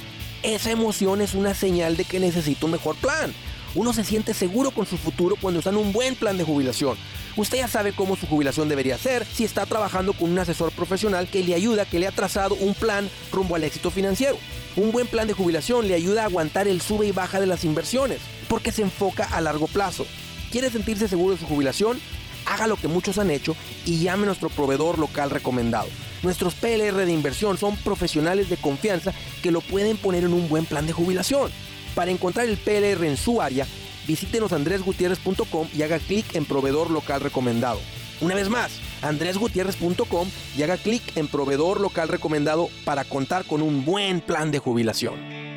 esa 0.43 0.71
emoción 0.71 1.23
es 1.23 1.33
una 1.33 1.55
señal 1.55 1.97
de 1.97 2.05
que 2.05 2.21
necesita 2.21 2.67
un 2.67 2.73
mejor 2.73 2.97
plan. 2.97 3.33
Uno 3.75 3.95
se 3.95 4.05
siente 4.05 4.35
seguro 4.35 4.73
con 4.73 4.85
su 4.85 4.99
futuro 4.99 5.37
cuando 5.41 5.61
está 5.61 5.71
en 5.71 5.79
un 5.79 5.95
buen 5.95 6.15
plan 6.15 6.37
de 6.37 6.45
jubilación. 6.45 6.99
Usted 7.35 7.57
ya 7.57 7.69
sabe 7.69 7.95
cómo 7.95 8.17
su 8.17 8.27
jubilación 8.27 8.69
debería 8.69 8.99
ser 8.99 9.25
si 9.25 9.45
está 9.45 9.65
trabajando 9.65 10.13
con 10.13 10.31
un 10.31 10.39
asesor 10.39 10.71
profesional 10.71 11.29
que 11.29 11.43
le 11.43 11.55
ayuda, 11.55 11.87
que 11.87 11.99
le 11.99 12.09
ha 12.09 12.13
trazado 12.13 12.57
un 12.57 12.75
plan 12.75 13.09
rumbo 13.33 13.57
al 13.57 13.65
éxito 13.65 13.91
financiero. 13.91 14.37
Un 14.75 14.91
buen 14.91 15.07
plan 15.07 15.29
de 15.29 15.35
jubilación 15.35 15.87
le 15.87 15.95
ayuda 15.95 16.23
a 16.23 16.27
aguantar 16.27 16.67
el 16.67 16.81
sube 16.81 17.07
y 17.07 17.13
baja 17.13 17.41
de 17.41 17.47
las 17.47 17.65
inversiones, 17.65 18.21
porque 18.49 18.73
se 18.73 18.81
enfoca 18.81 19.25
a 19.25 19.41
largo 19.43 19.67
plazo. 19.67 20.07
¿Quiere 20.51 20.71
sentirse 20.71 21.09
seguro 21.09 21.35
de 21.35 21.41
su 21.41 21.47
jubilación? 21.47 22.01
Haga 22.47 22.67
lo 22.67 22.77
que 22.77 22.89
muchos 22.89 23.19
han 23.19 23.31
hecho 23.31 23.55
y 23.85 23.99
llame 23.99 24.23
a 24.23 24.27
nuestro 24.27 24.49
proveedor 24.49 24.99
local 24.99 25.29
recomendado. 25.29 25.89
Nuestros 26.23 26.55
PLR 26.55 27.05
de 27.05 27.13
inversión 27.13 27.59
son 27.59 27.77
profesionales 27.77 28.49
de 28.49 28.57
confianza 28.57 29.13
que 29.43 29.51
lo 29.51 29.61
pueden 29.61 29.99
poner 29.99 30.25
en 30.25 30.33
un 30.33 30.49
buen 30.49 30.65
plan 30.65 30.87
de 30.87 30.93
jubilación. 30.95 31.51
Para 31.95 32.11
encontrar 32.11 32.49
el 32.49 32.57
PLR 32.57 33.05
en 33.05 33.19
su 33.19 33.43
área, 33.43 33.67
visítenos 34.07 34.53
andresgutierrez.com 34.53 35.69
y 35.75 35.83
haga 35.83 35.99
clic 35.99 36.35
en 36.35 36.47
proveedor 36.47 36.91
local 36.91 37.21
recomendado. 37.21 37.81
Una 38.23 38.35
vez 38.35 38.49
más, 38.49 38.73
andresgutierrez.com 39.03 40.29
y 40.57 40.63
haga 40.63 40.77
clic 40.77 41.03
en 41.17 41.29
proveedor 41.29 41.81
local 41.81 42.09
recomendado 42.09 42.69
para 42.85 43.05
contar 43.05 43.45
con 43.45 43.63
un 43.63 43.85
buen 43.85 44.21
plan 44.21 44.51
de 44.51 44.59
jubilación. 44.59 45.52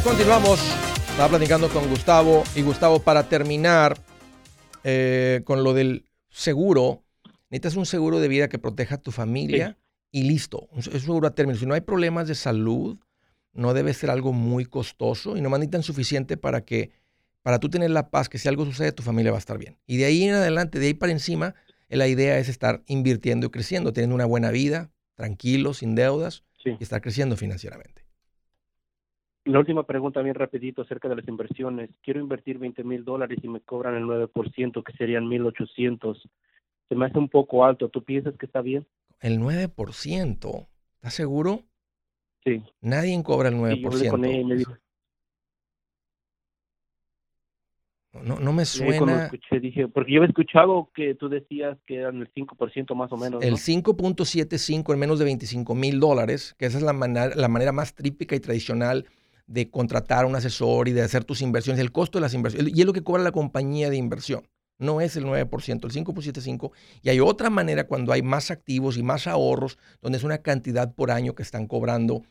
Continuamos. 0.00 0.58
Estaba 1.10 1.28
platicando 1.28 1.68
con 1.68 1.88
Gustavo. 1.88 2.42
Y 2.56 2.62
Gustavo, 2.62 3.00
para 3.00 3.28
terminar 3.28 3.96
eh, 4.84 5.42
con 5.44 5.62
lo 5.62 5.74
del 5.74 6.06
seguro, 6.30 7.04
necesitas 7.50 7.76
un 7.76 7.84
seguro 7.86 8.18
de 8.18 8.26
vida 8.26 8.48
que 8.48 8.58
proteja 8.58 8.96
a 8.96 8.98
tu 8.98 9.12
familia 9.12 9.76
y 10.10 10.22
listo. 10.22 10.68
Es 10.76 10.88
un 10.88 11.00
seguro 11.00 11.28
a 11.28 11.34
término. 11.34 11.58
Si 11.58 11.66
no 11.66 11.74
hay 11.74 11.82
problemas 11.82 12.26
de 12.26 12.34
salud, 12.34 12.98
no 13.52 13.74
debe 13.74 13.92
ser 13.92 14.10
algo 14.10 14.32
muy 14.32 14.64
costoso 14.64 15.36
y 15.36 15.40
no 15.40 15.56
ni 15.58 15.68
tan 15.68 15.82
suficiente 15.82 16.36
para 16.36 16.64
que, 16.64 16.90
para 17.42 17.60
tú 17.60 17.68
tener 17.68 17.90
la 17.90 18.08
paz, 18.08 18.28
que 18.28 18.38
si 18.38 18.48
algo 18.48 18.64
sucede, 18.64 18.92
tu 18.92 19.02
familia 19.02 19.30
va 19.30 19.38
a 19.38 19.40
estar 19.40 19.58
bien. 19.58 19.78
Y 19.86 19.98
de 19.98 20.06
ahí 20.06 20.24
en 20.24 20.34
adelante, 20.34 20.78
de 20.78 20.86
ahí 20.86 20.94
para 20.94 21.12
encima, 21.12 21.54
la 21.88 22.08
idea 22.08 22.38
es 22.38 22.48
estar 22.48 22.82
invirtiendo 22.86 23.46
y 23.46 23.50
creciendo, 23.50 23.92
teniendo 23.92 24.14
una 24.14 24.26
buena 24.26 24.50
vida, 24.50 24.90
tranquilo, 25.14 25.74
sin 25.74 25.94
deudas 25.94 26.44
y 26.64 26.82
estar 26.82 27.02
creciendo 27.02 27.36
financieramente. 27.36 28.01
La 29.44 29.58
última 29.58 29.84
pregunta 29.84 30.22
bien 30.22 30.36
rapidito 30.36 30.82
acerca 30.82 31.08
de 31.08 31.16
las 31.16 31.26
inversiones. 31.26 31.90
Quiero 32.02 32.20
invertir 32.20 32.58
20 32.58 32.84
mil 32.84 33.04
dólares 33.04 33.38
y 33.42 33.48
me 33.48 33.60
cobran 33.60 33.96
el 33.96 34.04
9%, 34.04 34.84
que 34.84 34.92
serían 34.92 35.24
1.800. 35.24 36.20
Se 36.88 36.94
me 36.94 37.06
hace 37.06 37.18
un 37.18 37.28
poco 37.28 37.64
alto. 37.64 37.88
¿Tú 37.88 38.04
piensas 38.04 38.34
que 38.38 38.46
está 38.46 38.60
bien? 38.60 38.86
El 39.20 39.40
9%. 39.40 40.68
¿Estás 40.94 41.14
seguro? 41.14 41.64
Sí. 42.44 42.62
Nadie 42.80 43.20
cobra 43.24 43.48
el 43.48 43.56
9%. 43.56 44.78
no, 48.22 48.38
no 48.38 48.52
me 48.52 48.64
suena. 48.64 49.24
Escuché, 49.24 49.58
dije, 49.58 49.88
porque 49.88 50.12
yo 50.12 50.22
he 50.22 50.26
escuchado 50.26 50.90
que 50.94 51.16
tú 51.16 51.28
decías 51.28 51.78
que 51.84 51.96
eran 51.96 52.20
el 52.20 52.32
5% 52.32 52.94
más 52.94 53.10
o 53.10 53.16
menos. 53.16 53.42
El 53.42 53.54
5.75 53.54 54.92
en 54.92 54.98
menos 55.00 55.18
de 55.18 55.24
25 55.24 55.74
mil 55.74 55.98
dólares, 55.98 56.54
que 56.58 56.66
esa 56.66 56.78
es 56.78 56.84
la 56.84 56.92
manera, 56.92 57.34
la 57.34 57.48
manera 57.48 57.72
más 57.72 57.94
típica 57.96 58.36
y 58.36 58.40
tradicional 58.40 59.06
de 59.46 59.70
contratar 59.70 60.24
a 60.24 60.26
un 60.26 60.36
asesor 60.36 60.88
y 60.88 60.92
de 60.92 61.02
hacer 61.02 61.24
tus 61.24 61.42
inversiones, 61.42 61.80
el 61.80 61.92
costo 61.92 62.18
de 62.18 62.22
las 62.22 62.34
inversiones, 62.34 62.72
y 62.74 62.80
es 62.80 62.86
lo 62.86 62.92
que 62.92 63.02
cobra 63.02 63.22
la 63.22 63.32
compañía 63.32 63.90
de 63.90 63.96
inversión. 63.96 64.48
No 64.78 65.00
es 65.00 65.16
el 65.16 65.24
9%, 65.24 65.84
el 65.84 66.04
5.75. 66.04 66.72
Y 67.02 67.10
hay 67.10 67.20
otra 67.20 67.50
manera 67.50 67.86
cuando 67.86 68.12
hay 68.12 68.22
más 68.22 68.50
activos 68.50 68.96
y 68.96 69.02
más 69.02 69.26
ahorros, 69.26 69.78
donde 70.00 70.18
es 70.18 70.24
una 70.24 70.38
cantidad 70.38 70.92
por 70.92 71.10
año 71.10 71.34
que 71.34 71.42
están 71.42 71.66
cobrando, 71.66 72.22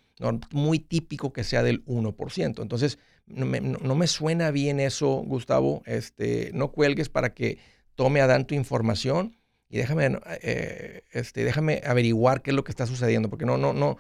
muy 0.52 0.80
típico 0.80 1.32
que 1.32 1.44
sea 1.44 1.64
del 1.64 1.86
1%. 1.86 2.62
Entonces, 2.62 3.00
no 3.26 3.46
me, 3.46 3.62
no 3.62 3.96
me 3.96 4.08
suena 4.08 4.52
bien 4.52 4.80
eso, 4.80 5.24
Gustavo. 5.26 5.82
Este, 5.86 6.52
no 6.54 6.72
cuelgues 6.72 7.08
para 7.08 7.34
que 7.34 7.58
tome 7.96 8.20
a 8.20 8.28
Dan 8.28 8.46
tu 8.46 8.54
información 8.54 9.38
y 9.72 9.78
déjame, 9.78 10.20
eh, 10.42 11.04
este, 11.12 11.46
déjame 11.46 11.82
averiguar 11.86 12.42
qué 12.42 12.52
es 12.52 12.56
lo 12.56 12.66
que 12.66 12.72
está 12.72 12.86
sucediendo, 12.86 13.30
porque 13.30 13.46
no, 13.46 13.58
no, 13.58 13.72
no, 13.72 13.98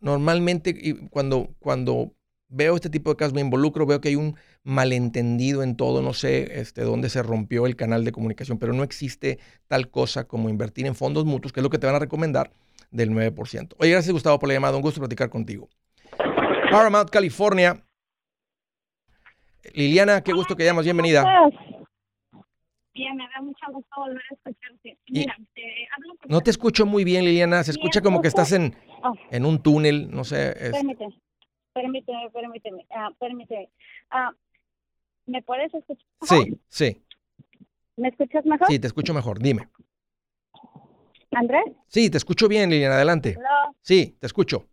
normalmente 0.00 0.96
cuando, 1.10 1.50
cuando 1.58 2.12
veo 2.48 2.74
este 2.74 2.90
tipo 2.90 3.10
de 3.10 3.16
casos, 3.16 3.32
me 3.32 3.40
involucro, 3.40 3.86
veo 3.86 4.00
que 4.00 4.08
hay 4.08 4.16
un 4.16 4.36
malentendido 4.62 5.62
en 5.62 5.76
todo, 5.76 6.02
no 6.02 6.12
sé 6.12 6.60
este, 6.60 6.82
dónde 6.82 7.08
se 7.08 7.22
rompió 7.22 7.66
el 7.66 7.76
canal 7.76 8.04
de 8.04 8.12
comunicación, 8.12 8.58
pero 8.58 8.72
no 8.72 8.82
existe 8.82 9.38
tal 9.68 9.88
cosa 9.88 10.24
como 10.24 10.48
invertir 10.48 10.86
en 10.86 10.94
fondos 10.94 11.24
mutuos, 11.24 11.52
que 11.52 11.60
es 11.60 11.64
lo 11.64 11.70
que 11.70 11.78
te 11.78 11.86
van 11.86 11.96
a 11.96 12.00
recomendar 12.00 12.50
del 12.90 13.10
9%. 13.10 13.74
Oye, 13.78 13.92
gracias 13.92 14.12
Gustavo 14.12 14.38
por 14.38 14.48
la 14.48 14.54
llamada, 14.54 14.76
un 14.76 14.82
gusto 14.82 15.00
platicar 15.00 15.30
contigo. 15.30 15.68
Paramount, 16.70 17.10
California. 17.10 17.84
Liliana, 19.74 20.22
qué 20.22 20.32
gusto 20.32 20.56
que 20.56 20.64
llamas, 20.64 20.84
bienvenida. 20.84 21.24
Bien, 22.92 23.16
me 23.16 23.24
da 23.34 23.40
mucho 23.40 23.64
gusto 23.72 23.88
volver 23.96 24.22
a 24.30 24.34
escucharte. 24.34 24.98
Mira, 25.08 25.36
te 25.54 25.62
hablo 25.96 26.14
No 26.28 26.40
te 26.40 26.50
escucho 26.50 26.86
muy 26.86 27.04
bien, 27.04 27.24
Liliana, 27.24 27.62
se 27.62 27.70
escucha 27.70 28.00
como 28.00 28.20
que 28.20 28.28
estás 28.28 28.52
en, 28.52 28.74
Oh. 29.02 29.14
en 29.30 29.46
un 29.46 29.62
túnel, 29.62 30.10
no 30.10 30.24
sé. 30.24 30.54
Permíteme, 30.72 31.14
permíteme, 31.72 32.30
permíteme, 32.30 32.86
ah, 32.90 33.10
permíteme. 33.18 33.70
Ah, 34.10 34.30
¿Me 35.26 35.42
puedes 35.42 35.72
escuchar? 35.72 36.04
Sí, 36.22 36.58
sí. 36.68 37.02
¿Me 37.96 38.08
escuchas 38.08 38.44
mejor? 38.44 38.66
Sí, 38.66 38.78
te 38.78 38.86
escucho 38.88 39.14
mejor, 39.14 39.38
dime. 39.38 39.68
¿Andrés? 41.32 41.64
Sí, 41.86 42.10
te 42.10 42.18
escucho 42.18 42.48
bien, 42.48 42.70
Liliana, 42.70 42.96
adelante. 42.96 43.36
Sí, 43.82 44.16
te 44.18 44.26
escucho. 44.26 44.66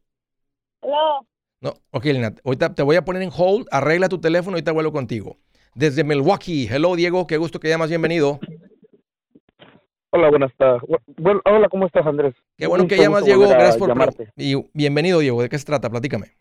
Hello. 0.81 1.27
No, 1.61 1.73
ok, 1.91 2.05
Lina, 2.05 2.33
ahorita 2.43 2.73
te 2.73 2.83
voy 2.83 2.95
a 2.95 3.05
poner 3.05 3.21
en 3.21 3.31
hold, 3.35 3.67
arregla 3.71 4.09
tu 4.09 4.19
teléfono 4.19 4.57
y 4.57 4.59
ahorita 4.59 4.71
vuelvo 4.71 4.91
contigo. 4.91 5.37
Desde 5.77 6.03
Milwaukee, 6.03 6.67
hello 6.67 6.95
Diego, 6.95 7.27
qué 7.27 7.37
gusto 7.37 7.59
que 7.59 7.69
llamas, 7.69 7.89
bienvenido. 7.89 8.39
Hola, 10.09 10.31
buenas 10.31 10.51
tardes. 10.57 10.81
Bueno, 11.17 11.39
hola, 11.45 11.69
¿cómo 11.69 11.85
estás, 11.85 12.03
Andrés? 12.07 12.33
Qué 12.57 12.65
bueno 12.65 12.85
Mucho 12.85 12.95
que 12.95 13.01
llamas, 13.03 13.23
Diego, 13.23 13.47
gracias 13.47 13.77
por... 13.77 13.87
llamarte. 13.87 14.31
Y 14.35 14.55
bienvenido, 14.73 15.19
Diego, 15.19 15.39
¿de 15.39 15.49
qué 15.49 15.59
se 15.59 15.65
trata? 15.65 15.87
Platícame. 15.87 16.31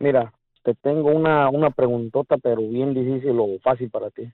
Mira, 0.00 0.32
te 0.64 0.74
tengo 0.74 1.12
una, 1.12 1.50
una 1.50 1.70
preguntota, 1.70 2.36
pero 2.36 2.62
bien 2.62 2.94
difícil 2.94 3.38
o 3.38 3.60
fácil 3.62 3.88
para 3.90 4.10
ti. 4.10 4.24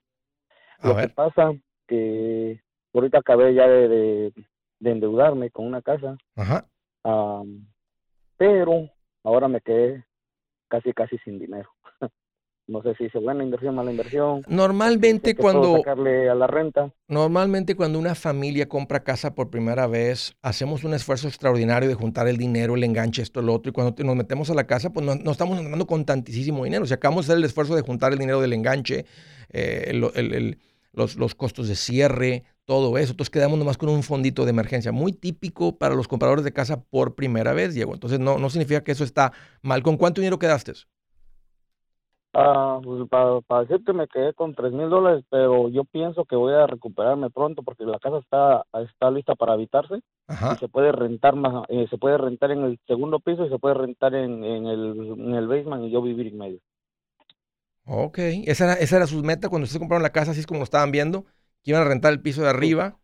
A 0.79 0.89
Lo 0.89 0.95
que 0.95 1.01
ver, 1.03 1.15
pasa 1.15 1.53
que 1.87 2.63
ahorita 2.95 3.19
acabé 3.19 3.53
ya 3.53 3.69
de, 3.69 3.89
de, 3.89 4.33
de 4.81 4.91
endeudarme 4.91 5.51
con 5.51 5.67
una 5.67 5.83
casa, 5.83 6.17
ajá. 6.35 6.65
pero 8.39 8.89
ahora 9.23 9.49
me 9.49 9.61
quedé 9.61 10.03
casi, 10.69 10.95
casi 10.95 11.19
sin 11.19 11.39
dinero. 11.39 11.69
No 12.69 12.83
sé 12.83 12.95
si 12.97 13.05
hice 13.05 13.19
buena 13.21 13.45
inversión, 13.45 13.77
mala 13.77 13.93
inversión. 13.93 14.43
Normalmente 14.49 15.37
cuando... 15.37 15.77
sacarle 15.77 16.29
a 16.29 16.35
la 16.35 16.49
renta. 16.49 16.93
Normalmente 17.07 17.77
cuando 17.77 17.99
una 17.99 18.17
familia 18.17 18.69
compra 18.69 19.05
casa 19.05 19.37
por 19.37 19.51
primera 19.51 19.87
vez, 19.87 20.35
hacemos 20.43 20.83
un 20.83 20.93
esfuerzo 20.93 21.29
extraordinario 21.29 21.89
de 21.89 21.95
juntar 21.95 22.27
el 22.27 22.37
dinero, 22.37 22.75
el 22.75 22.83
enganche, 22.83 23.23
esto, 23.23 23.41
lo 23.41 23.55
otro, 23.55 23.71
y 23.71 23.73
cuando 23.73 23.95
nos 24.05 24.17
metemos 24.17 24.51
a 24.51 24.55
la 24.55 24.67
casa, 24.67 24.91
pues 24.91 25.07
no, 25.07 25.15
no 25.15 25.31
estamos 25.31 25.57
andando 25.59 25.87
con 25.87 26.05
tantísimo 26.05 26.65
dinero. 26.65 26.85
Si 26.87 26.95
acabamos 26.95 27.27
de 27.27 27.33
hacer 27.35 27.39
el 27.39 27.45
esfuerzo 27.45 27.77
de 27.77 27.83
juntar 27.83 28.13
el 28.13 28.19
dinero 28.19 28.41
del 28.41 28.53
enganche, 28.53 29.07
eh, 29.51 29.85
el- 29.89 30.11
el- 30.17 30.35
el- 30.35 30.59
los, 30.93 31.15
los 31.17 31.35
costos 31.37 31.69
de 31.69 31.77
cierre, 31.77 32.45
todo 32.65 32.99
eso, 32.99 33.13
entonces 33.13 33.31
quedamos 33.31 33.59
nomás 33.61 33.79
con 33.79 33.91
un 33.91 34.03
fondito 34.03 34.45
de 34.45 34.51
emergencia, 34.51 34.91
muy 34.91 35.13
típico 35.13 35.79
para 35.79 35.95
los 35.95 36.09
compradores 36.09 36.43
de 36.45 36.53
casa 36.53 36.83
por 36.83 37.15
primera 37.15 37.53
vez, 37.53 37.75
Diego. 37.75 37.95
Entonces 37.95 38.19
no, 38.19 38.39
no 38.39 38.51
significa 38.51 38.83
que 38.83 38.91
eso 38.93 39.05
está 39.05 39.31
mal. 39.63 39.85
¿Con 39.85 39.99
cuánto 39.99 40.21
dinero 40.21 40.39
quedaste? 40.41 40.73
Ah, 42.39 42.81
pues 42.85 43.09
para, 43.09 43.41
decirte 43.63 43.95
me 43.95 44.09
quedé 44.09 44.35
con 44.35 44.55
tres 44.55 44.71
mil 44.71 44.91
dólares, 44.91 45.25
pero 45.31 45.71
yo 45.71 45.85
pienso 45.85 46.27
que 46.27 46.37
voy 46.37 46.53
a 46.53 46.67
recuperarme 46.67 47.31
pronto 47.31 47.63
porque 47.63 47.85
la 47.85 47.99
casa 47.99 48.19
está, 48.19 48.67
está 48.85 49.11
lista 49.11 49.35
para 49.35 49.55
habitarse. 49.55 50.03
Ajá. 50.29 50.55
y 50.55 50.59
se 50.59 50.69
puede 50.69 50.93
rentar 50.93 51.35
más 51.35 51.65
eh, 51.69 51.87
se 51.89 51.97
puede 51.97 52.19
rentar 52.19 52.51
en 52.51 52.65
el 52.65 52.79
segundo 52.87 53.21
piso 53.21 53.47
y 53.47 53.49
se 53.49 53.59
puede 53.59 53.77
rentar 53.77 54.15
en, 54.15 54.45
en 54.45 54.67
el 54.67 55.15
en 55.19 55.35
el 55.35 55.49
basement 55.49 55.85
y 55.85 55.91
yo 55.91 56.03
vivir 56.03 56.27
en 56.27 56.37
medio 56.37 56.59
Ok, 57.87 58.19
esa 58.19 58.65
era, 58.65 58.75
esa 58.75 58.97
era 58.97 59.07
su 59.07 59.23
meta 59.23 59.49
cuando 59.49 59.65
ustedes 59.65 59.79
compraron 59.79 60.03
la 60.03 60.13
casa, 60.13 60.33
así 60.33 60.41
es 60.41 60.47
como 60.47 60.59
lo 60.59 60.65
estaban 60.65 60.91
viendo, 60.91 61.25
que 61.63 61.71
iban 61.71 61.83
a 61.83 61.89
rentar 61.89 62.13
el 62.13 62.21
piso 62.21 62.43
de 62.43 62.51
arriba 62.51 62.99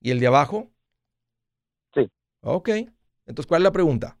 y 0.00 0.10
el 0.10 0.18
de 0.18 0.26
abajo. 0.26 0.70
Sí. 1.94 2.10
Ok, 2.40 2.70
entonces, 3.26 3.46
¿cuál 3.46 3.60
es 3.60 3.64
la 3.64 3.72
pregunta? 3.72 4.16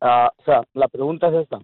Ah, 0.00 0.32
o 0.36 0.42
sea 0.44 0.62
la 0.72 0.88
pregunta 0.88 1.28
es 1.28 1.34
esta 1.34 1.60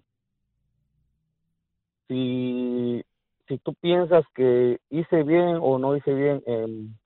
si 2.09 3.05
si 3.49 3.59
tú 3.59 3.75
piensas 3.75 4.25
que 4.35 4.79
hice 4.90 5.23
bien 5.23 5.59
o 5.61 5.79
no 5.79 5.97
hice 5.97 6.12
bien 6.12 6.42
en, 6.47 6.99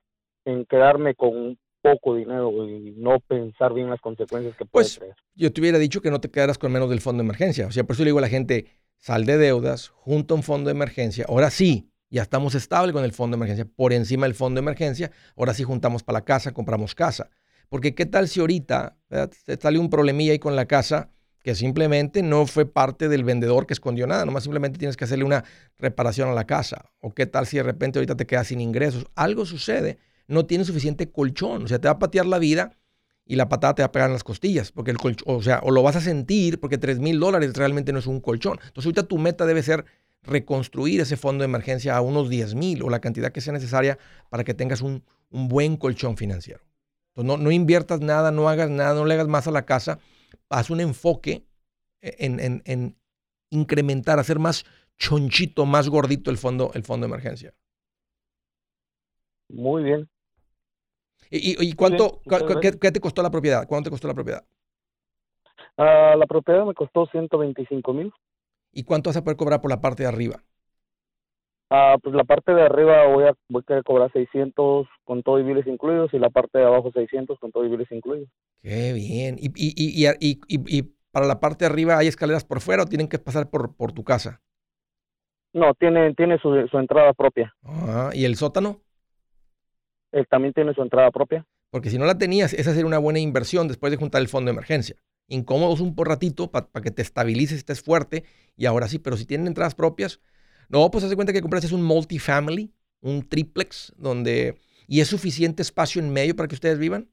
en 0.45 0.65
quedarme 0.67 1.15
con 1.15 1.37
un 1.37 1.59
poco 1.81 2.17
dinero 2.17 2.51
y 2.69 2.95
no 2.97 3.21
pensar 3.21 3.73
bien 3.73 3.91
las 3.91 4.01
consecuencias 4.01 4.57
que 4.57 4.65
puede 4.65 4.85
Pues, 4.85 5.01
Yo 5.35 5.53
te 5.53 5.61
hubiera 5.61 5.79
dicho 5.79 6.01
que 6.01 6.11
no 6.11 6.21
te 6.21 6.31
quedaras 6.31 6.59
con 6.59 6.73
menos 6.73 6.91
del 6.91 7.01
fondo 7.01 7.23
de 7.23 7.27
emergencia. 7.27 7.67
O 7.67 7.71
sea, 7.71 7.85
por 7.85 7.95
eso 7.95 8.03
le 8.03 8.09
digo 8.09 8.19
a 8.19 8.23
la 8.23 8.29
gente, 8.29 8.67
sal 8.97 9.25
de 9.25 9.39
deudas, 9.39 9.89
junta 9.89 10.35
un 10.35 10.43
fondo 10.43 10.69
de 10.69 10.73
emergencia. 10.73 11.27
Ahora 11.29 11.51
sí, 11.51 11.91
ya 12.11 12.23
estamos 12.23 12.55
estables 12.55 12.93
con 12.93 13.05
el 13.05 13.13
fondo 13.13 13.37
de 13.37 13.39
emergencia, 13.39 13.67
por 13.77 13.93
encima 13.93 14.27
del 14.27 14.35
fondo 14.35 14.61
de 14.61 14.65
emergencia. 14.65 15.11
Ahora 15.37 15.55
sí 15.55 15.65
juntamos 15.65 16.03
para 16.03 16.19
la 16.19 16.25
casa, 16.25 16.53
compramos 16.53 16.95
casa. 16.95 17.31
Porque 17.69 17.95
qué 17.95 18.07
tal 18.07 18.29
si 18.29 18.41
ahorita 18.41 18.97
¿verdad? 19.09 19.33
te 19.45 19.57
sale 19.57 19.79
un 19.79 19.91
problemilla 19.91 20.33
ahí 20.33 20.39
con 20.39 20.55
la 20.55 20.67
casa 20.67 21.11
que 21.43 21.55
simplemente 21.55 22.23
no 22.23 22.47
fue 22.47 22.67
parte 22.67 23.09
del 23.09 23.25
vendedor 23.25 23.67
que 23.67 23.75
escondió 23.75 24.07
nada, 24.07 24.25
nomás 24.25 24.45
simplemente 24.45 24.79
tienes 24.79 24.97
que 24.97 25.05
hacerle 25.05 25.25
una 25.25 25.45
reparación 25.79 26.29
a 26.29 26.35
la 26.35 26.45
casa. 26.45 26.91
O 27.01 27.15
qué 27.15 27.27
tal 27.27 27.47
si 27.47 27.57
de 27.57 27.65
repente 27.65 27.99
ahorita 27.99 28.17
te 28.17 28.27
quedas 28.27 28.49
sin 28.49 28.61
ingresos. 28.61 29.07
Algo 29.15 29.45
sucede, 29.45 29.99
no 30.29 30.47
tienes 30.47 30.69
suficiente 30.69 31.11
colchón, 31.11 31.65
o 31.65 31.69
sea, 31.69 31.81
te 31.81 31.89
va 31.89 31.93
a 31.93 31.99
patear 31.99 32.27
la 32.27 32.39
vida 32.39 32.79
y 33.25 33.37
la 33.37 33.49
patada 33.49 33.75
te 33.75 33.83
va 33.83 33.87
a 33.87 33.93
pegar 33.93 34.09
en 34.09 34.15
las 34.15 34.25
costillas, 34.25 34.73
porque 34.73 34.91
el 34.91 34.99
colchón, 34.99 35.37
o 35.37 35.43
sea, 35.43 35.61
o 35.63 35.71
lo 35.71 35.83
vas 35.83 35.97
a 35.97 36.01
sentir 36.01 36.61
porque 36.61 36.79
3 36.79 37.01
mil 37.01 37.19
dólares 37.19 37.53
realmente 37.55 37.93
no 37.93 37.99
es 37.99 38.07
un 38.07 38.21
colchón. 38.21 38.59
Entonces 38.61 38.87
ahorita 38.87 39.03
tu 39.05 39.19
meta 39.19 39.45
debe 39.45 39.63
ser 39.63 39.85
reconstruir 40.23 41.01
ese 41.01 41.17
fondo 41.17 41.43
de 41.43 41.47
emergencia 41.47 41.97
a 41.97 42.01
unos 42.01 42.31
10 42.31 42.55
mil 42.55 42.83
o 42.83 42.91
la 42.91 43.01
cantidad 43.01 43.33
que 43.33 43.41
sea 43.41 43.53
necesaria 43.53 43.99
para 44.31 44.45
que 44.45 44.55
tengas 44.55 44.81
un, 44.81 45.03
un 45.31 45.49
buen 45.49 45.77
colchón 45.77 46.17
financiero. 46.17 46.61
Entonces 47.09 47.27
no, 47.27 47.43
no 47.43 47.51
inviertas 47.51 48.01
nada, 48.01 48.31
no 48.31 48.49
hagas 48.49 48.71
nada, 48.71 48.95
no 48.95 49.05
le 49.05 49.15
hagas 49.15 49.29
más 49.29 49.47
a 49.47 49.51
la 49.51 49.67
casa, 49.67 49.99
haz 50.53 50.71
un 50.71 50.81
enfoque 50.81 51.47
en, 52.03 52.41
en- 52.41 52.63
en 52.67 52.99
incrementar, 53.51 54.19
hacer 54.19 54.39
más 54.39 54.65
chonchito, 54.99 55.67
más 55.67 55.89
gordito 55.89 56.31
el 56.31 56.39
fondo, 56.39 56.73
el 56.75 56.85
fondo 56.85 57.07
de 57.07 57.13
emergencia. 57.13 57.55
muy 59.49 59.85
bien 59.85 60.09
¿Y, 61.31 61.73
cuánto, 61.75 62.23
cu- 62.29 62.45
qué 62.81 62.93
te 62.93 63.01
costó 63.01 63.23
la 63.23 63.31
propiedad? 63.31 63.67
¿Cuánto 63.67 63.89
te 63.89 63.91
costó 63.91 64.07
la 64.09 64.15
propiedad? 64.15 64.45
Ah, 65.77 66.15
la 66.17 66.27
propiedad 66.27 66.65
me 66.65 66.73
costó 66.73 67.05
125 67.07 67.93
mil 67.93 68.11
¿Y 68.71 68.85
cuánto 68.85 69.09
vas 69.09 69.17
a 69.17 69.25
poder 69.25 69.39
cobrar 69.39 69.61
por 69.63 69.71
la 69.71 69.81
parte 69.81 70.03
de 70.03 70.11
arriba? 70.11 70.45
Ah, 71.75 71.97
pues 72.03 72.15
la 72.15 72.25
parte 72.25 72.53
de 72.53 72.61
arriba 72.63 73.07
voy 73.07 73.25
a, 73.25 73.33
voy 73.49 73.63
a 73.63 73.67
querer 73.67 73.83
cobrar 73.83 74.13
600 74.13 74.87
con 75.05 75.23
todo 75.23 75.39
y 75.41 75.43
biles 75.43 75.67
incluidos 75.67 76.13
y 76.13 76.19
la 76.19 76.29
parte 76.29 76.59
de 76.59 76.67
abajo 76.67 76.93
600 76.93 77.39
con 77.39 77.51
todo 77.51 77.65
y 77.65 77.71
biles 77.71 77.91
incluidos. 77.91 78.29
Qué 78.63 78.93
bien. 78.93 79.37
¿Y, 79.39 79.47
y, 79.47 79.73
y, 79.75 80.07
y- 80.07 80.17
y- 80.21 80.41
y- 80.49 80.79
y 80.79 80.83
para 81.11 81.27
la 81.27 81.41
parte 81.41 81.65
de 81.65 81.71
arriba 81.71 81.97
hay 81.97 82.09
escaleras 82.09 82.45
por 82.45 82.61
fuera 82.61 82.83
o 82.83 82.87
tienen 82.87 83.09
que 83.09 83.19
pasar 83.19 83.49
por, 83.49 83.75
por 83.75 83.93
tu 83.93 84.05
casa? 84.05 84.43
No, 85.55 85.73
tiene, 85.75 86.15
tiene 86.15 86.39
su, 86.39 86.67
su 86.69 86.79
entrada 86.79 87.13
propia. 87.15 87.55
Ah, 87.63 88.11
¿Y 88.13 88.25
el 88.27 88.37
sótano? 88.37 88.83
Él 90.13 90.27
también 90.29 90.53
tiene 90.53 90.75
su 90.75 90.83
entrada 90.83 91.11
propia. 91.11 91.47
Porque 91.71 91.89
si 91.89 91.99
no 91.99 92.05
la 92.05 92.19
tenías, 92.19 92.53
esa 92.53 92.73
sería 92.73 92.87
una 92.87 92.99
buena 92.99 93.19
inversión 93.19 93.67
después 93.67 93.91
de 93.91 93.97
juntar 93.97 94.21
el 94.21 94.29
fondo 94.29 94.51
de 94.51 94.53
emergencia. 94.53 94.97
Incómodos 95.27 95.81
un 95.81 95.95
por 95.95 96.09
ratito 96.09 96.51
para 96.51 96.67
que 96.83 96.91
te 96.91 97.01
estabilices, 97.01 97.59
estés 97.59 97.83
fuerte 97.83 98.25
y 98.57 98.67
ahora 98.67 98.89
sí, 98.89 98.99
pero 98.99 99.17
si 99.17 99.25
tienen 99.25 99.47
entradas 99.47 99.75
propias, 99.75 100.21
no, 100.73 100.91
pues 100.91 101.05
haz 101.05 101.11
de 101.11 101.17
cuenta 101.17 101.33
que 101.33 101.41
compraste 101.43 101.75
un 101.75 101.83
multifamily, 101.83 102.73
un 103.01 103.23
triplex, 103.29 103.93
donde... 103.97 104.59
¿Y 104.89 105.01
es 105.01 105.09
suficiente 105.09 105.63
espacio 105.63 106.03
en 106.03 106.13
medio 106.13 106.35
para 106.37 106.49
que 106.49 106.55
ustedes 106.55 106.79
vivan? 106.79 107.09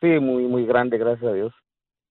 Sí, 0.00 0.08
muy, 0.20 0.44
muy 0.44 0.66
grande, 0.66 0.98
gracias 0.98 1.30
a 1.30 1.34
Dios. 1.34 1.52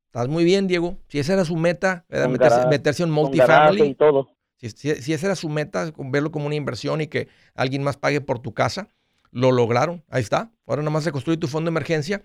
Estás 0.07 0.27
muy 0.27 0.43
bien, 0.43 0.67
Diego. 0.67 0.97
Si 1.07 1.19
esa 1.19 1.33
era 1.33 1.45
su 1.45 1.55
meta, 1.55 2.05
meterse, 2.09 2.65
meterse 2.67 3.03
en 3.03 3.11
multifamily. 3.11 3.81
y 3.81 3.95
todo. 3.95 4.29
Si, 4.57 4.69
si- 4.69 4.95
si 4.95 5.13
esa 5.13 5.27
era 5.27 5.35
su 5.35 5.49
meta, 5.49 5.91
verlo 5.97 6.31
como 6.31 6.45
una 6.47 6.55
inversión 6.55 7.01
y 7.01 7.07
que 7.07 7.27
alguien 7.55 7.83
más 7.83 7.97
pague 7.97 8.21
por 8.21 8.39
tu 8.39 8.53
casa, 8.53 8.89
lo 9.31 9.51
lograron. 9.51 10.03
Ahí 10.09 10.21
está. 10.21 10.51
Ahora 10.65 10.81
nada 10.81 10.91
más 10.91 11.05
reconstruye 11.05 11.37
tu 11.37 11.47
fondo 11.47 11.69
de 11.69 11.73
emergencia 11.73 12.23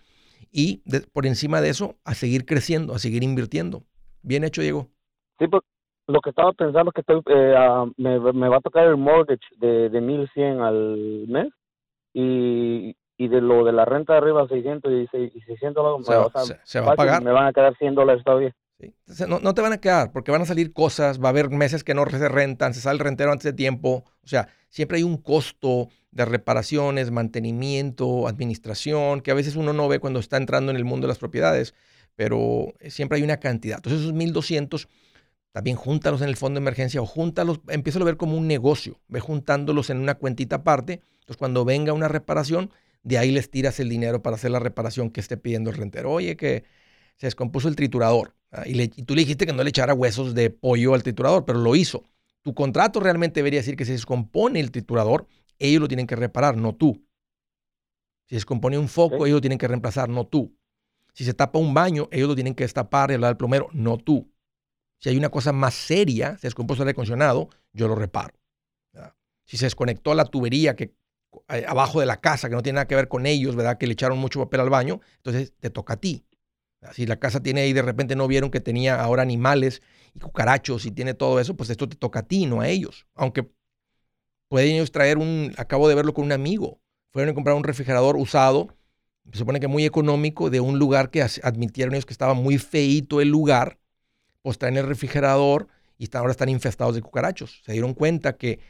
y 0.51 0.83
de- 0.85 1.01
por 1.01 1.27
encima 1.27 1.61
de 1.61 1.71
eso, 1.71 1.99
a 2.05 2.15
seguir 2.15 2.45
creciendo, 2.47 2.95
a 2.95 2.99
seguir 2.99 3.23
invirtiendo. 3.23 3.85
Bien 4.23 4.45
hecho, 4.45 4.63
Diego. 4.63 4.91
Sí, 5.39 5.47
pues 5.49 5.63
lo 6.09 6.21
que 6.21 6.31
estaba 6.31 6.53
pensando 6.53 6.91
es 6.91 6.95
que 6.95 7.01
estoy, 7.01 7.21
eh, 7.35 7.55
ah, 7.57 7.85
me, 7.97 8.19
me 8.33 8.49
va 8.49 8.59
a 8.59 8.61
tocar 8.61 8.87
el 8.87 8.97
mortgage 8.97 9.41
de, 9.59 9.89
de 9.91 10.01
1100 10.01 10.61
al 10.61 11.25
mes 11.29 11.49
y, 12.15 12.97
y 13.17 13.29
de 13.29 13.41
lo 13.41 13.65
de 13.65 13.73
la 13.73 13.85
renta 13.85 14.13
de 14.15 14.19
arriba 14.19 14.47
600 14.49 14.93
y, 14.93 15.07
seis- 15.11 15.33
y 15.35 15.41
600 15.43 15.83
dólares, 15.83 16.07
Se 16.07 16.15
va, 16.15 16.27
o 16.27 16.31
sea, 16.31 16.43
se- 16.43 16.61
se 16.65 16.81
va 16.81 16.93
a 16.93 16.97
pagar. 16.97 17.23
me 17.23 17.33
van 17.33 17.47
a 17.47 17.53
quedar 17.53 17.77
100 17.77 17.95
dólares 17.95 18.23
todavía. 18.25 18.55
¿sí? 18.79 18.87
Entonces, 19.01 19.29
no, 19.29 19.41
no 19.41 19.55
te 19.55 19.63
van 19.63 19.73
a 19.73 19.79
quedar 19.79 20.13
porque 20.13 20.31
van 20.31 20.43
a 20.43 20.47
salir 20.47 20.73
cosas, 20.73 21.21
va 21.23 21.27
a 21.27 21.31
haber 21.31 21.51
meses 21.51 21.83
que 21.85 21.95
no 21.95 22.05
se 22.07 22.29
rentan, 22.29 22.75
se 22.75 22.81
sale 22.81 22.95
el 22.99 23.01
rentero 23.05 23.33
antes 23.33 23.45
de 23.45 23.53
tiempo. 23.53 24.05
O 24.23 24.29
sea, 24.29 24.49
siempre 24.69 24.99
hay 24.99 25.03
un 25.03 25.17
costo 25.17 25.89
de 26.11 26.25
reparaciones, 26.25 27.11
mantenimiento, 27.11 28.27
administración, 28.29 29.21
que 29.21 29.31
a 29.31 29.35
veces 29.35 29.57
uno 29.57 29.73
no 29.73 29.89
ve 29.89 29.99
cuando 29.99 30.21
está 30.21 30.37
entrando 30.37 30.71
en 30.71 30.77
el 30.77 30.85
mundo 30.85 31.07
de 31.07 31.09
las 31.09 31.19
propiedades, 31.19 31.75
pero 32.15 32.73
siempre 32.89 33.19
hay 33.19 33.25
una 33.25 33.37
cantidad. 33.39 33.77
Entonces 33.79 34.01
esos 34.03 34.15
1.200 34.15 34.89
también 35.53 35.77
júntalos 35.77 36.21
en 36.23 36.29
el 36.29 36.37
fondo 36.37 36.59
de 36.61 36.65
emergencia 36.65 37.01
o 37.01 37.07
júntalos, 37.07 37.61
empieza 37.69 37.99
a 37.99 38.05
ver 38.05 38.17
como 38.17 38.37
un 38.37 38.47
negocio, 38.47 39.01
ve 39.09 39.21
juntándolos 39.21 39.91
en 39.91 39.99
una 39.99 40.17
cuentita 40.17 40.57
aparte. 40.57 41.01
Entonces 41.21 41.37
cuando 41.39 41.65
venga 41.65 41.93
una 41.95 42.09
reparación, 42.09 42.71
de 43.03 43.19
ahí 43.19 43.31
les 43.33 43.51
tiras 43.51 43.81
el 43.81 43.89
dinero 43.89 44.23
para 44.23 44.37
hacer 44.37 44.51
la 44.51 44.59
reparación 44.59 45.11
que 45.11 45.21
esté 45.21 45.37
pidiendo 45.37 45.71
el 45.71 45.77
rentero. 45.77 46.13
Oye, 46.13 46.37
que 46.37 46.65
se 47.17 47.27
descompuso 47.27 47.69
el 47.69 47.77
triturador. 47.77 48.35
ah, 48.53 48.65
Y, 48.67 48.75
le- 48.75 48.85
y 48.95 49.03
tú 49.05 49.15
le 49.15 49.21
dijiste 49.23 49.47
que 49.47 49.53
no 49.53 49.63
le 49.63 49.71
echara 49.71 49.95
huesos 49.95 50.35
de 50.35 50.51
pollo 50.51 50.95
al 50.95 51.03
triturador, 51.03 51.45
pero 51.45 51.59
lo 51.59 51.75
hizo. 51.77 52.05
Tu 52.43 52.55
contrato 52.55 53.01
realmente 53.01 53.41
debería 53.41 53.61
decir 53.61 53.77
que 53.77 53.85
si 53.85 53.89
se 53.89 53.93
descompone 53.95 54.61
el 54.61 54.71
triturador, 54.71 55.27
ellos 55.59 55.81
lo 55.81 55.89
tienen 55.89 56.07
que 56.07 56.17
reparar, 56.17 56.57
no 56.57 56.75
tú. 56.75 57.03
Si 58.27 58.31
se 58.31 58.37
descompone 58.37 58.79
un 58.79 58.89
foco, 58.89 59.25
ellos 59.27 59.37
lo 59.37 59.41
tienen 59.41 59.59
que 59.59 59.69
reemplazar, 59.69 60.09
no 60.09 60.27
tú. 60.27 60.57
Si 61.15 61.25
se 61.25 61.35
tapa 61.35 61.59
un 61.59 61.75
baño, 61.75 62.09
ellos 62.13 62.29
lo 62.29 62.35
tienen 62.37 62.55
que 62.55 62.65
destapar 62.65 63.11
y 63.11 63.15
hablar 63.15 63.31
al 63.31 63.37
plomero, 63.37 63.69
no 63.73 63.99
tú. 63.99 64.31
Si 64.99 65.09
hay 65.09 65.17
una 65.17 65.29
cosa 65.29 65.53
más 65.53 65.75
seria, 65.75 66.37
se 66.39 66.47
descompuso 66.47 66.83
el 66.83 66.89
aire 66.89 66.93
acondicionado, 66.93 67.51
yo 67.73 67.89
lo 67.89 67.95
reparo. 67.95 68.35
Si 69.45 69.57
se 69.57 69.67
desconectó 69.67 70.13
la 70.15 70.25
tubería 70.25 70.75
que 70.75 70.95
eh, 71.49 71.65
abajo 71.69 72.01
de 72.01 72.07
la 72.07 72.21
casa, 72.21 72.49
que 72.49 72.57
no 72.57 72.63
tiene 72.63 72.77
nada 72.77 72.89
que 72.89 72.97
ver 72.97 73.09
con 73.09 73.27
ellos, 73.27 73.55
¿verdad? 73.55 73.79
Que 73.79 73.87
le 73.87 73.93
echaron 73.93 74.19
mucho 74.19 74.41
papel 74.41 74.61
al 74.61 74.71
baño, 74.71 75.01
entonces 75.19 75.53
te 75.61 75.71
toca 75.71 75.95
a 75.95 75.97
ti. 75.99 76.27
Si 76.93 77.07
la 77.07 77.17
casa 77.17 77.41
tiene 77.43 77.63
ahí, 77.63 77.73
de 77.73 77.83
repente 77.83 78.17
no 78.17 78.27
vieron 78.29 78.51
que 78.51 78.61
tenía 78.61 79.01
ahora 79.01 79.23
animales 79.23 79.83
y 80.15 80.21
cucarachos 80.21 80.87
y 80.87 80.93
tiene 80.93 81.15
todo 81.15 81.41
eso, 81.41 81.57
pues 81.57 81.71
esto 81.71 81.89
te 81.89 81.97
toca 81.97 82.21
a 82.21 82.23
ti, 82.23 82.47
no 82.47 82.61
a 82.61 82.69
ellos. 82.69 83.07
Aunque 83.15 83.49
pueden 84.49 84.75
ellos 84.75 84.93
traer 84.93 85.19
un, 85.19 85.53
acabo 85.57 85.89
de 85.89 85.95
verlo 85.95 86.15
con 86.15 86.25
un 86.25 86.33
amigo, 86.33 86.81
fueron 87.13 87.31
a 87.31 87.35
comprar 87.35 87.57
un 87.57 87.65
refrigerador 87.65 88.17
usado, 88.17 88.77
se 89.33 89.39
supone 89.39 89.59
que 89.59 89.69
muy 89.69 89.85
económico, 89.85 90.51
de 90.51 90.61
un 90.61 90.79
lugar 90.79 91.11
que 91.11 91.23
admitieron 91.23 91.95
ellos 91.95 92.07
que 92.07 92.13
estaba 92.13 92.35
muy 92.35 92.59
feito 92.59 93.21
el 93.21 93.29
lugar, 93.29 93.79
pues 94.47 94.59
traen 94.59 94.77
el 94.77 94.87
refrigerador 94.87 95.67
y 95.99 96.09
ahora 96.17 96.31
están 96.31 96.49
infestados 96.49 96.95
de 96.95 97.03
cucarachos. 97.03 97.63
Se 97.67 97.73
dieron 97.73 97.95
cuenta 97.95 98.37
que 98.37 98.61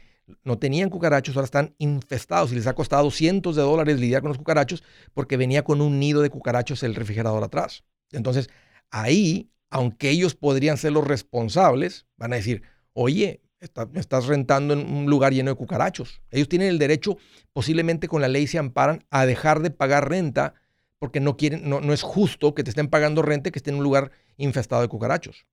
no 0.43 0.57
tenían 0.57 0.89
cucarachos, 0.89 1.35
ahora 1.35 1.45
están 1.45 1.75
infestados 1.77 2.51
y 2.51 2.55
les 2.55 2.65
ha 2.65 2.73
costado 2.73 3.11
cientos 3.11 3.55
de 3.55 3.61
dólares 3.61 3.99
lidiar 3.99 4.23
con 4.23 4.29
los 4.29 4.39
cucarachos 4.39 4.83
porque 5.13 5.37
venía 5.37 5.63
con 5.63 5.79
un 5.81 5.99
nido 5.99 6.23
de 6.23 6.31
cucarachos 6.31 6.81
el 6.81 6.95
refrigerador 6.95 7.43
atrás. 7.43 7.83
Entonces, 8.11 8.49
ahí, 8.89 9.51
aunque 9.69 10.09
ellos 10.09 10.33
podrían 10.33 10.77
ser 10.77 10.93
los 10.93 11.05
responsables, 11.05 12.07
van 12.17 12.33
a 12.33 12.37
decir, 12.37 12.63
oye, 12.93 13.43
me 13.91 13.99
estás 13.99 14.25
rentando 14.25 14.73
en 14.73 14.79
un 14.79 15.05
lugar 15.05 15.31
lleno 15.31 15.51
de 15.51 15.57
cucarachos. 15.57 16.23
Ellos 16.31 16.49
tienen 16.49 16.69
el 16.69 16.79
derecho, 16.79 17.17
posiblemente 17.53 18.07
con 18.07 18.19
la 18.21 18.29
ley 18.29 18.47
se 18.47 18.57
amparan, 18.57 19.05
a 19.11 19.27
dejar 19.27 19.59
de 19.59 19.69
pagar 19.69 20.09
renta 20.09 20.55
porque 20.97 21.19
no 21.19 21.37
quieren, 21.37 21.69
no, 21.69 21.81
no 21.81 21.93
es 21.93 22.01
justo 22.01 22.55
que 22.55 22.63
te 22.63 22.71
estén 22.71 22.87
pagando 22.87 23.21
renta 23.21 23.51
que 23.51 23.59
esté 23.59 23.69
en 23.69 23.77
un 23.77 23.83
lugar 23.83 24.09
infestado 24.37 24.81
de 24.81 24.87
cucarachos. 24.87 25.45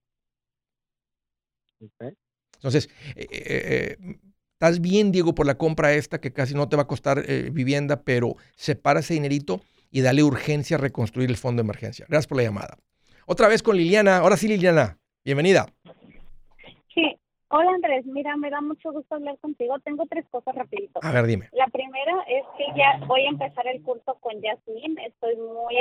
Entonces, 2.56 2.88
eh, 3.16 3.26
eh, 3.30 3.96
eh, 4.00 4.16
estás 4.54 4.80
bien, 4.80 5.12
Diego, 5.12 5.34
por 5.34 5.46
la 5.46 5.58
compra 5.58 5.92
esta 5.92 6.20
que 6.20 6.32
casi 6.32 6.54
no 6.54 6.68
te 6.68 6.76
va 6.76 6.82
a 6.82 6.86
costar 6.86 7.24
vivienda, 7.52 8.02
pero 8.02 8.36
separa 8.56 9.00
ese 9.00 9.14
dinerito 9.14 9.60
y 9.90 10.00
dale 10.00 10.22
urgencia 10.22 10.76
a 10.76 10.80
reconstruir 10.80 11.30
el 11.30 11.36
fondo 11.36 11.62
de 11.62 11.66
emergencia. 11.66 12.06
Gracias 12.08 12.26
por 12.26 12.38
la 12.38 12.44
llamada. 12.44 12.78
Otra 13.26 13.48
vez 13.48 13.62
con 13.62 13.76
Liliana. 13.76 14.18
Ahora 14.18 14.36
sí, 14.36 14.48
Liliana. 14.48 14.98
Bienvenida. 15.24 15.66
Sí. 16.94 17.16
Hola 17.48 17.70
Andrés, 17.70 18.04
mira, 18.06 18.36
me 18.36 18.50
da 18.50 18.60
mucho 18.60 18.90
gusto 18.90 19.14
hablar 19.14 19.38
contigo. 19.38 19.78
Tengo 19.78 20.04
tres 20.06 20.24
cosas 20.30 20.54
rapidito. 20.54 20.98
A 21.02 21.12
ver, 21.12 21.26
dime. 21.26 21.48
La 21.52 21.66
primera 21.68 22.12
es 22.26 22.44
que 22.58 22.64
ya 22.76 23.04
voy 23.06 23.26
a 23.26 23.28
empezar 23.28 23.66
el 23.68 23.80
curso 23.82 24.18
con 24.20 24.34
Jasmine. 24.42 25.06
Estoy 25.06 25.36
muy 25.36 25.76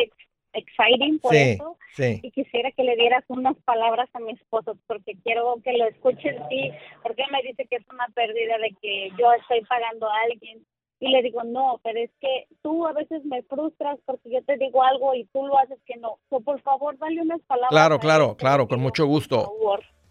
exciting 0.53 1.19
por 1.19 1.35
eso. 1.35 1.77
Y 1.97 2.31
quisiera 2.31 2.71
que 2.71 2.83
le 2.83 2.95
dieras 2.95 3.23
unas 3.27 3.55
palabras 3.65 4.09
a 4.13 4.19
mi 4.19 4.31
esposo 4.31 4.77
porque 4.87 5.15
quiero 5.23 5.55
que 5.63 5.73
lo 5.73 5.85
escuchen 5.87 6.37
sí, 6.49 6.71
porque 7.03 7.23
me 7.31 7.41
dice 7.43 7.67
que 7.67 7.75
es 7.75 7.87
una 7.91 8.07
pérdida 8.15 8.57
de 8.57 8.75
que 8.81 9.09
yo 9.17 9.31
estoy 9.33 9.61
pagando 9.61 10.07
a 10.09 10.21
alguien. 10.29 10.65
Y 10.99 11.09
le 11.09 11.21
digo, 11.21 11.43
no, 11.43 11.81
pero 11.83 11.99
es 11.99 12.11
que 12.21 12.47
tú 12.61 12.87
a 12.87 12.93
veces 12.93 13.25
me 13.25 13.41
frustras 13.43 13.99
porque 14.05 14.31
yo 14.31 14.41
te 14.43 14.57
digo 14.57 14.81
algo 14.83 15.13
y 15.13 15.25
tú 15.33 15.45
lo 15.45 15.59
haces 15.59 15.77
que 15.85 15.97
no. 15.97 16.17
por 16.29 16.61
favor, 16.61 16.97
dale 16.97 17.21
unas 17.21 17.41
palabras. 17.41 17.71
Claro, 17.71 17.99
claro, 17.99 18.37
claro, 18.37 18.67
con 18.67 18.79
mucho 18.79 19.05
gusto. 19.05 19.51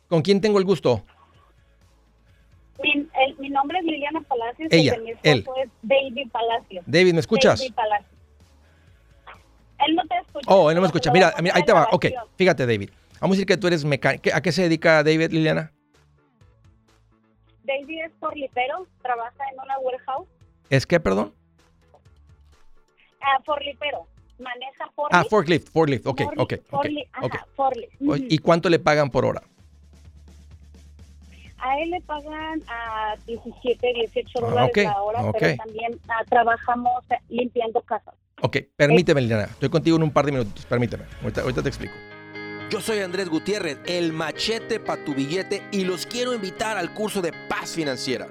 ¿Con 0.08 0.20
quién 0.20 0.40
tengo 0.42 0.58
el 0.58 0.64
gusto? 0.64 1.02
Mi, 2.82 3.06
mi 3.38 3.48
nombre 3.48 3.78
es 3.78 3.84
Liliana 3.84 4.20
Palacios. 4.20 4.68
Ella, 4.70 4.98
mi 4.98 5.12
esposo 5.12 5.56
es 5.62 5.70
David 5.82 6.30
Palacios. 6.30 6.84
David, 6.86 7.14
¿me 7.14 7.20
escuchas? 7.20 7.58
David 7.60 7.74
Palacios. 7.74 8.11
Él 9.86 9.94
no 9.94 10.06
te 10.06 10.16
escucha. 10.18 10.46
Oh, 10.48 10.70
él 10.70 10.74
no 10.74 10.80
me 10.80 10.86
escucha. 10.86 11.10
Mira, 11.12 11.34
mira 11.42 11.54
ahí 11.56 11.64
te 11.64 11.72
va. 11.72 11.88
Ok, 11.92 12.06
fíjate, 12.36 12.66
David. 12.66 12.90
Vamos 13.20 13.34
a 13.34 13.36
decir 13.36 13.46
que 13.46 13.56
tú 13.56 13.66
eres 13.66 13.84
mecánico. 13.84 14.30
¿A 14.34 14.40
qué 14.40 14.52
se 14.52 14.62
dedica 14.62 15.02
David, 15.02 15.30
Liliana? 15.30 15.72
David 17.64 18.06
es 18.06 18.12
forlipero, 18.18 18.86
trabaja 19.00 19.44
en 19.52 19.60
una 19.60 19.78
warehouse. 19.78 20.28
¿Es 20.68 20.86
qué, 20.86 20.98
perdón? 20.98 21.32
Uh, 23.20 23.42
forlipero. 23.44 24.06
Maneja 24.38 24.90
forklift. 24.96 25.12
Ah, 25.12 25.24
forklift, 25.28 25.68
forklift, 25.68 26.06
ok, 26.06 26.20
ok. 26.22 26.40
okay, 26.40 26.60
okay. 27.22 27.40
forklift. 27.54 27.92
¿Y 28.28 28.38
cuánto 28.38 28.68
le 28.68 28.80
pagan 28.80 29.10
por 29.10 29.24
hora? 29.24 29.42
A 31.58 31.78
él 31.78 31.90
le 31.90 32.00
pagan 32.00 32.60
a 32.66 33.14
17, 33.24 33.92
18 33.94 34.28
ah, 34.34 34.40
dólares 34.40 34.84
la 34.84 35.00
hora, 35.00 35.32
pero 35.38 35.56
también 35.56 35.92
uh, 35.92 36.24
trabajamos 36.28 37.04
limpiando 37.28 37.80
casas. 37.82 38.14
Ok, 38.44 38.56
permíteme, 38.76 39.20
Liliana. 39.20 39.44
Estoy 39.44 39.68
contigo 39.68 39.96
en 39.96 40.02
un 40.02 40.10
par 40.10 40.26
de 40.26 40.32
minutos. 40.32 40.66
Permíteme. 40.66 41.04
Ahorita, 41.22 41.62
te 41.62 41.68
explico. 41.68 41.94
Yo 42.70 42.80
soy 42.80 42.98
Andrés 42.98 43.28
Gutiérrez, 43.28 43.78
el 43.86 44.12
machete 44.12 44.80
para 44.80 45.04
tu 45.04 45.14
billete, 45.14 45.62
y 45.70 45.84
los 45.84 46.06
quiero 46.06 46.34
invitar 46.34 46.76
al 46.76 46.92
curso 46.92 47.22
de 47.22 47.32
paz 47.48 47.70
financiera. 47.70 48.26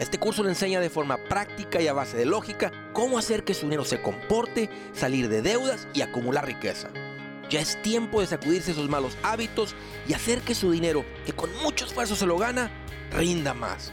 Este 0.00 0.18
curso 0.18 0.42
le 0.42 0.48
enseña 0.48 0.80
de 0.80 0.90
forma 0.90 1.16
práctica 1.28 1.80
y 1.80 1.86
a 1.86 1.92
base 1.92 2.16
de 2.16 2.24
lógica 2.24 2.72
cómo 2.92 3.18
hacer 3.18 3.44
que 3.44 3.54
su 3.54 3.66
dinero 3.66 3.84
se 3.84 4.02
comporte, 4.02 4.68
salir 4.92 5.28
de 5.28 5.42
deudas 5.42 5.86
y 5.94 6.00
acumular 6.00 6.44
riqueza. 6.44 6.90
Ya 7.48 7.60
es 7.60 7.80
tiempo 7.82 8.20
de 8.20 8.26
sacudirse 8.26 8.72
esos 8.72 8.88
malos 8.88 9.16
hábitos 9.22 9.76
y 10.08 10.14
hacer 10.14 10.40
que 10.40 10.56
su 10.56 10.72
dinero, 10.72 11.04
que 11.24 11.34
con 11.34 11.54
mucho 11.62 11.84
esfuerzo 11.84 12.16
se 12.16 12.26
lo 12.26 12.36
gana, 12.36 12.68
rinda 13.12 13.54
más. 13.54 13.92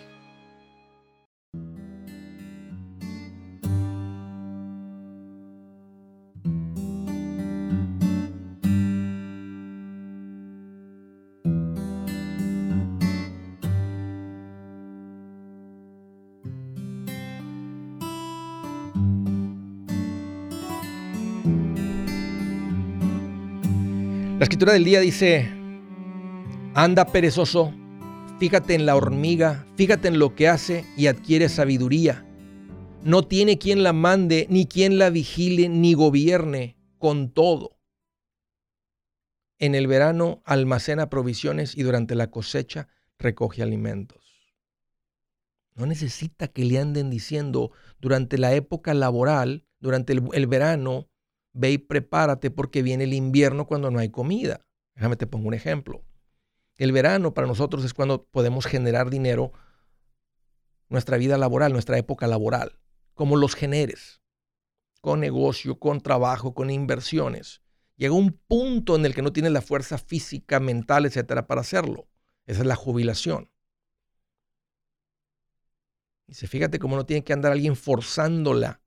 Escritura 24.61 24.73
del 24.73 24.83
día 24.83 24.99
dice, 24.99 25.49
anda 26.75 27.07
perezoso, 27.07 27.73
fíjate 28.39 28.75
en 28.75 28.85
la 28.85 28.95
hormiga, 28.95 29.65
fíjate 29.75 30.07
en 30.07 30.19
lo 30.19 30.35
que 30.35 30.49
hace 30.49 30.85
y 30.95 31.07
adquiere 31.07 31.49
sabiduría. 31.49 32.23
No 33.01 33.23
tiene 33.23 33.57
quien 33.57 33.81
la 33.81 33.91
mande, 33.91 34.45
ni 34.51 34.67
quien 34.67 34.99
la 34.99 35.09
vigile, 35.09 35.67
ni 35.67 35.95
gobierne 35.95 36.77
con 36.99 37.31
todo. 37.31 37.79
En 39.57 39.73
el 39.73 39.87
verano 39.87 40.43
almacena 40.45 41.09
provisiones 41.09 41.75
y 41.75 41.81
durante 41.81 42.13
la 42.13 42.29
cosecha 42.29 42.87
recoge 43.17 43.63
alimentos. 43.63 44.53
No 45.73 45.87
necesita 45.87 46.49
que 46.49 46.65
le 46.65 46.77
anden 46.77 47.09
diciendo 47.09 47.71
durante 47.99 48.37
la 48.37 48.53
época 48.53 48.93
laboral, 48.93 49.65
durante 49.79 50.13
el, 50.13 50.21
el 50.33 50.45
verano, 50.45 51.09
ve 51.53 51.71
y 51.71 51.77
prepárate 51.77 52.51
porque 52.51 52.81
viene 52.81 53.05
el 53.05 53.13
invierno 53.13 53.65
cuando 53.65 53.91
no 53.91 53.99
hay 53.99 54.09
comida. 54.09 54.65
Déjame 54.95 55.15
te 55.15 55.27
pongo 55.27 55.47
un 55.47 55.53
ejemplo. 55.53 56.03
El 56.77 56.91
verano 56.91 57.33
para 57.33 57.47
nosotros 57.47 57.83
es 57.83 57.93
cuando 57.93 58.23
podemos 58.25 58.65
generar 58.65 59.09
dinero, 59.09 59.51
nuestra 60.89 61.17
vida 61.17 61.37
laboral, 61.37 61.71
nuestra 61.71 61.97
época 61.97 62.27
laboral, 62.27 62.79
como 63.13 63.37
los 63.37 63.55
generes, 63.55 64.21
con 64.99 65.19
negocio, 65.19 65.79
con 65.79 66.01
trabajo, 66.01 66.53
con 66.53 66.69
inversiones. 66.69 67.61
Llega 67.95 68.13
un 68.13 68.31
punto 68.31 68.95
en 68.95 69.05
el 69.05 69.13
que 69.13 69.21
no 69.21 69.31
tienes 69.31 69.51
la 69.51 69.61
fuerza 69.61 69.97
física, 69.97 70.59
mental, 70.59 71.05
etcétera, 71.05 71.47
para 71.47 71.61
hacerlo. 71.61 72.07
Esa 72.45 72.61
es 72.61 72.67
la 72.67 72.75
jubilación. 72.75 73.51
Dice, 76.27 76.47
fíjate 76.47 76.79
cómo 76.79 76.95
no 76.95 77.05
tiene 77.05 77.23
que 77.23 77.33
andar 77.33 77.51
alguien 77.51 77.75
forzándola 77.75 78.80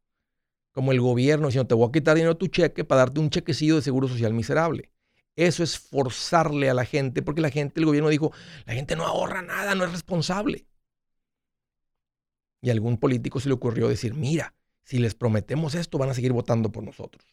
como 0.74 0.90
el 0.92 1.00
gobierno 1.00 1.46
diciendo, 1.46 1.68
te 1.68 1.74
voy 1.74 1.88
a 1.88 1.92
quitar 1.92 2.16
dinero 2.16 2.34
de 2.34 2.38
tu 2.38 2.48
cheque 2.48 2.85
para 2.85 3.00
darte 3.00 3.20
un 3.20 3.31
chequecillo 3.31 3.77
de 3.77 3.83
seguro 3.83 4.08
social 4.08 4.35
miserable. 4.35 4.90
Eso 5.37 5.62
es 5.62 5.79
forzarle 5.79 6.68
a 6.68 6.75
la 6.75 6.85
gente, 6.85 7.22
porque 7.22 7.40
la 7.40 7.50
gente, 7.50 7.81
el 7.81 7.87
gobierno 7.87 8.08
dijo, 8.08 8.33
la 8.66 8.75
gente 8.75 8.96
no 8.96 9.06
ahorra 9.06 9.40
nada, 9.40 9.77
no 9.77 9.85
es 9.85 9.92
responsable. 9.92 10.66
Y 12.60 12.70
a 12.70 12.72
algún 12.72 12.98
político 12.98 13.38
se 13.38 13.48
le 13.48 13.54
ocurrió 13.54 13.88
decir, 13.88 14.14
mira, 14.14 14.54
si 14.83 14.98
les 14.98 15.14
prometemos 15.14 15.77
esto, 15.77 15.96
van 15.96 16.10
a 16.10 16.14
seguir 16.14 16.33
votando 16.33 16.72
por 16.72 16.83
nosotros. 16.83 17.25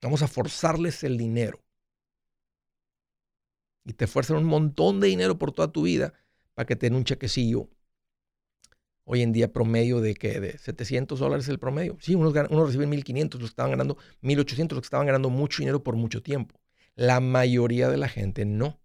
Vamos 0.00 0.22
a 0.22 0.28
forzarles 0.28 1.04
el 1.04 1.18
dinero. 1.18 1.62
Y 3.84 3.92
te 3.92 4.06
fuerzan 4.06 4.38
un 4.38 4.44
montón 4.44 4.98
de 4.98 5.08
dinero 5.08 5.36
por 5.36 5.52
toda 5.52 5.70
tu 5.70 5.82
vida 5.82 6.14
para 6.54 6.64
que 6.66 6.76
te 6.76 6.86
den 6.86 6.94
un 6.94 7.04
chequecillo 7.04 7.68
hoy 9.12 9.20
en 9.20 9.32
día 9.32 9.52
promedio 9.52 10.00
de 10.00 10.14
que 10.14 10.40
de 10.40 10.56
700 10.56 11.18
dólares 11.20 11.46
el 11.48 11.58
promedio. 11.58 11.98
Sí, 12.00 12.14
unos, 12.14 12.32
unos 12.32 12.66
reciben 12.66 12.88
1500, 12.88 13.42
los 13.42 13.50
que 13.50 13.52
estaban 13.52 13.72
ganando 13.72 13.98
1800, 14.22 14.74
los 14.74 14.82
que 14.82 14.86
estaban 14.86 15.06
ganando 15.06 15.28
mucho 15.28 15.58
dinero 15.58 15.82
por 15.82 15.96
mucho 15.96 16.22
tiempo. 16.22 16.58
La 16.94 17.20
mayoría 17.20 17.90
de 17.90 17.98
la 17.98 18.08
gente 18.08 18.46
no. 18.46 18.80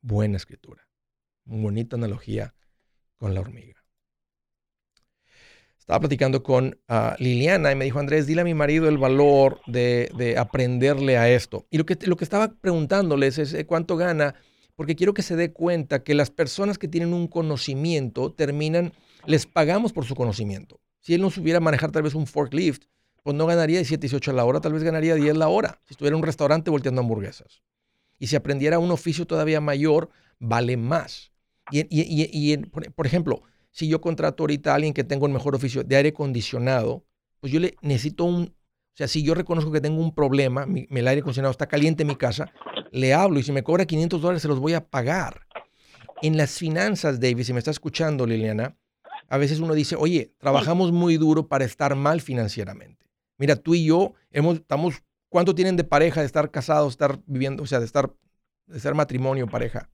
Buena 0.00 0.36
escritura. 0.36 0.88
Bonita 1.44 1.94
analogía 1.94 2.56
con 3.18 3.34
la 3.34 3.40
hormiga. 3.40 3.84
Estaba 5.78 6.00
platicando 6.00 6.42
con 6.42 6.76
ah, 6.88 7.14
Liliana 7.20 7.70
y 7.70 7.76
me 7.76 7.84
dijo, 7.84 8.00
Andrés, 8.00 8.26
dile 8.26 8.40
a 8.40 8.44
mi 8.44 8.52
marido 8.52 8.88
el 8.88 8.98
valor 8.98 9.60
de, 9.68 10.34
aprenderle 10.36 11.16
a 11.18 11.30
esto. 11.30 11.68
Y 11.70 11.78
lo 11.78 11.86
que, 11.86 11.96
lo 12.02 12.16
que 12.16 12.24
estaba 12.24 12.48
preguntándoles 12.48 13.38
es 13.38 13.54
eh, 13.54 13.64
cuánto 13.64 13.96
gana, 13.96 14.34
porque 14.78 14.94
quiero 14.94 15.12
que 15.12 15.22
se 15.22 15.34
dé 15.34 15.52
cuenta 15.52 16.04
que 16.04 16.14
las 16.14 16.30
personas 16.30 16.78
que 16.78 16.86
tienen 16.86 17.12
un 17.12 17.26
conocimiento 17.26 18.32
terminan, 18.32 18.92
les 19.26 19.44
pagamos 19.44 19.92
por 19.92 20.04
su 20.04 20.14
conocimiento. 20.14 20.78
Si 21.00 21.14
él 21.14 21.20
no 21.20 21.30
supiera 21.30 21.58
manejar 21.58 21.90
tal 21.90 22.04
vez 22.04 22.14
un 22.14 22.28
forklift, 22.28 22.84
pues 23.24 23.34
no 23.34 23.44
ganaría 23.46 23.78
17, 23.78 24.02
18 24.02 24.30
a 24.30 24.34
la 24.34 24.44
hora, 24.44 24.60
tal 24.60 24.74
vez 24.74 24.84
ganaría 24.84 25.16
10 25.16 25.36
la 25.36 25.48
hora, 25.48 25.80
si 25.84 25.94
estuviera 25.94 26.14
en 26.14 26.20
un 26.20 26.24
restaurante 26.24 26.70
volteando 26.70 27.00
hamburguesas. 27.00 27.60
Y 28.20 28.28
si 28.28 28.36
aprendiera 28.36 28.78
un 28.78 28.92
oficio 28.92 29.26
todavía 29.26 29.60
mayor, 29.60 30.10
vale 30.38 30.76
más. 30.76 31.32
Y, 31.72 32.56
por 32.58 33.04
ejemplo, 33.04 33.42
si 33.72 33.88
yo 33.88 34.00
contrato 34.00 34.44
ahorita 34.44 34.70
a 34.70 34.74
alguien 34.76 34.94
que 34.94 35.02
tenga 35.02 35.26
un 35.26 35.32
mejor 35.32 35.56
oficio 35.56 35.82
de 35.82 35.96
aire 35.96 36.10
acondicionado, 36.10 37.04
pues 37.40 37.52
yo 37.52 37.58
le 37.58 37.74
necesito 37.82 38.22
un, 38.22 38.44
o 38.44 38.94
sea, 38.94 39.08
si 39.08 39.24
yo 39.24 39.34
reconozco 39.34 39.72
que 39.72 39.80
tengo 39.80 40.00
un 40.00 40.14
problema, 40.14 40.68
el 40.68 41.08
aire 41.08 41.20
acondicionado 41.22 41.50
está 41.50 41.66
caliente 41.66 42.04
en 42.04 42.06
mi 42.10 42.14
casa, 42.14 42.52
le 42.90 43.14
hablo 43.14 43.38
y 43.38 43.42
si 43.42 43.52
me 43.52 43.62
cobra 43.62 43.86
500 43.86 44.20
dólares 44.20 44.42
se 44.42 44.48
los 44.48 44.60
voy 44.60 44.74
a 44.74 44.88
pagar. 44.88 45.42
En 46.22 46.36
las 46.36 46.58
finanzas, 46.58 47.20
David, 47.20 47.44
si 47.44 47.52
me 47.52 47.60
está 47.60 47.70
escuchando, 47.70 48.26
Liliana, 48.26 48.76
a 49.28 49.38
veces 49.38 49.60
uno 49.60 49.74
dice, 49.74 49.94
oye, 49.96 50.32
trabajamos 50.38 50.90
muy 50.90 51.16
duro 51.16 51.46
para 51.48 51.64
estar 51.64 51.94
mal 51.94 52.20
financieramente. 52.20 53.06
Mira, 53.36 53.56
tú 53.56 53.74
y 53.74 53.86
yo 53.86 54.14
hemos, 54.30 54.56
estamos, 54.56 55.02
¿cuánto 55.28 55.54
tienen 55.54 55.76
de 55.76 55.84
pareja, 55.84 56.20
de 56.20 56.26
estar 56.26 56.50
casados, 56.50 56.92
estar 56.92 57.18
viviendo, 57.26 57.62
o 57.62 57.66
sea, 57.66 57.78
de 57.78 57.86
estar, 57.86 58.10
de 58.66 58.80
ser 58.80 58.94
matrimonio, 58.94 59.46
pareja? 59.46 59.88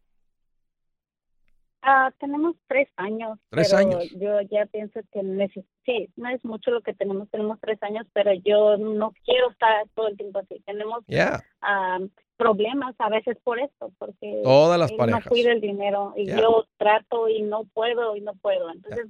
Ah, 1.86 2.10
tenemos 2.18 2.56
tres 2.66 2.88
años. 2.96 3.38
Tres 3.50 3.68
pero 3.68 3.78
años. 3.78 4.10
Yo 4.12 4.40
ya 4.50 4.64
pienso 4.66 5.00
que 5.12 5.20
sí, 5.84 6.08
no 6.16 6.30
es 6.30 6.42
mucho 6.42 6.70
lo 6.70 6.80
que 6.80 6.94
tenemos, 6.94 7.28
tenemos 7.30 7.60
tres 7.60 7.82
años, 7.82 8.06
pero 8.14 8.32
yo 8.32 8.78
no 8.78 9.12
quiero 9.24 9.50
estar 9.50 9.86
todo 9.94 10.08
el 10.08 10.16
tiempo 10.16 10.38
así. 10.38 10.62
Tenemos 10.64 11.04
problemas 12.36 12.94
a 12.98 13.08
veces 13.08 13.36
por 13.42 13.58
esto, 13.58 13.92
porque 13.98 14.40
Todas 14.42 14.78
las 14.78 14.92
parejas. 14.92 15.24
no 15.24 15.30
cuida 15.30 15.52
el 15.52 15.60
dinero 15.60 16.12
y 16.16 16.26
yo 16.26 16.66
trato 16.76 17.28
y 17.28 17.42
no 17.42 17.64
puedo 17.72 18.16
y 18.16 18.20
no 18.20 18.34
puedo. 18.34 18.70
Entonces, 18.70 19.06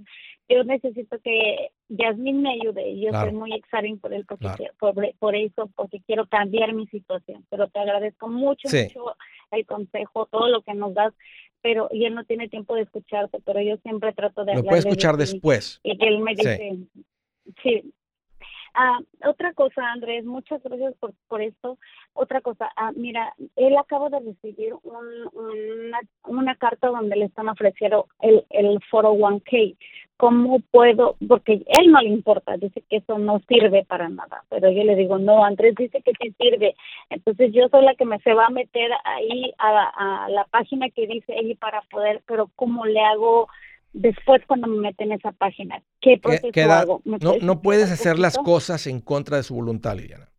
yo 0.49 0.65
necesito 0.65 1.19
que 1.21 1.71
Yasmin 1.89 2.43
me 2.43 2.53
ayude 2.53 2.91
y 2.91 3.03
yo 3.03 3.11
estoy 3.11 3.33
muy 3.33 3.55
excited 3.55 3.99
por, 4.01 4.13
él 4.13 4.25
porque 4.27 4.49
por, 4.79 4.95
por, 5.19 5.37
eso, 5.37 5.71
porque 5.75 6.01
quiero 6.07 6.27
cambiar 6.27 6.73
mi 6.75 6.87
situación. 6.89 7.45
Pero 7.51 7.69
te 7.69 7.79
agradezco 7.79 8.29
mucho, 8.29 8.69
mucho 8.69 9.17
el 9.51 9.67
consejo, 9.67 10.27
todo 10.27 10.49
lo 10.49 10.63
que 10.63 10.75
nos 10.75 10.95
das 10.95 11.15
pero 11.65 11.89
y 11.91 12.05
él 12.05 12.15
no 12.15 12.25
tiene 12.25 12.51
tiempo 12.51 12.75
de 12.75 12.83
escucharte, 12.83 13.39
pero 13.43 13.59
yo 13.63 13.79
siempre 13.79 14.13
trato 14.13 14.45
de 14.45 14.55
Lo 14.57 14.65
puede 14.65 14.81
escuchar 14.81 15.17
después. 15.17 15.81
Y 15.83 15.97
él 15.99 16.19
me 16.19 16.35
dice, 16.35 16.77
sí. 17.63 17.95
Ah, 18.75 18.99
otra 19.27 19.53
cosa, 19.55 19.83
Andrés, 19.93 20.25
muchas 20.25 20.63
gracias 20.63 20.95
por, 20.99 21.13
por 21.29 21.41
esto. 21.41 21.79
Otra 22.13 22.41
cosa, 22.41 22.69
ah, 22.77 22.91
mira, 22.97 23.33
él 23.57 23.77
acaba 23.77 24.09
de 24.11 24.21
recibir 24.21 24.75
un, 24.83 25.07
una, 25.33 26.01
una 26.27 26.57
carta 26.57 26.89
donde 26.89 27.17
le 27.17 27.27
están 27.27 27.49
ofreciendo 27.49 28.07
el, 28.21 28.45
el 28.51 28.81
401k 28.91 29.77
¿cómo 30.17 30.61
puedo? 30.71 31.17
Porque 31.27 31.65
él 31.67 31.91
no 31.91 32.01
le 32.01 32.09
importa, 32.09 32.57
dice 32.57 32.83
que 32.89 32.97
eso 32.97 33.19
no 33.19 33.41
sirve 33.49 33.85
para 33.85 34.09
nada, 34.09 34.45
pero 34.49 34.71
yo 34.71 34.85
le 34.85 34.95
digo, 34.95 35.19
no, 35.19 35.45
Andrés 35.45 35.75
dice 35.77 36.03
que 36.03 36.13
sí 36.21 36.35
sirve, 36.39 36.75
entonces 37.11 37.53
yo 37.53 37.69
soy 37.69 37.85
la 37.85 37.95
que 37.95 38.05
me 38.05 38.19
se 38.21 38.33
va 38.33 38.47
a 38.47 38.51
meter 38.51 38.91
ahí 39.05 39.53
a, 39.59 40.29
la 40.31 40.45
página 40.45 40.89
que 40.91 41.07
dice 41.07 41.33
ahí 41.33 41.55
para 41.55 41.83
poder, 41.83 42.23
pero 42.27 42.51
¿cómo 42.57 42.87
le 42.87 43.01
hago? 43.01 43.49
Después 43.95 44.43
cuando 44.49 44.67
me 44.67 44.81
meten 44.81 45.13
en 45.13 45.19
esa 45.19 45.31
página, 45.31 45.81
¿qué 46.01 46.19
proceso 46.21 46.71
hago? 46.71 47.01
No, 47.05 47.37
no 47.41 47.63
puedes 47.63 47.93
hacer 47.93 48.19
las 48.19 48.37
cosas 48.37 48.89
en 48.89 49.01
contra 49.01 49.37
de 49.37 49.45
su 49.45 49.55
voluntad, 49.55 49.97
Liliana. 49.97 50.31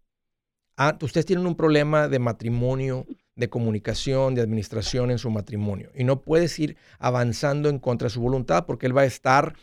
Ah, 0.77 0.97
ustedes 1.01 1.25
tienen 1.25 1.47
un 1.47 1.55
problema 1.55 2.09
de 2.09 2.19
matrimonio, 2.19 3.05
de 3.35 3.49
comunicación, 3.49 4.35
de 4.35 4.41
administración 4.41 5.09
en 5.09 5.19
su 5.19 5.29
matrimonio. 5.29 5.89
Y 5.95 6.03
no 6.03 6.19
puedes 6.21 6.59
ir 6.59 6.75
avanzando 6.99 7.69
en 7.69 7.79
contra 7.79 8.07
de 8.07 8.09
su 8.09 8.19
voluntad 8.19 8.65
porque 8.65 8.87
él 8.87 8.97
va 8.97 9.03
a 9.03 9.05
estar, 9.05 9.53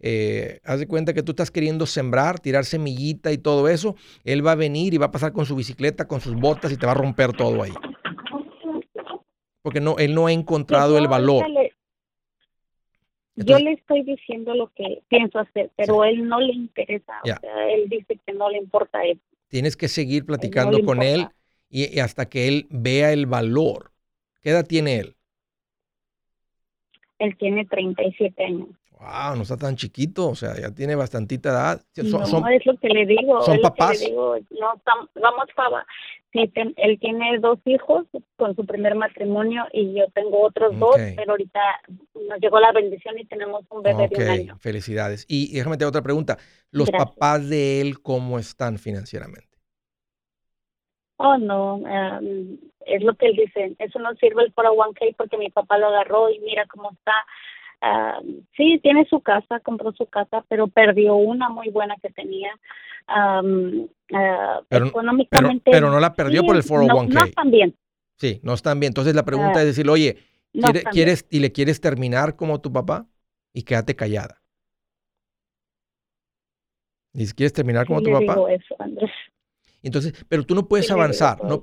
eh, 0.00 0.60
haz 0.64 0.78
de 0.78 0.88
cuenta 0.88 1.12
que 1.12 1.22
tú 1.22 1.32
estás 1.32 1.50
queriendo 1.50 1.84
sembrar, 1.84 2.40
tirar 2.40 2.64
semillita 2.64 3.32
y 3.32 3.38
todo 3.38 3.68
eso. 3.68 3.96
Él 4.24 4.44
va 4.46 4.52
a 4.52 4.56
venir 4.56 4.94
y 4.94 4.96
va 4.98 5.06
a 5.06 5.10
pasar 5.10 5.34
con 5.34 5.44
su 5.44 5.54
bicicleta, 5.54 6.08
con 6.08 6.22
sus 6.22 6.34
botas 6.36 6.72
y 6.72 6.78
te 6.78 6.86
va 6.86 6.92
a 6.92 6.94
romper 6.94 7.34
todo 7.34 7.62
ahí. 7.62 7.74
Porque 9.60 9.80
no, 9.80 9.98
él 9.98 10.14
no 10.14 10.26
ha 10.26 10.32
encontrado 10.32 10.96
el 10.96 11.06
valor. 11.06 11.44
Yo 13.36 13.58
le 13.58 13.72
estoy 13.72 14.02
diciendo 14.02 14.54
lo 14.54 14.68
que 14.74 15.02
pienso 15.08 15.38
hacer, 15.38 15.70
pero 15.76 16.04
él 16.04 16.28
no 16.28 16.40
le 16.40 16.52
interesa. 16.52 17.14
O 17.22 17.26
sea, 17.26 17.70
él 17.70 17.88
dice 17.88 18.18
que 18.26 18.32
no 18.32 18.50
le 18.50 18.58
importa 18.58 19.02
eso. 19.04 19.20
Tienes 19.48 19.76
que 19.76 19.88
seguir 19.88 20.24
platicando 20.24 20.82
con 20.84 21.02
él 21.02 21.28
y, 21.68 21.98
hasta 22.00 22.28
que 22.28 22.48
él 22.48 22.66
vea 22.70 23.12
el 23.12 23.26
valor. 23.26 23.90
¿Qué 24.42 24.50
edad 24.50 24.66
tiene 24.66 24.98
él? 24.98 25.16
Él 27.18 27.36
tiene 27.38 27.64
37 27.66 28.44
años. 28.44 28.68
Wow, 28.98 29.36
no 29.36 29.42
está 29.42 29.56
tan 29.56 29.76
chiquito, 29.76 30.28
o 30.28 30.34
sea, 30.34 30.54
ya 30.60 30.70
tiene 30.72 30.94
bastantita 30.94 31.50
edad. 31.50 31.82
no, 31.96 32.48
es 32.48 32.66
lo 32.66 32.76
que 32.76 32.88
le 32.88 33.06
digo. 33.06 33.42
¿Son 33.42 33.60
papás? 33.60 34.00
no, 34.10 34.36
vamos 35.14 35.46
para... 36.32 36.70
él 36.76 36.98
tiene 37.00 37.38
dos 37.38 37.58
hijos 37.64 38.06
con 38.36 38.56
su 38.56 38.66
primer 38.66 38.94
matrimonio 38.94 39.64
y 39.72 39.94
yo 39.94 40.04
tengo 40.14 40.42
otros 40.42 40.78
dos, 40.78 40.96
pero 41.16 41.32
ahorita 41.32 41.60
nos 42.28 42.40
llegó 42.40 42.60
la 42.60 42.72
bendición 42.72 43.18
y 43.18 43.24
tenemos 43.26 43.64
un 43.70 43.82
bebé 43.82 44.08
de 44.08 44.24
un 44.24 44.30
año. 44.30 44.58
felicidades. 44.58 45.24
Y 45.28 45.54
déjame 45.54 45.76
te 45.76 45.84
otra 45.84 46.02
pregunta. 46.02 46.38
¿Los 46.70 46.90
papás 46.90 47.48
de 47.48 47.80
él 47.80 48.00
cómo 48.00 48.38
están 48.38 48.78
financieramente? 48.78 49.52
oh 51.22 51.38
no, 51.38 51.80
em, 51.86 52.58
es 52.84 53.02
lo 53.02 53.14
que 53.14 53.26
él 53.26 53.36
dice, 53.36 53.76
eso 53.78 53.98
no 54.00 54.14
sirve 54.16 54.42
el 54.42 54.54
401k 54.54 55.14
porque 55.16 55.36
mi 55.36 55.50
papá 55.50 55.78
lo 55.78 55.86
agarró 55.86 56.28
y 56.30 56.40
mira 56.40 56.66
cómo 56.66 56.90
está. 56.90 57.14
Um, 57.82 58.44
sí, 58.56 58.78
tiene 58.80 59.04
su 59.06 59.20
casa, 59.20 59.58
compró 59.60 59.92
su 59.92 60.06
casa, 60.06 60.44
pero 60.48 60.68
perdió 60.68 61.16
una 61.16 61.48
muy 61.48 61.68
buena 61.70 61.96
que 62.00 62.10
tenía. 62.10 62.52
Um, 63.08 63.88
pero, 64.68 64.86
económicamente. 64.86 65.70
Pero, 65.70 65.90
no 65.90 65.98
la 65.98 66.14
perdió 66.14 66.44
por 66.44 66.54
el 66.54 66.62
401k. 66.62 67.08
No, 67.12 67.24
están 67.24 67.50
bien. 67.50 67.76
Sí, 68.16 68.40
no 68.44 68.54
están 68.54 68.78
bien. 68.78 68.90
Entonces 68.90 69.16
la 69.16 69.24
pregunta 69.24 69.60
es 69.60 69.66
decirle, 69.66 69.92
oye, 69.92 70.18
¿quieres 70.92 71.26
y 71.28 71.40
le 71.40 71.50
quieres 71.50 71.80
terminar 71.80 72.36
como 72.36 72.60
tu 72.60 72.72
papá? 72.72 73.06
Y 73.52 73.64
quédate 73.64 73.96
callada. 73.96 74.40
¿Y 77.14 77.26
quieres 77.32 77.52
terminar 77.52 77.86
como 77.86 78.00
tu 78.00 78.12
papá? 78.12 78.36
eso, 78.52 78.76
Andrés. 78.78 79.10
Entonces, 79.82 80.24
pero 80.28 80.44
tú 80.44 80.54
no 80.54 80.68
puedes 80.68 80.88
avanzar, 80.92 81.42
no 81.42 81.60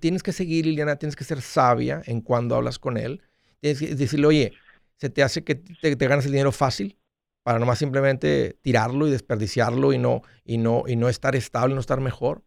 tienes 0.00 0.24
que 0.24 0.32
seguir, 0.32 0.66
Liliana, 0.66 0.96
tienes 0.96 1.14
que 1.14 1.22
ser 1.22 1.40
sabia 1.40 2.02
en 2.06 2.20
cuando 2.20 2.56
hablas 2.56 2.80
con 2.80 2.96
él. 2.96 3.22
Tienes 3.60 3.78
que 3.78 3.94
decirle, 3.94 4.26
oye, 4.26 4.52
¿se 4.96 5.10
te 5.10 5.22
hace 5.22 5.44
que 5.44 5.54
te, 5.54 5.94
ganas 5.94 6.26
el 6.26 6.32
dinero 6.32 6.52
fácil? 6.52 6.96
Para 7.42 7.58
nomás 7.58 7.78
simplemente 7.78 8.54
tirarlo 8.62 9.06
y 9.06 9.10
desperdiciarlo 9.10 9.92
y 9.92 9.98
no, 9.98 10.22
y 10.44 10.58
no, 10.58 10.84
y 10.86 10.96
no 10.96 11.08
estar 11.08 11.34
estable, 11.34 11.74
no 11.74 11.80
estar 11.80 12.00
mejor. 12.00 12.42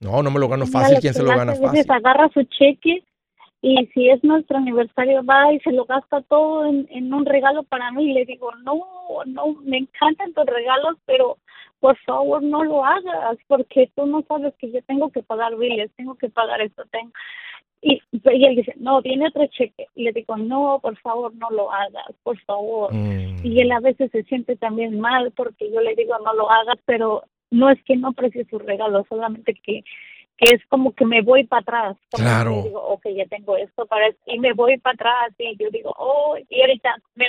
No, 0.00 0.22
no 0.22 0.30
me 0.30 0.40
lo 0.40 0.48
gano 0.48 0.66
fácil, 0.66 0.98
¿quién 1.00 1.14
se 1.14 1.22
lo 1.22 1.30
gana 1.30 1.54
fácil? 1.54 1.90
agarra 1.90 2.28
su 2.34 2.42
cheque 2.44 3.04
y 3.60 3.86
si 3.94 4.10
es 4.10 4.22
nuestro 4.24 4.56
aniversario 4.56 5.24
va 5.24 5.52
y 5.52 5.60
se 5.60 5.70
lo 5.70 5.84
gasta 5.84 6.20
todo 6.22 6.66
en, 6.66 6.88
en 6.90 7.14
un 7.14 7.24
regalo 7.24 7.62
para 7.62 7.92
mí. 7.92 8.10
Y 8.10 8.12
le 8.12 8.24
digo, 8.24 8.52
no, 8.64 8.80
no, 9.26 9.54
me 9.62 9.78
encantan 9.78 10.32
tus 10.34 10.46
regalos, 10.46 10.96
pero 11.06 11.38
por 11.78 11.96
favor 11.98 12.42
no 12.42 12.64
lo 12.64 12.84
hagas 12.84 13.38
porque 13.48 13.90
tú 13.96 14.06
no 14.06 14.22
sabes 14.28 14.54
que 14.58 14.70
yo 14.70 14.80
tengo 14.82 15.10
que 15.10 15.22
pagar 15.22 15.56
biles, 15.56 15.90
tengo 15.96 16.14
que 16.16 16.28
pagar 16.28 16.60
esto, 16.60 16.84
tengo. 16.90 17.12
Y, 17.82 18.00
y 18.12 18.44
él 18.44 18.56
dice, 18.56 18.74
no, 18.76 19.02
viene 19.02 19.26
otro 19.26 19.46
cheque. 19.48 19.86
Y 19.94 20.04
le 20.04 20.12
digo, 20.12 20.36
no, 20.36 20.78
por 20.80 20.96
favor, 20.98 21.34
no 21.34 21.50
lo 21.50 21.72
hagas, 21.72 22.14
por 22.22 22.38
favor. 22.42 22.94
Mm. 22.94 23.44
Y 23.44 23.60
él 23.60 23.72
a 23.72 23.80
veces 23.80 24.10
se 24.12 24.22
siente 24.24 24.56
también 24.56 25.00
mal 25.00 25.32
porque 25.32 25.70
yo 25.70 25.80
le 25.80 25.96
digo, 25.96 26.14
no 26.24 26.32
lo 26.34 26.50
hagas, 26.50 26.78
pero 26.86 27.24
no 27.50 27.68
es 27.70 27.82
que 27.84 27.96
no 27.96 28.08
aprecie 28.08 28.46
su 28.48 28.58
regalo, 28.58 29.04
solamente 29.08 29.54
que 29.54 29.82
que 30.42 30.56
es 30.56 30.66
como 30.68 30.92
que 30.92 31.04
me 31.04 31.22
voy 31.22 31.44
para 31.44 31.60
atrás. 31.60 31.96
claro. 32.10 32.58
Y 32.58 32.62
digo, 32.62 32.80
ok, 32.80 33.06
ya 33.14 33.26
tengo 33.26 33.56
esto 33.56 33.86
para 33.86 34.08
y 34.26 34.38
me 34.40 34.52
voy 34.54 34.76
para 34.78 34.94
atrás 34.94 35.34
y 35.38 35.56
yo 35.56 35.70
digo, 35.70 35.94
oh, 35.96 36.36
y 36.48 36.60
ahorita 36.60 36.96
me, 37.14 37.26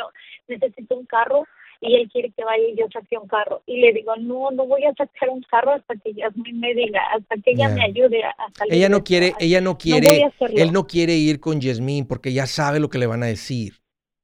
necesito 0.48 0.96
un 0.96 1.06
carro 1.06 1.46
y 1.84 1.96
él 1.96 2.10
quiere 2.12 2.32
que 2.32 2.44
vaya 2.44 2.64
y 2.64 2.78
yo 2.78 2.86
saque 2.92 3.18
un 3.18 3.28
carro. 3.28 3.62
Y 3.66 3.82
le 3.82 3.94
digo, 3.94 4.16
no, 4.16 4.52
no 4.52 4.66
voy 4.66 4.86
a 4.86 4.94
sacar 4.94 5.30
un 5.30 5.42
carro 5.44 5.74
hasta 5.74 5.96
que 5.96 6.12
ella 6.12 6.30
me 6.36 6.74
diga, 6.74 7.02
hasta 7.14 7.36
que 7.38 7.52
ella 7.52 7.70
me 7.70 7.84
ayude 7.84 8.24
a, 8.24 8.36
salir. 8.58 8.74
Ella 8.74 8.90
no 8.90 9.04
quiere, 9.04 9.34
ella 9.40 9.62
no 9.62 9.78
quiere, 9.78 10.32
él 10.56 10.72
no 10.72 10.88
quiere 10.88 11.16
ir 11.16 11.40
con 11.40 11.60
Yasmín 11.60 12.08
porque 12.08 12.32
ya 12.32 12.48
sabe 12.48 12.80
lo 12.80 12.90
que 12.90 13.00
le 13.00 13.08
van 13.08 13.24
a 13.24 13.28
decir. 13.28 13.82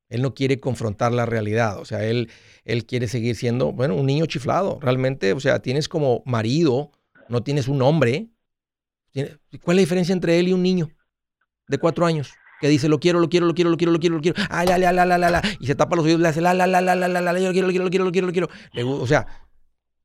Él 0.07 0.21
no 0.21 0.33
quiere 0.33 0.59
confrontar 0.59 1.11
la 1.11 1.27
realidad, 1.27 1.79
o 1.79 1.85
sea, 1.85 2.03
él, 2.03 2.31
él 2.65 2.85
quiere 2.85 3.07
seguir 3.07 3.35
siendo, 3.35 3.71
bueno, 3.73 3.93
un 3.93 4.07
niño 4.07 4.25
chiflado. 4.25 4.79
Realmente, 4.81 5.33
o 5.33 5.39
sea, 5.39 5.61
tienes 5.61 5.87
como 5.87 6.23
marido, 6.25 6.91
no 7.27 7.43
tienes 7.43 7.67
un 7.67 7.81
hombre. 7.83 8.29
¿Cuál 9.13 9.27
es 9.27 9.65
la 9.65 9.81
diferencia 9.81 10.13
entre 10.13 10.39
él 10.39 10.47
y 10.47 10.53
un 10.53 10.63
niño 10.63 10.89
de 11.67 11.77
cuatro 11.77 12.05
años? 12.05 12.31
Que 12.59 12.67
dice, 12.67 12.89
lo 12.89 12.99
quiero, 12.99 13.19
lo 13.19 13.29
quiero, 13.29 13.45
lo 13.45 13.53
quiero, 13.53 13.69
lo 13.69 13.77
quiero, 13.77 13.91
lo 13.91 13.99
quiero, 13.99 14.15
lo 14.15 14.21
quiero. 14.21 14.41
Ah, 14.49 14.65
la, 14.65 14.77
la, 14.77 14.91
la, 14.91 15.05
la, 15.05 15.17
la. 15.17 15.41
Y 15.59 15.67
se 15.67 15.75
tapa 15.75 15.95
los 15.95 16.05
oídos 16.05 16.19
le 16.19 16.27
hace 16.27 16.41
la, 16.41 16.53
la, 16.53 16.67
la, 16.67 16.81
la, 16.81 16.95
la, 16.95 17.07
la, 17.07 17.33
lo 17.33 17.51
quiero, 17.51 17.67
lo 17.67 17.71
quiero, 17.71 17.85
lo 17.85 17.89
quiero, 17.89 18.05
lo 18.05 18.11
quiero, 18.11 18.27
lo 18.27 18.33
quiero. 18.33 18.91
O 19.01 19.07
sea, 19.07 19.27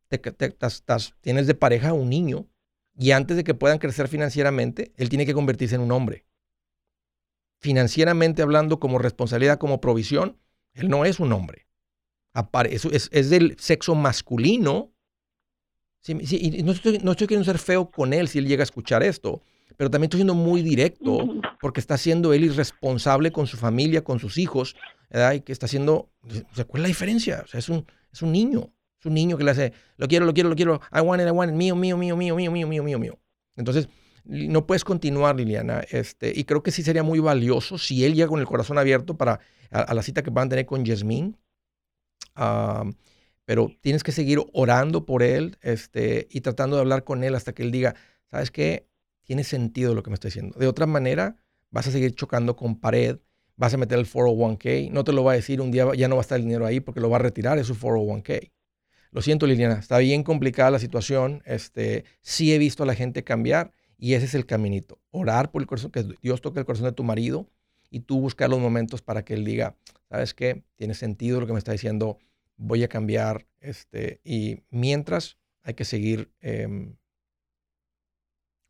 te, 0.09 0.19
te, 0.19 0.55
estás, 0.67 1.15
tienes 1.21 1.47
de 1.47 1.55
pareja 1.55 1.91
a 1.91 1.93
un 1.93 2.09
niño 2.09 2.47
y 2.97 3.11
antes 3.11 3.37
de 3.37 3.45
que 3.45 3.55
puedan 3.55 3.79
crecer 3.79 4.09
financieramente, 4.09 4.93
él 4.97 5.09
tiene 5.09 5.27
que 5.27 5.35
convertirse 5.35 5.75
en 5.75 5.81
un 5.81 5.93
hombre. 5.93 6.27
Financieramente 7.61 8.43
hablando, 8.43 8.79
como 8.79 8.99
responsabilidad, 8.99 9.59
como 9.59 9.81
provisión, 9.81 10.39
él 10.75 10.89
no 10.89 11.05
es 11.05 11.19
un 11.19 11.33
hombre. 11.33 11.67
Es, 12.69 12.85
es, 12.85 13.09
es 13.13 13.31
del 13.31 13.57
sexo 13.59 13.95
masculino. 13.95 14.93
Sí, 16.01 16.15
sí, 16.27 16.39
y 16.41 16.63
no, 16.63 16.73
estoy, 16.73 16.99
no 16.99 17.13
estoy 17.13 17.27
queriendo 17.27 17.45
ser 17.45 17.59
feo 17.59 17.91
con 17.91 18.13
él 18.13 18.29
si 18.29 18.39
él 18.39 18.47
llega 18.47 18.63
a 18.63 18.65
escuchar 18.65 19.03
esto, 19.03 19.43
pero 19.77 19.91
también 19.91 20.07
estoy 20.07 20.19
siendo 20.19 20.35
muy 20.35 20.63
directo 20.63 21.27
porque 21.61 21.81
está 21.81 21.97
siendo 21.97 22.33
él 22.33 22.45
irresponsable 22.45 23.33
con 23.33 23.47
su 23.47 23.57
familia, 23.57 24.05
con 24.05 24.19
sus 24.19 24.39
hijos, 24.39 24.77
¿verdad? 25.11 25.33
Y 25.35 25.41
que 25.41 25.53
está 25.53 25.67
haciendo, 25.67 26.11
o 26.23 26.55
sea, 26.55 26.65
¿cuál 26.65 26.81
es 26.81 26.83
la 26.83 26.89
diferencia? 26.89 27.43
O 27.45 27.49
sea, 27.49 27.59
es 27.59 27.69
un, 27.69 27.87
es 28.13 28.23
un 28.23 28.33
niño, 28.33 28.73
es 28.99 29.07
un 29.07 29.15
niño 29.15 29.37
que 29.37 29.45
le 29.45 29.51
hace, 29.51 29.73
lo 29.97 30.09
quiero, 30.09 30.27
lo 30.27 30.35
quiero, 30.35 30.49
lo 30.49 30.57
quiero, 30.57 30.81
I 30.93 31.01
want 31.01 31.23
it, 31.23 31.29
I 31.29 31.31
want 31.31 31.51
it, 31.51 31.57
mío, 31.57 31.75
mío, 31.77 31.97
mío, 31.97 32.17
mío, 32.17 32.37
mío, 32.37 32.51
mío, 32.51 32.67
mío, 32.67 32.83
mío, 32.83 32.99
mío. 32.99 33.19
Entonces, 33.57 33.89
no 34.25 34.67
puedes 34.67 34.85
continuar, 34.85 35.37
Liliana, 35.37 35.85
este, 35.91 36.33
y 36.35 36.45
creo 36.45 36.63
que 36.63 36.71
sí 36.71 36.83
sería 36.83 37.03
muy 37.03 37.19
valioso 37.19 37.77
si 37.79 38.05
él 38.05 38.15
llega 38.15 38.29
con 38.29 38.41
el 38.41 38.47
corazón 38.47 38.79
abierto 38.79 39.17
para 39.17 39.41
a, 39.71 39.93
la 39.95 40.03
cita 40.03 40.23
que 40.23 40.31
van 40.31 40.47
a 40.47 40.51
tener 40.51 40.67
con 40.67 40.85
Yasmín. 40.85 41.37
pero 43.45 43.71
tienes 43.81 44.03
que 44.03 44.13
seguir 44.13 44.41
orando 44.53 45.05
por 45.05 45.23
él 45.23 45.59
este, 45.61 46.27
y 46.31 46.41
tratando 46.41 46.77
de 46.77 46.83
hablar 46.83 47.05
con 47.05 47.25
él 47.25 47.35
hasta 47.35 47.53
que 47.53 47.63
él 47.63 47.71
diga, 47.71 47.95
¿sabes 48.31 48.51
qué? 48.51 48.87
Tiene 49.25 49.45
sentido 49.45 49.95
lo 49.95 50.03
que 50.03 50.11
me 50.11 50.15
está 50.15 50.29
diciendo. 50.29 50.59
De 50.59 50.67
otra 50.67 50.87
manera, 50.87 51.37
vas 51.71 51.87
a 51.87 51.91
seguir 51.91 52.15
chocando 52.15 52.57
con 52.57 52.79
pared, 52.79 53.19
vas 53.57 53.75
a 53.75 53.77
meter 53.77 53.99
el 53.99 54.07
401k, 54.07 54.91
no 54.91 55.05
te 55.05 55.13
lo 55.13 55.25
va 55.25 55.33
a 55.33 55.35
decir 55.37 55.61
un 55.61 55.71
día, 55.71 55.87
ya 55.97 56.09
no 56.09 56.17
va 56.17 56.21
a 56.21 56.23
estar 56.23 56.39
el 56.39 56.45
dinero 56.45 56.67
ahí 56.67 56.81
porque 56.81 57.01
lo 57.01 57.11
va 57.11 57.17
a 57.17 57.21
retirar, 57.21 57.59
es 57.59 57.67
su 57.67 57.75
401k. 57.75 58.51
Lo 59.11 59.23
siento, 59.23 59.47
Liliana, 59.47 59.79
está 59.79 59.99
bien 59.99 60.25
complicada 60.25 60.73
la 60.73 60.81
situación. 60.81 61.41
Este, 61.47 62.05
sí 62.21 62.53
he 62.53 62.59
visto 62.59 62.83
a 62.83 62.87
la 62.87 62.97
gente 62.97 63.23
cambiar 63.23 63.73
y 63.97 64.15
ese 64.15 64.27
es 64.27 64.35
el 64.35 64.45
caminito. 64.45 64.99
Orar 65.13 65.53
por 65.53 65.63
el 65.63 65.69
corazón, 65.69 65.93
que 65.93 66.05
Dios 66.21 66.41
toque 66.41 66.59
el 66.59 66.67
corazón 66.67 66.87
de 66.87 66.93
tu 66.93 67.05
marido 67.05 67.49
y 67.91 68.01
tú 68.01 68.21
buscar 68.21 68.51
los 68.51 68.59
momentos 68.59 69.03
para 69.03 69.25
que 69.25 69.35
él 69.35 69.45
diga, 69.45 69.77
¿sabes 70.11 70.35
qué? 70.35 70.65
Tiene 70.75 70.95
sentido 70.95 71.41
lo 71.41 71.47
que 71.47 71.53
me 71.53 71.61
está 71.61 71.71
diciendo, 71.71 72.19
voy 72.57 72.83
a 72.83 72.89
cambiar. 72.89 73.47
Este, 73.61 74.21
y 74.25 74.65
mientras 74.71 75.39
hay 75.63 75.75
que 75.75 75.85
seguir 75.85 76.33
em, 76.41 76.97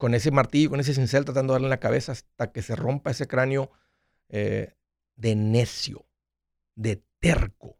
con 0.05 0.13
ese 0.13 0.31
martillo, 0.31 0.69
con 0.69 0.81
ese 0.81 0.93
cincel, 0.93 1.25
tratando 1.25 1.55
de 1.55 1.55
darle 1.55 1.69
en 1.69 1.71
la 1.71 1.81
cabeza 1.81 2.13
hasta 2.13 2.53
que 2.53 2.61
se 2.61 2.77
rompa 2.77 3.11
ese 3.11 3.27
cráneo 3.27 3.71
eh, 4.29 4.75
de 5.17 5.35
necio, 5.35 6.05
de 6.75 7.03
terco. 7.21 7.79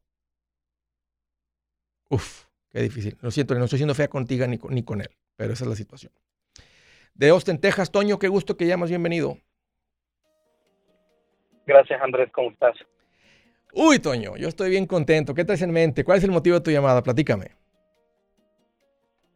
Uf, 2.09 2.47
qué 2.71 2.81
difícil. 2.81 3.19
Lo 3.21 3.31
siento, 3.31 3.55
no 3.57 3.65
estoy 3.65 3.79
siendo 3.79 3.95
fea 3.95 4.09
contigo 4.09 4.47
ni 4.47 4.57
con, 4.57 4.75
ni 4.75 4.83
con 4.83 5.03
él, 5.03 5.11
pero 5.37 5.53
esa 5.53 5.65
es 5.65 5.69
la 5.69 5.77
situación. 5.77 6.15
De 7.13 7.29
Austin, 7.29 7.61
Texas, 7.61 7.91
Toño, 7.91 8.19
qué 8.19 8.29
gusto 8.29 8.57
que 8.57 8.67
llamas, 8.67 8.89
bienvenido. 8.89 9.37
Gracias, 11.67 12.01
Andrés, 12.01 12.31
¿cómo 12.33 12.53
estás? 12.53 12.75
Uy, 13.75 13.99
Toño, 13.99 14.39
yo 14.39 14.49
estoy 14.49 14.71
bien 14.71 14.87
contento. 14.87 15.35
¿Qué 15.35 15.45
traes 15.45 15.61
en 15.61 15.73
mente? 15.73 16.05
¿Cuál 16.05 16.17
es 16.17 16.25
el 16.25 16.31
motivo 16.31 16.57
de 16.57 16.63
tu 16.63 16.71
llamada? 16.71 17.03
Platícame. 17.03 17.51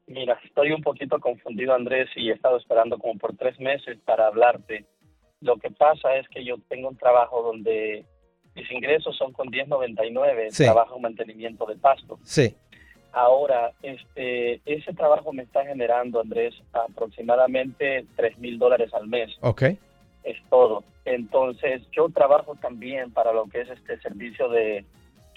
Mira, 0.08 0.38
estoy 0.44 0.72
un 0.72 0.82
poquito 0.82 1.20
confundido, 1.20 1.74
Andrés, 1.74 2.08
y 2.16 2.30
he 2.30 2.32
estado 2.32 2.56
esperando 2.56 2.98
como 2.98 3.18
por 3.18 3.36
tres 3.36 3.60
meses 3.60 3.98
para 4.04 4.26
hablarte. 4.26 4.86
Lo 5.40 5.56
que 5.58 5.70
pasa 5.70 6.16
es 6.16 6.26
que 6.28 6.44
yo 6.44 6.56
tengo 6.68 6.88
un 6.88 6.96
trabajo 6.96 7.42
donde 7.42 8.04
mis 8.54 8.70
ingresos 8.72 9.16
son 9.16 9.32
con 9.32 9.48
10.99, 9.48 10.50
sí. 10.50 10.64
trabajo 10.64 10.96
en 10.96 11.02
mantenimiento 11.02 11.66
de 11.66 11.76
pasto. 11.76 12.18
Sí. 12.24 12.54
Ahora, 13.12 13.72
este, 13.82 14.60
ese 14.64 14.92
trabajo 14.94 15.32
me 15.32 15.42
está 15.42 15.64
generando, 15.64 16.20
Andrés, 16.20 16.54
aproximadamente 16.72 18.06
tres 18.16 18.38
mil 18.38 18.58
dólares 18.58 18.92
al 18.94 19.08
mes. 19.08 19.30
Ok. 19.40 19.62
Es 20.24 20.36
todo. 20.48 20.84
Entonces, 21.04 21.82
yo 21.92 22.08
trabajo 22.08 22.54
también 22.56 23.12
para 23.12 23.32
lo 23.32 23.46
que 23.46 23.60
es 23.60 23.68
este 23.70 23.98
servicio 24.00 24.48
de 24.48 24.84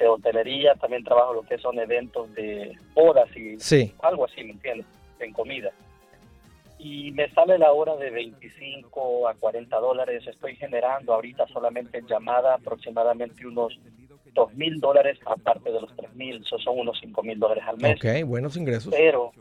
de 0.02 0.08
hotelería, 0.08 0.74
también 0.76 1.04
trabajo 1.04 1.34
lo 1.34 1.44
que 1.44 1.58
son 1.60 1.78
eventos 1.80 2.34
de 2.34 2.76
bodas 2.94 3.30
y 3.36 3.58
algo 4.02 4.26
así, 4.26 4.44
¿me 4.44 4.52
entiendes? 4.52 4.88
En 5.20 5.32
comida. 5.32 5.72
Y 6.80 7.12
me 7.12 7.30
sale 7.30 7.60
la 7.60 7.72
hora 7.72 7.96
de 7.96 8.10
25 8.10 9.28
a 9.28 9.36
40 9.36 9.78
dólares. 9.78 10.26
Estoy 10.26 10.56
generando 10.56 11.14
ahorita 11.14 11.46
solamente 11.48 12.00
en 12.00 12.08
llamada 12.08 12.56
aproximadamente 12.56 13.46
unos 13.46 13.80
2 14.34 14.54
mil 14.56 14.80
dólares, 14.80 15.20
aparte 15.26 15.72
de 15.72 15.80
los 15.80 15.96
3 15.96 16.16
mil, 16.16 16.42
eso 16.42 16.58
son 16.58 16.80
unos 16.80 16.98
5 17.00 17.22
mil 17.22 17.38
dólares 17.38 17.64
al 17.68 17.78
mes. 17.78 17.98
Ok, 17.98 18.28
buenos 18.28 18.58
ingresos. 18.58 18.92
Pero 18.96 19.32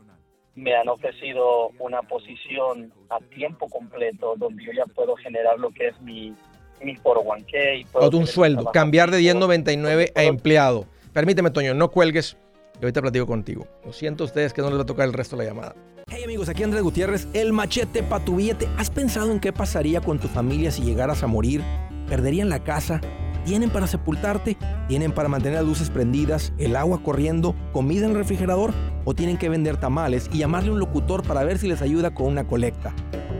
me 0.53 0.75
han 0.75 0.87
ofrecido 0.89 1.69
una 1.79 2.03
posición 2.03 2.93
a 3.09 3.19
tiempo 3.19 3.67
completo 3.69 4.35
donde 4.37 4.63
yo 4.63 4.71
ya 4.73 4.85
puedo 4.85 5.15
generar 5.15 5.57
lo 5.57 5.71
que 5.71 5.87
es 5.87 6.01
mi 6.01 6.35
mi 6.83 6.95
401k. 6.95 7.87
O 7.93 8.17
un 8.17 8.27
sueldo, 8.27 8.71
cambiar 8.71 9.11
de 9.11 9.19
10.99 9.19 10.11
a 10.15 10.23
empleado. 10.23 10.85
Permíteme, 11.13 11.51
Toño, 11.51 11.73
no 11.73 11.89
cuelgues. 11.91 12.37
Y 12.79 12.83
ahorita 12.83 13.01
platico 13.01 13.27
contigo. 13.27 13.67
Lo 13.85 13.93
siento 13.93 14.23
a 14.23 14.27
ustedes 14.27 14.53
que 14.53 14.61
no 14.61 14.69
les 14.69 14.79
va 14.79 14.83
a 14.83 14.85
tocar 14.85 15.07
el 15.07 15.13
resto 15.13 15.35
de 15.35 15.43
la 15.43 15.49
llamada. 15.49 15.75
Hey 16.09 16.23
amigos, 16.23 16.49
aquí 16.49 16.63
Andrés 16.63 16.81
Gutiérrez, 16.81 17.27
el 17.33 17.53
machete 17.53 18.01
para 18.03 18.25
tu 18.25 18.37
billete. 18.37 18.67
¿Has 18.77 18.89
pensado 18.89 19.31
en 19.31 19.39
qué 19.39 19.53
pasaría 19.53 20.01
con 20.01 20.19
tu 20.19 20.27
familia 20.27 20.71
si 20.71 20.81
llegaras 20.81 21.23
a 21.23 21.27
morir? 21.27 21.61
¿Perderían 22.07 22.49
la 22.49 22.63
casa? 22.63 22.99
¿Tienen 23.45 23.69
para 23.69 23.87
sepultarte? 23.87 24.57
¿Tienen 24.87 25.13
para 25.13 25.29
mantener 25.29 25.59
las 25.59 25.67
luces 25.67 25.89
prendidas, 25.89 26.53
el 26.57 26.75
agua 26.75 27.01
corriendo, 27.01 27.55
comida 27.71 28.05
en 28.05 28.11
el 28.11 28.17
refrigerador? 28.17 28.73
¿O 29.05 29.13
tienen 29.13 29.37
que 29.37 29.49
vender 29.49 29.77
tamales 29.77 30.29
y 30.33 30.39
llamarle 30.39 30.69
a 30.69 30.73
un 30.73 30.79
locutor 30.79 31.23
para 31.23 31.43
ver 31.43 31.57
si 31.57 31.67
les 31.67 31.81
ayuda 31.81 32.13
con 32.13 32.27
una 32.27 32.47
colecta? 32.47 32.93